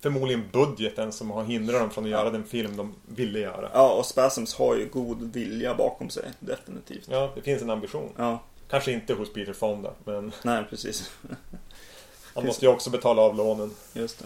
förmodligen 0.00 0.44
budgeten 0.52 1.12
som 1.12 1.30
har 1.30 1.44
hindrat 1.44 1.80
dem 1.80 1.90
från 1.90 2.04
att 2.04 2.10
göra 2.10 2.30
den 2.30 2.44
film 2.44 2.76
de 2.76 2.94
ville 3.06 3.38
göra. 3.38 3.70
Ja, 3.74 3.92
och 3.92 4.06
Spasms 4.06 4.54
har 4.54 4.76
ju 4.76 4.86
god 4.88 5.32
vilja 5.32 5.74
bakom 5.74 6.10
sig, 6.10 6.24
definitivt. 6.40 7.08
Ja, 7.10 7.32
det 7.34 7.42
finns 7.42 7.62
en 7.62 7.70
ambition. 7.70 8.12
Ja, 8.16 8.42
Kanske 8.70 8.92
inte 8.92 9.14
hos 9.14 9.32
Peter 9.32 9.52
Fonda, 9.52 9.90
men 10.04 10.32
nej 10.42 10.64
precis. 10.70 11.10
han 12.34 12.46
måste 12.46 12.64
ju 12.64 12.70
också 12.72 12.90
betala 12.90 13.22
av 13.22 13.36
lånen. 13.36 13.70
Just 13.92 14.18
det. 14.18 14.24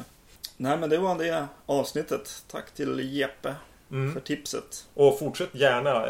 Nej, 0.56 0.78
men 0.78 0.90
det 0.90 0.98
var 0.98 1.18
det 1.18 1.46
avsnittet. 1.66 2.44
Tack 2.50 2.70
till 2.74 3.14
Jeppe 3.18 3.54
Mm. 3.90 4.12
för 4.12 4.20
tipset. 4.20 4.86
Och 4.94 5.18
fortsätt 5.18 5.54
gärna, 5.54 6.06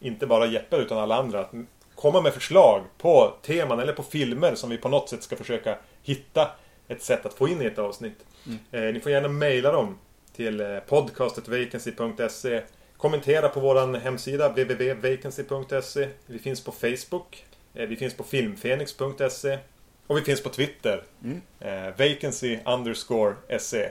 inte 0.00 0.26
bara 0.26 0.46
Jeppe 0.46 0.76
utan 0.76 0.98
alla 0.98 1.16
andra, 1.16 1.48
komma 1.96 2.20
med 2.20 2.32
förslag 2.34 2.82
på 2.98 3.34
teman 3.42 3.80
eller 3.80 3.92
på 3.92 4.02
filmer 4.02 4.54
som 4.54 4.70
vi 4.70 4.78
på 4.78 4.88
något 4.88 5.08
sätt 5.08 5.22
ska 5.22 5.36
försöka 5.36 5.78
hitta 6.02 6.50
ett 6.88 7.02
sätt 7.02 7.26
att 7.26 7.34
få 7.34 7.48
in 7.48 7.62
i 7.62 7.64
ett 7.64 7.78
avsnitt. 7.78 8.24
Eh, 8.72 8.80
ni 8.82 9.00
får 9.00 9.12
gärna 9.12 9.28
mejla 9.28 9.72
dem 9.72 9.98
till 10.36 10.60
eh, 10.60 10.78
podcastetvacancy.se 10.88 12.62
Kommentera 12.96 13.48
på 13.48 13.60
vår 13.60 13.98
hemsida 13.98 14.48
www.vacancy.se 14.48 16.08
Vi 16.26 16.38
finns 16.38 16.64
på 16.64 16.72
Facebook 16.72 17.44
eh, 17.74 17.86
Vi 17.86 17.96
finns 17.96 18.14
på 18.14 18.24
filmfenix.se 18.24 19.58
Och 20.06 20.16
vi 20.16 20.22
finns 20.22 20.42
på 20.42 20.48
Twitter 20.48 21.02
Mm. 21.24 21.40
eh, 21.60 21.90
Vacancy 21.98 22.58
underscore 22.66 23.34
se 23.60 23.90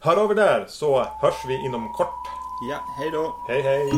Hör 0.00 0.16
av 0.16 0.30
er 0.30 0.34
där 0.34 0.64
så 0.68 0.98
hörs 1.22 1.44
vi 1.48 1.54
inom 1.66 1.92
kort. 1.92 2.26
Ja, 2.70 2.84
hej 2.98 3.10
då! 3.12 3.34
Hej 3.48 3.62
hej! 3.62 3.90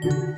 Thank 0.00 0.37